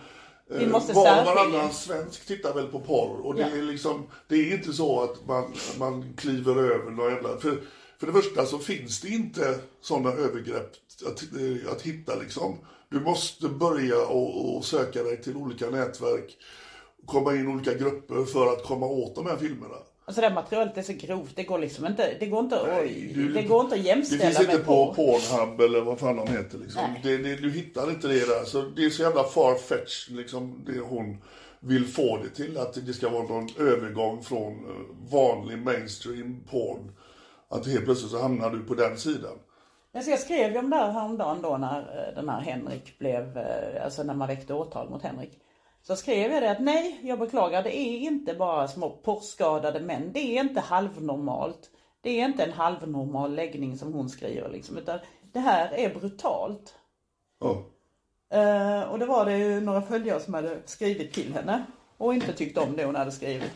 Vi 0.48 0.64
eh, 0.64 0.70
måste 0.70 0.94
var 0.94 1.20
och 1.22 1.26
varannan 1.26 1.74
svensk 1.74 2.26
tittar 2.28 2.54
väl 2.54 2.68
på 2.68 2.80
porr. 2.80 3.26
Och 3.26 3.36
det, 3.36 3.42
Ja. 3.42 3.48
är 3.48 3.62
liksom, 3.62 4.04
det 4.28 4.36
är 4.36 4.54
inte 4.54 4.74
så 4.74 5.02
att 5.04 5.28
man, 5.28 5.54
man 5.80 6.14
kliver 6.18 6.56
över 6.56 6.92
några 6.92 7.12
jävla... 7.12 7.38
För, 7.38 7.62
för 8.00 8.08
det 8.08 8.14
första 8.14 8.46
så 8.46 8.60
finns 8.60 9.02
det 9.02 9.10
inte 9.10 9.60
sådana 9.82 10.12
övergrepp 10.12 10.72
att, 11.08 11.22
eh, 11.24 11.72
att 11.72 11.82
hitta 11.82 12.16
liksom. 12.16 12.58
Du 12.90 13.00
måste 13.00 13.48
börja 13.48 14.06
och, 14.08 14.56
och 14.58 14.66
söka 14.66 15.04
dig 15.04 15.22
till 15.22 15.36
olika 15.36 15.70
nätverk, 15.70 16.38
komma 17.06 17.36
in 17.36 17.46
i 17.50 17.54
olika 17.54 17.74
grupper 17.74 18.26
för 18.26 18.48
att 18.54 18.64
komma 18.64 18.86
åt 18.86 19.16
de 19.16 19.26
här 19.26 19.38
filmerna. 19.38 19.76
Alltså 20.08 20.22
det 20.22 20.28
här 20.28 20.36
materialet 20.36 20.78
är 20.78 20.82
så 20.82 20.94
grovt. 20.94 21.32
Det 21.36 21.44
går 21.44 21.60
liksom 21.60 21.86
inte, 21.86 22.14
det 22.20 22.26
går 22.26 22.40
inte, 22.40 22.60
oj, 22.82 23.12
du- 23.16 23.34
det 23.34 23.44
går 23.44 23.62
inte 23.62 23.76
att 23.76 23.82
Det 23.82 23.88
jämställa 23.88 24.22
finns 24.24 24.40
inte 24.40 24.58
på. 24.58 24.94
Pornhub 24.94 25.62
eller 25.62 25.82
vad 25.82 26.00
fan 26.00 26.16
de 26.16 26.28
heter. 26.28 26.58
Liksom. 26.58 26.82
Nej. 26.82 27.00
Det, 27.04 27.18
det, 27.18 27.36
du 27.36 27.52
hittar 27.52 27.90
inte 27.90 28.08
det 28.08 28.20
där. 28.28 28.44
Så 28.46 28.62
det 28.62 28.86
är 28.86 28.90
så 28.90 29.02
jävla 29.02 29.24
farfetched 29.24 30.16
liksom, 30.16 30.64
det 30.66 30.80
hon 30.80 31.18
vill 31.60 31.86
få 31.88 32.18
det 32.18 32.30
till. 32.30 32.58
Att 32.58 32.86
det 32.86 32.94
ska 32.94 33.10
vara 33.10 33.24
någon 33.24 33.48
övergång 33.60 34.24
från 34.24 34.54
eh, 34.54 35.12
vanlig 35.12 35.58
mainstream 35.58 36.44
porn. 36.52 36.92
Att 37.50 37.68
helt 37.68 37.86
plötsligt 37.86 38.12
så 38.12 38.22
hamnar 38.22 38.50
du 38.50 38.60
på 38.64 38.74
den 38.74 38.98
sidan. 38.98 39.38
Alltså 39.96 40.12
jag 40.12 40.20
skrev 40.20 40.52
ju 40.52 40.60
om 40.60 40.70
det 40.70 40.76
här 40.76 40.92
häromdagen 40.92 41.42
då 41.42 41.58
när 41.58 41.80
eh, 41.80 42.16
den 42.16 42.30
här 42.30 42.42
Henrik 42.42 43.00
blev, 43.00 43.38
eh, 43.38 43.84
alltså 43.84 44.04
när 44.04 44.14
man 44.14 44.28
väckte 44.28 44.54
åtal 44.54 44.90
mot 44.90 45.04
Henrik. 45.04 45.32
Så 45.88 45.96
skrev 45.96 46.32
jag 46.32 46.44
det 46.44 46.52
att 46.52 46.60
nej, 46.60 47.00
jag 47.04 47.20
beklagar, 47.20 47.64
det 47.64 47.78
är 47.78 47.98
inte 47.98 48.34
bara 48.34 48.68
små 48.68 48.90
porrskadade 48.90 49.80
män. 49.80 50.12
Det 50.14 50.38
är 50.38 50.44
inte 50.44 50.60
halvnormalt. 50.60 51.70
Det 52.02 52.20
är 52.20 52.26
inte 52.26 52.44
en 52.44 52.52
halvnormal 52.52 53.36
läggning 53.36 53.78
som 53.78 53.94
hon 53.94 54.10
skriver 54.10 54.50
liksom, 54.50 54.78
utan 54.78 55.00
det 55.22 55.40
här 55.40 55.74
är 55.74 55.96
brutalt. 55.96 56.76
Ja. 57.40 57.64
Eh, 58.40 58.82
och 58.82 59.00
det 59.00 59.06
var 59.06 59.26
det 59.26 59.38
ju 59.38 59.62
några 59.62 59.82
följare 59.82 60.20
som 60.20 60.34
hade 60.34 60.58
skrivit 60.66 61.14
till 61.14 61.34
henne 61.34 61.66
och 61.98 62.14
inte 62.14 62.34
tyckte 62.34 62.60
om 62.60 62.76
det 62.76 62.86
hon 62.86 62.96
hade 62.96 63.12
skrivit. 63.12 63.52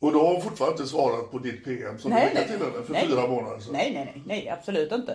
Och 0.00 0.12
då 0.12 0.18
har 0.18 0.32
hon 0.32 0.42
fortfarande 0.42 0.78
inte 0.82 0.90
svarat 0.90 1.30
på 1.30 1.38
ditt 1.38 1.64
PM 1.64 1.98
som 1.98 2.10
Nej, 2.10 2.20
du 2.22 2.28
skickade 2.28 2.58
till 2.58 2.66
henne 2.66 2.86
för 2.86 2.92
nej. 2.92 3.06
fyra 3.08 3.26
månader 3.26 3.58
sedan. 3.58 3.72
Nej, 3.72 3.94
nej, 3.94 4.12
nej, 4.14 4.22
nej, 4.26 4.48
absolut 4.48 4.92
inte. 4.92 5.12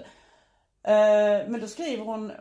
Eh, 0.83 1.49
men 1.49 1.61
då 1.61 1.67
skriver 1.67 2.03
hon 2.03 2.31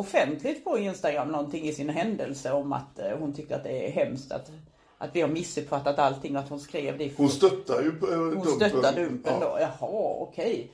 offentligt 0.00 0.64
på 0.64 0.78
Instagram 0.78 1.28
någonting 1.28 1.64
i 1.68 1.72
sin 1.72 1.88
händelse 1.88 2.52
om 2.52 2.72
att 2.72 2.98
eh, 2.98 3.18
hon 3.18 3.32
tycker 3.32 3.56
att 3.56 3.64
det 3.64 3.86
är 3.88 3.90
hemskt 3.90 4.32
att, 4.32 4.50
att 4.98 5.16
vi 5.16 5.20
har 5.20 5.28
missuppfattat 5.28 5.98
allting 5.98 6.36
och 6.36 6.42
att 6.42 6.48
hon 6.48 6.60
skrev 6.60 6.98
det 6.98 7.16
Hon 7.16 7.28
stöttar 7.28 7.82
ju 7.82 7.88
eh, 7.88 8.18
hon 8.18 8.30
Dumpen. 8.30 8.70
stöttar 8.70 8.92
Dumpen 8.92 9.32
Ja. 9.40 9.46
då. 9.46 9.58
Jaha, 9.60 10.14
okej. 10.18 10.70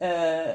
Eh, 0.00 0.50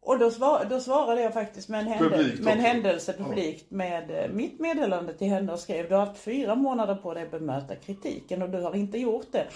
och 0.00 0.18
då, 0.18 0.30
svar, 0.30 0.66
då 0.70 0.80
svarade 0.80 1.20
jag 1.22 1.32
faktiskt 1.32 1.68
med 1.68 1.80
en, 1.80 1.86
hände, 1.86 2.10
Publikt 2.16 2.40
med 2.40 2.52
en 2.52 2.60
händelse 2.60 3.12
publikt 3.12 3.70
med 3.70 4.10
eh, 4.10 4.30
mitt 4.30 4.60
meddelande 4.60 5.14
till 5.14 5.28
henne 5.28 5.52
och 5.52 5.58
skrev 5.60 5.88
du 5.88 5.94
har 5.94 6.06
haft 6.06 6.20
fyra 6.20 6.54
månader 6.54 6.94
på 6.94 7.14
dig 7.14 7.22
att 7.22 7.30
bemöta 7.30 7.74
kritiken 7.76 8.42
och 8.42 8.50
du 8.50 8.60
har 8.60 8.74
inte 8.74 8.98
gjort 8.98 9.26
det. 9.32 9.46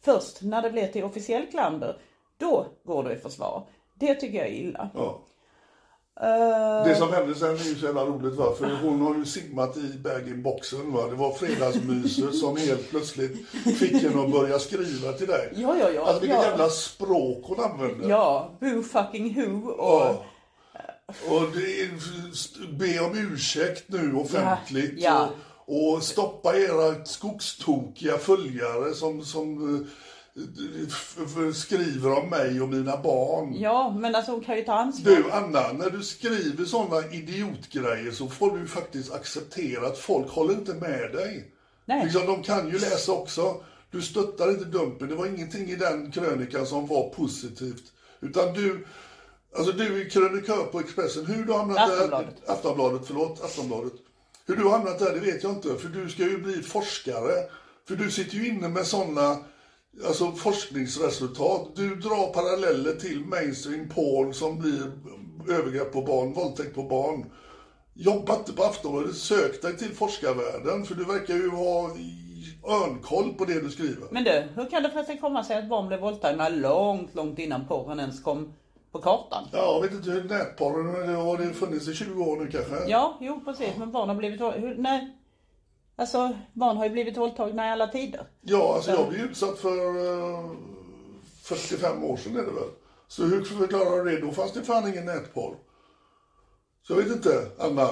Först 0.00 0.42
när 0.42 0.62
det 0.62 0.70
blir 0.70 0.86
till 0.86 1.04
officiell 1.04 1.46
klander, 1.50 1.96
då 2.36 2.66
går 2.84 3.04
du 3.04 3.12
i 3.12 3.16
försvar. 3.16 3.62
Det 3.94 4.14
tycker 4.14 4.38
jag 4.38 4.46
är 4.46 4.52
illa. 4.52 4.90
Ja. 4.94 5.20
Eh, 6.20 6.84
Det 6.88 6.94
som 6.96 7.12
hände 7.12 7.34
sen 7.34 7.50
är 7.50 7.64
ju 7.64 7.74
så 7.74 7.86
jävla 7.86 8.04
roligt 8.04 8.34
va, 8.34 8.54
för 8.58 8.70
hon 8.82 9.00
har 9.00 9.14
ju 9.14 9.24
simmat 9.24 9.76
i 9.76 9.98
bag-in-boxen 9.98 10.92
va. 10.92 11.06
Det 11.06 11.14
var 11.16 11.32
fredagsmyset 11.32 12.34
som 12.34 12.56
helt 12.56 12.90
plötsligt 12.90 13.48
fick 13.78 14.02
henne 14.02 14.22
att 14.24 14.32
börja 14.32 14.58
skriva 14.58 15.12
till 15.12 15.26
dig. 15.26 15.52
Ja, 15.56 15.76
ja, 15.80 15.90
ja. 15.90 16.04
Alltså 16.04 16.20
vilket 16.20 16.38
ja. 16.38 16.44
jävla 16.44 16.68
språk 16.68 17.44
hon 17.46 17.60
använde. 17.60 18.08
Ja, 18.08 18.50
who 18.60 18.82
fucking 18.82 19.34
who 19.34 19.68
och... 19.70 20.00
Ja. 20.02 20.24
Och 21.28 21.42
det 21.54 21.90
be 22.78 23.00
om 23.00 23.18
ursäkt 23.32 23.84
nu 23.86 24.14
offentligt. 24.14 24.94
Ja, 24.96 25.28
Och, 25.66 25.92
och 25.94 26.02
stoppa 26.02 26.56
era 26.56 27.04
skogstokiga 27.04 28.18
följare 28.18 28.94
som, 28.94 29.24
som 29.24 29.74
eh, 29.74 29.86
skriver 31.54 32.18
om 32.18 32.28
mig 32.28 32.60
och 32.60 32.68
mina 32.68 32.96
barn. 32.96 33.54
Ja, 33.54 33.96
men 33.98 34.14
alltså 34.14 34.32
hon 34.32 34.44
kan 34.44 34.56
ju 34.56 34.64
ta 34.64 34.72
ansvar. 34.72 35.12
Du 35.12 35.30
Anna, 35.30 35.72
när 35.72 35.90
du 35.90 36.02
skriver 36.02 36.64
sådana 36.64 37.12
idiotgrejer 37.12 38.10
så 38.10 38.28
får 38.28 38.58
du 38.58 38.66
faktiskt 38.66 39.12
acceptera 39.12 39.86
att 39.86 39.98
folk 39.98 40.30
håller 40.30 40.54
inte 40.54 40.74
med 40.74 41.12
dig. 41.12 41.52
Nej. 41.84 42.04
Liksom, 42.04 42.26
de 42.26 42.42
kan 42.42 42.68
ju 42.68 42.72
läsa 42.78 43.12
också. 43.12 43.64
Du 43.90 44.02
stöttar 44.02 44.50
inte 44.50 44.64
Dumpen. 44.64 45.08
Det 45.08 45.14
var 45.14 45.26
ingenting 45.26 45.70
i 45.70 45.76
den 45.76 46.10
krönikan 46.12 46.66
som 46.66 46.86
var 46.86 47.08
positivt. 47.08 47.92
Utan 48.20 48.54
du, 48.54 48.86
alltså 49.56 49.72
du 49.72 50.00
är 50.00 50.10
krönikör 50.10 50.64
på 50.64 50.80
Expressen. 50.80 51.26
Hur 51.26 51.44
du 51.44 51.52
hamnat 51.52 51.78
Aftonbladet. 51.78 52.36
där... 52.46 52.52
Aftonbladet. 52.52 53.02
Förlåt, 53.06 53.44
Aftonbladet. 53.44 53.92
Hur 54.46 54.56
du 54.56 54.68
hamnat 54.68 54.98
där, 54.98 55.12
det 55.14 55.20
vet 55.20 55.42
jag 55.42 55.52
inte. 55.52 55.74
För 55.74 55.88
du 55.88 56.08
ska 56.08 56.22
ju 56.22 56.38
bli 56.38 56.62
forskare. 56.62 57.32
För 57.88 57.96
du 57.96 58.10
sitter 58.10 58.36
ju 58.36 58.48
inne 58.48 58.68
med 58.68 58.86
sådana 58.86 59.38
alltså, 60.06 60.32
forskningsresultat. 60.32 61.68
Du 61.74 61.94
drar 61.96 62.32
paralleller 62.32 62.92
till 62.92 63.24
mainstream 63.24 63.88
porn 63.88 64.34
som 64.34 64.58
blir 64.58 64.92
övergrepp 65.48 65.92
på 65.92 66.02
barn, 66.02 66.32
våldtäkt 66.32 66.74
på 66.74 66.82
barn. 66.82 67.26
Jobba 67.94 68.36
inte 68.36 68.52
på 68.52 68.62
Aftonbladet, 68.62 69.16
sök 69.16 69.62
dig 69.62 69.76
till 69.76 69.94
forskarvärlden. 69.94 70.84
För 70.84 70.94
du 70.94 71.04
verkar 71.04 71.34
ju 71.34 71.50
ha 71.50 71.90
örnkoll 72.64 73.34
på 73.34 73.44
det 73.44 73.60
du 73.60 73.70
skriver. 73.70 74.08
Men 74.10 74.24
du, 74.24 74.48
hur 74.54 74.70
kan 74.70 74.82
det 74.82 74.90
förresten 74.90 75.18
komma 75.18 75.44
sig 75.44 75.58
att 75.58 75.68
barn 75.68 75.88
blev 75.88 76.00
våldtagna 76.00 76.48
långt, 76.48 77.14
långt 77.14 77.38
innan 77.38 77.66
porren 77.66 78.00
ens 78.00 78.22
kom 78.22 78.52
på 78.92 78.98
kartan. 78.98 79.44
Ja, 79.52 79.58
jag 79.58 79.80
vet 79.80 79.92
inte 79.92 80.10
hur 80.10 80.24
nätporren, 80.24 81.16
har 81.16 81.38
det 81.38 81.54
funnits 81.54 81.88
i 81.88 81.94
20 81.94 82.24
år 82.24 82.36
nu 82.36 82.50
kanske? 82.50 82.90
Ja, 82.90 83.18
jo 83.20 83.40
precis. 83.44 83.76
Men 83.76 83.92
barn 83.92 84.08
har 84.08 84.16
blivit 84.16 84.40
hur, 84.40 84.74
nej. 84.78 85.16
Alltså 86.02 86.36
barn 86.52 86.76
har 86.76 86.84
ju 86.84 86.90
blivit 86.90 87.16
våldtagna 87.16 87.66
i 87.68 87.70
alla 87.70 87.86
tider. 87.86 88.26
Ja, 88.40 88.74
alltså 88.74 88.90
jag 88.90 89.08
blev 89.08 89.20
utsatt 89.20 89.58
för 89.58 89.96
uh, 89.96 90.50
45 91.42 92.04
år 92.04 92.16
sedan 92.16 92.36
är 92.36 92.42
det 92.42 92.52
väl. 92.52 92.70
Så 93.08 93.24
hur 93.24 93.44
förklarar 93.44 94.04
du 94.04 94.10
det? 94.10 94.26
Då 94.26 94.32
fanns 94.32 94.52
det 94.52 94.62
fan 94.62 94.88
ingen 94.88 95.04
nätporr. 95.04 95.56
Så 96.86 96.92
jag 96.92 96.96
vet 96.96 97.12
inte, 97.12 97.46
Anna. 97.58 97.88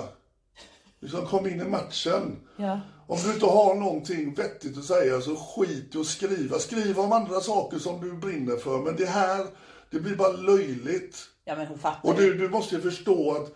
Liksom 1.01 1.27
kom 1.27 1.47
in 1.47 1.61
i 1.61 1.65
matchen. 1.65 2.37
Ja. 2.57 2.81
Om 3.07 3.19
du 3.25 3.33
inte 3.35 3.47
har 3.47 3.75
någonting 3.75 4.35
vettigt 4.35 4.79
att 4.79 4.85
säga 4.85 5.21
så 5.21 5.37
skit 5.37 5.95
i 5.95 5.99
att 5.99 6.07
skriva. 6.07 6.59
Skriv 6.59 7.01
om 7.01 7.13
andra 7.13 7.41
saker 7.41 7.79
som 7.79 8.01
du 8.01 8.13
brinner 8.13 8.57
för. 8.57 8.79
Men 8.79 8.97
det 8.97 9.07
här, 9.07 9.47
det 9.91 10.01
blir 10.01 10.17
bara 10.17 10.33
löjligt. 10.33 11.19
Ja 11.45 11.57
men 11.57 11.67
hon 11.67 11.79
fattar 11.79 12.11
Och 12.11 12.17
du, 12.17 12.35
du 12.35 12.49
måste 12.49 12.75
ju 12.75 12.81
förstå 12.81 13.33
att 13.33 13.55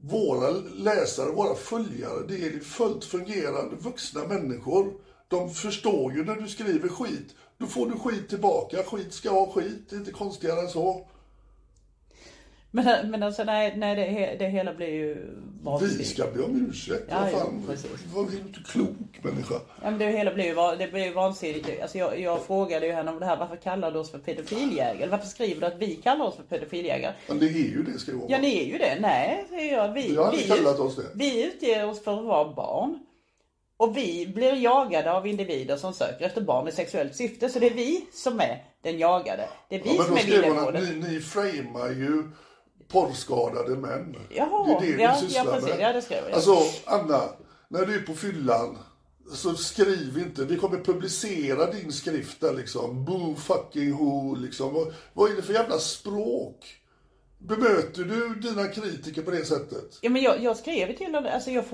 våra 0.00 0.50
läsare, 0.74 1.30
våra 1.30 1.54
följare, 1.54 2.26
det 2.28 2.46
är 2.46 2.60
fullt 2.60 3.04
fungerande 3.04 3.76
vuxna 3.76 4.26
människor. 4.26 4.92
De 5.28 5.50
förstår 5.50 6.12
ju 6.12 6.24
när 6.24 6.36
du 6.36 6.48
skriver 6.48 6.88
skit. 6.88 7.34
Då 7.58 7.66
får 7.66 7.86
du 7.86 7.98
skit 7.98 8.28
tillbaka. 8.28 8.82
Skit 8.82 9.12
ska 9.12 9.30
ha 9.30 9.52
skit. 9.52 9.90
Det 9.90 9.96
är 9.96 10.00
inte 10.00 10.12
konstigare 10.12 10.60
än 10.60 10.68
så. 10.68 11.06
Men, 12.70 13.10
men 13.10 13.22
alltså 13.22 13.44
nej, 13.44 13.74
nej 13.76 13.96
det, 13.96 14.36
det 14.38 14.48
hela 14.50 14.74
blir 14.74 14.88
ju 14.88 15.14
Vi 15.14 15.64
vansinnigt. 15.64 16.08
ska 16.08 16.26
be 16.34 16.42
om 16.42 16.66
ursäkt. 16.70 17.04
Ja, 17.08 17.20
Vad 17.20 17.30
fan, 17.30 17.62
precis. 17.66 17.90
vad 18.14 18.26
är 18.26 18.30
du 18.30 18.38
inte 18.38 18.60
klok 18.72 19.22
människa? 19.22 19.54
Ja, 19.82 19.90
men 19.90 19.98
det 19.98 20.06
hela 20.06 20.34
blir 20.34 20.44
ju 20.44 20.54
det 20.78 20.92
blir 20.92 21.04
ju 21.04 21.12
vansinnigt. 21.12 21.82
Alltså 21.82 21.98
jag, 21.98 22.20
jag 22.20 22.42
frågade 22.42 22.86
ju 22.86 22.92
henne 22.92 23.10
om 23.10 23.18
det 23.20 23.26
här. 23.26 23.36
Varför 23.36 23.56
kallar 23.56 23.90
du 23.92 23.98
oss 23.98 24.10
för 24.10 24.18
pedofiljägare? 24.18 25.10
Varför 25.10 25.26
skriver 25.26 25.60
du 25.60 25.66
att 25.66 25.78
vi 25.78 25.96
kallar 25.96 26.24
oss 26.24 26.36
för 26.36 26.42
pedofiljägare? 26.42 27.12
Men 27.28 27.38
det 27.38 27.46
är 27.46 27.50
ju 27.52 27.82
det 27.82 27.98
ska 27.98 28.16
vara. 28.16 28.26
Ja, 28.28 28.38
ni 28.38 28.58
är 28.60 28.64
ju 28.72 28.78
det. 28.78 28.98
Nej, 29.00 29.44
säger 29.48 29.76
jag. 29.76 29.92
Vi, 29.92 30.02
Vi 30.10 30.18
aldrig 30.18 30.42
vi, 30.42 30.48
kallat 30.48 30.78
oss 30.78 30.96
det. 30.96 31.02
Vi 31.14 31.44
utger 31.46 31.88
oss 31.88 32.04
för 32.04 32.18
att 32.18 32.24
vara 32.24 32.52
barn. 32.54 32.98
Och 33.76 33.96
vi 33.96 34.26
blir 34.34 34.54
jagade 34.54 35.12
av 35.12 35.26
individer 35.26 35.76
som 35.76 35.92
söker 35.92 36.24
efter 36.26 36.40
barn 36.40 36.68
i 36.68 36.72
sexuellt 36.72 37.16
syfte. 37.16 37.48
Så 37.48 37.58
det 37.58 37.66
är 37.66 37.74
vi 37.74 38.06
som 38.12 38.40
är 38.40 38.64
den 38.82 38.98
jagade. 38.98 39.48
Det 39.68 39.76
är 39.76 39.82
vi 39.82 39.96
Ja, 39.96 40.02
som 40.04 40.16
är 40.16 40.22
villarådet. 40.22 40.82
ni, 40.82 41.08
ni 41.08 41.20
framar 41.20 41.88
ju 41.90 42.22
porrskadade 42.88 43.76
män. 43.76 44.16
Jaha, 44.28 44.80
det 44.80 44.92
är 44.92 44.96
det 44.96 45.02
ja, 45.02 45.16
du 45.20 45.26
sysslar 45.26 45.44
ja, 45.44 45.52
precis. 45.52 45.68
med. 45.68 45.80
Ja, 45.80 45.92
det 45.92 46.02
skrev 46.02 46.24
jag. 46.24 46.32
Alltså, 46.32 46.56
Anna, 46.84 47.22
när 47.68 47.86
du 47.86 47.94
är 47.94 48.00
på 48.00 48.14
fyllan 48.14 48.78
så 49.32 49.54
skriv 49.54 50.18
inte, 50.18 50.44
vi 50.44 50.56
kommer 50.56 50.78
publicera 50.78 51.70
din 51.70 51.92
skrift 51.92 52.40
där 52.40 52.54
liksom. 52.54 53.04
Boo 53.04 53.34
fucking 53.34 53.96
who 53.96 54.34
liksom. 54.34 54.74
Vad, 54.74 54.94
vad 55.12 55.30
är 55.30 55.36
det 55.36 55.42
för 55.42 55.52
jävla 55.52 55.78
språk? 55.78 56.74
Bemöter 57.38 58.04
du 58.04 58.34
dina 58.34 58.68
kritiker 58.68 59.22
på 59.22 59.30
det 59.30 59.44
sättet? 59.44 59.98
Ja, 60.00 60.10
men 60.10 60.22
jag, 60.22 60.42
jag 60.42 60.56
skrev 60.56 60.96
till 60.96 61.06
henne, 61.06 61.32
alltså 61.32 61.50
jag, 61.50 61.64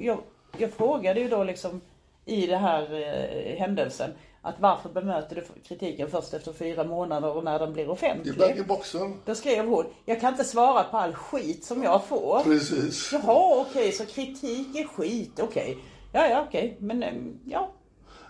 jag, 0.00 0.22
jag 0.58 0.72
frågade 0.72 1.20
ju 1.20 1.28
då 1.28 1.44
liksom 1.44 1.80
i 2.24 2.46
det 2.46 2.56
här 2.56 2.82
eh, 2.82 3.58
händelsen 3.58 4.10
att 4.42 4.60
varför 4.60 4.88
bemöter 4.88 5.36
du 5.36 5.42
kritiken 5.68 6.10
först 6.10 6.34
efter 6.34 6.52
fyra 6.52 6.84
månader 6.84 7.36
och 7.36 7.44
när 7.44 7.58
den 7.58 7.72
blir 7.72 7.84
Det 7.84 7.88
är 7.88 7.92
offentlig? 7.92 8.38
bag-in-boxen. 8.38 9.14
Då 9.24 9.34
skrev 9.34 9.66
hon, 9.66 9.84
jag 10.04 10.20
kan 10.20 10.32
inte 10.32 10.44
svara 10.44 10.84
på 10.84 10.96
all 10.96 11.14
skit 11.14 11.64
som 11.64 11.82
jag 11.82 12.04
får. 12.04 12.40
Precis. 12.44 13.12
Jaha, 13.12 13.64
okej, 13.68 13.92
så 13.92 14.06
kritik 14.06 14.76
är 14.76 14.84
skit, 14.84 15.40
okej. 15.40 15.78
Ja, 16.12 16.26
ja, 16.26 16.44
okej, 16.48 16.76
men 16.80 17.02
em, 17.02 17.40
ja. 17.44 17.70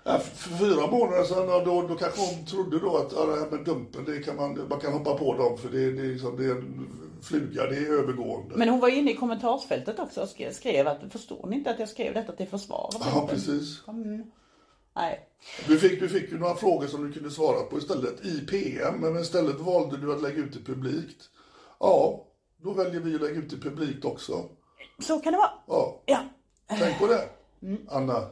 För 0.05 0.49
fyra 0.59 0.87
månader 0.87 1.25
sedan, 1.25 1.47
då, 1.47 1.83
då 1.89 1.95
kanske 1.95 2.21
hon 2.21 2.47
trodde 2.47 2.79
då 2.79 2.97
att 2.97 3.13
ja, 3.13 3.27
det 3.27 3.41
här 3.41 3.51
med 3.51 3.65
dumpen, 3.65 4.05
det 4.05 4.23
kan 4.23 4.37
man, 4.37 4.67
man 4.69 4.81
kan 4.81 4.93
hoppa 4.93 5.15
på 5.15 5.35
dem 5.35 5.59
för 5.59 5.69
det, 5.69 5.93
det, 5.93 6.03
är 6.03 6.13
liksom, 6.13 6.37
det 6.37 6.45
är 6.45 6.51
en 6.51 6.89
fluga, 7.23 7.67
det 7.67 7.77
är 7.77 7.93
övergående. 7.93 8.55
Men 8.57 8.69
hon 8.69 8.81
var 8.81 8.89
inne 8.89 9.11
i 9.11 9.15
kommentarsfältet 9.15 9.99
också 9.99 10.23
och 10.23 10.29
skrev, 10.29 10.53
skrev 10.53 10.89
att, 10.89 11.01
förstår 11.11 11.47
ni 11.47 11.57
inte 11.57 11.71
att 11.71 11.79
jag 11.79 11.89
skrev 11.89 12.15
detta 12.15 12.33
till 12.33 12.49
försvar? 12.49 12.91
Ja, 12.93 12.99
dumpen?" 13.15 13.29
precis. 13.29 13.83
Nej. 14.95 15.29
Du 15.69 15.79
fick, 15.79 16.01
du 16.01 16.09
fick 16.09 16.31
ju 16.33 16.39
några 16.39 16.55
frågor 16.55 16.87
som 16.87 17.07
du 17.07 17.13
kunde 17.13 17.31
svara 17.31 17.63
på 17.63 17.79
istället 17.79 18.25
i 18.25 18.47
PM, 18.47 19.01
men 19.01 19.17
istället 19.17 19.61
valde 19.61 19.97
du 19.97 20.13
att 20.13 20.23
lägga 20.23 20.37
ut 20.37 20.53
det 20.53 20.61
publikt. 20.73 21.31
Ja, 21.81 22.25
då 22.57 22.73
väljer 22.73 23.01
vi 23.01 23.15
att 23.15 23.21
lägga 23.21 23.35
ut 23.35 23.51
det 23.51 23.57
publikt 23.57 24.05
också. 24.05 24.49
Så 24.99 25.21
kan 25.21 25.33
det 25.33 25.39
vara. 25.39 25.51
Ja, 25.67 26.01
Ja. 26.07 26.19
tänk 26.79 26.99
på 26.99 27.07
det, 27.07 27.29
Anna. 27.89 28.29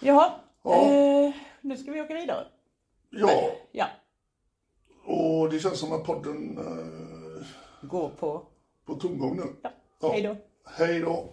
Jaha. 0.00 0.32
Ja. 0.62 0.90
Eh, 0.92 1.34
nu 1.60 1.76
ska 1.76 1.90
vi 1.92 2.00
åka 2.00 2.14
vidare. 2.14 2.46
Ja, 3.10 3.50
Ja. 3.72 3.86
och 5.04 5.50
det 5.50 5.58
känns 5.58 5.78
som 5.80 5.92
att 5.92 6.04
podden 6.04 6.58
eh, 6.58 7.46
Gå 7.88 8.08
på. 8.10 8.46
på 8.86 8.94
tomgång 8.94 9.36
nu. 9.36 9.42
Ja. 9.62 9.70
Ja. 10.00 10.12
Hej 10.12 10.22
då. 10.22 10.36
Hej 10.64 11.00
då. 11.00 11.32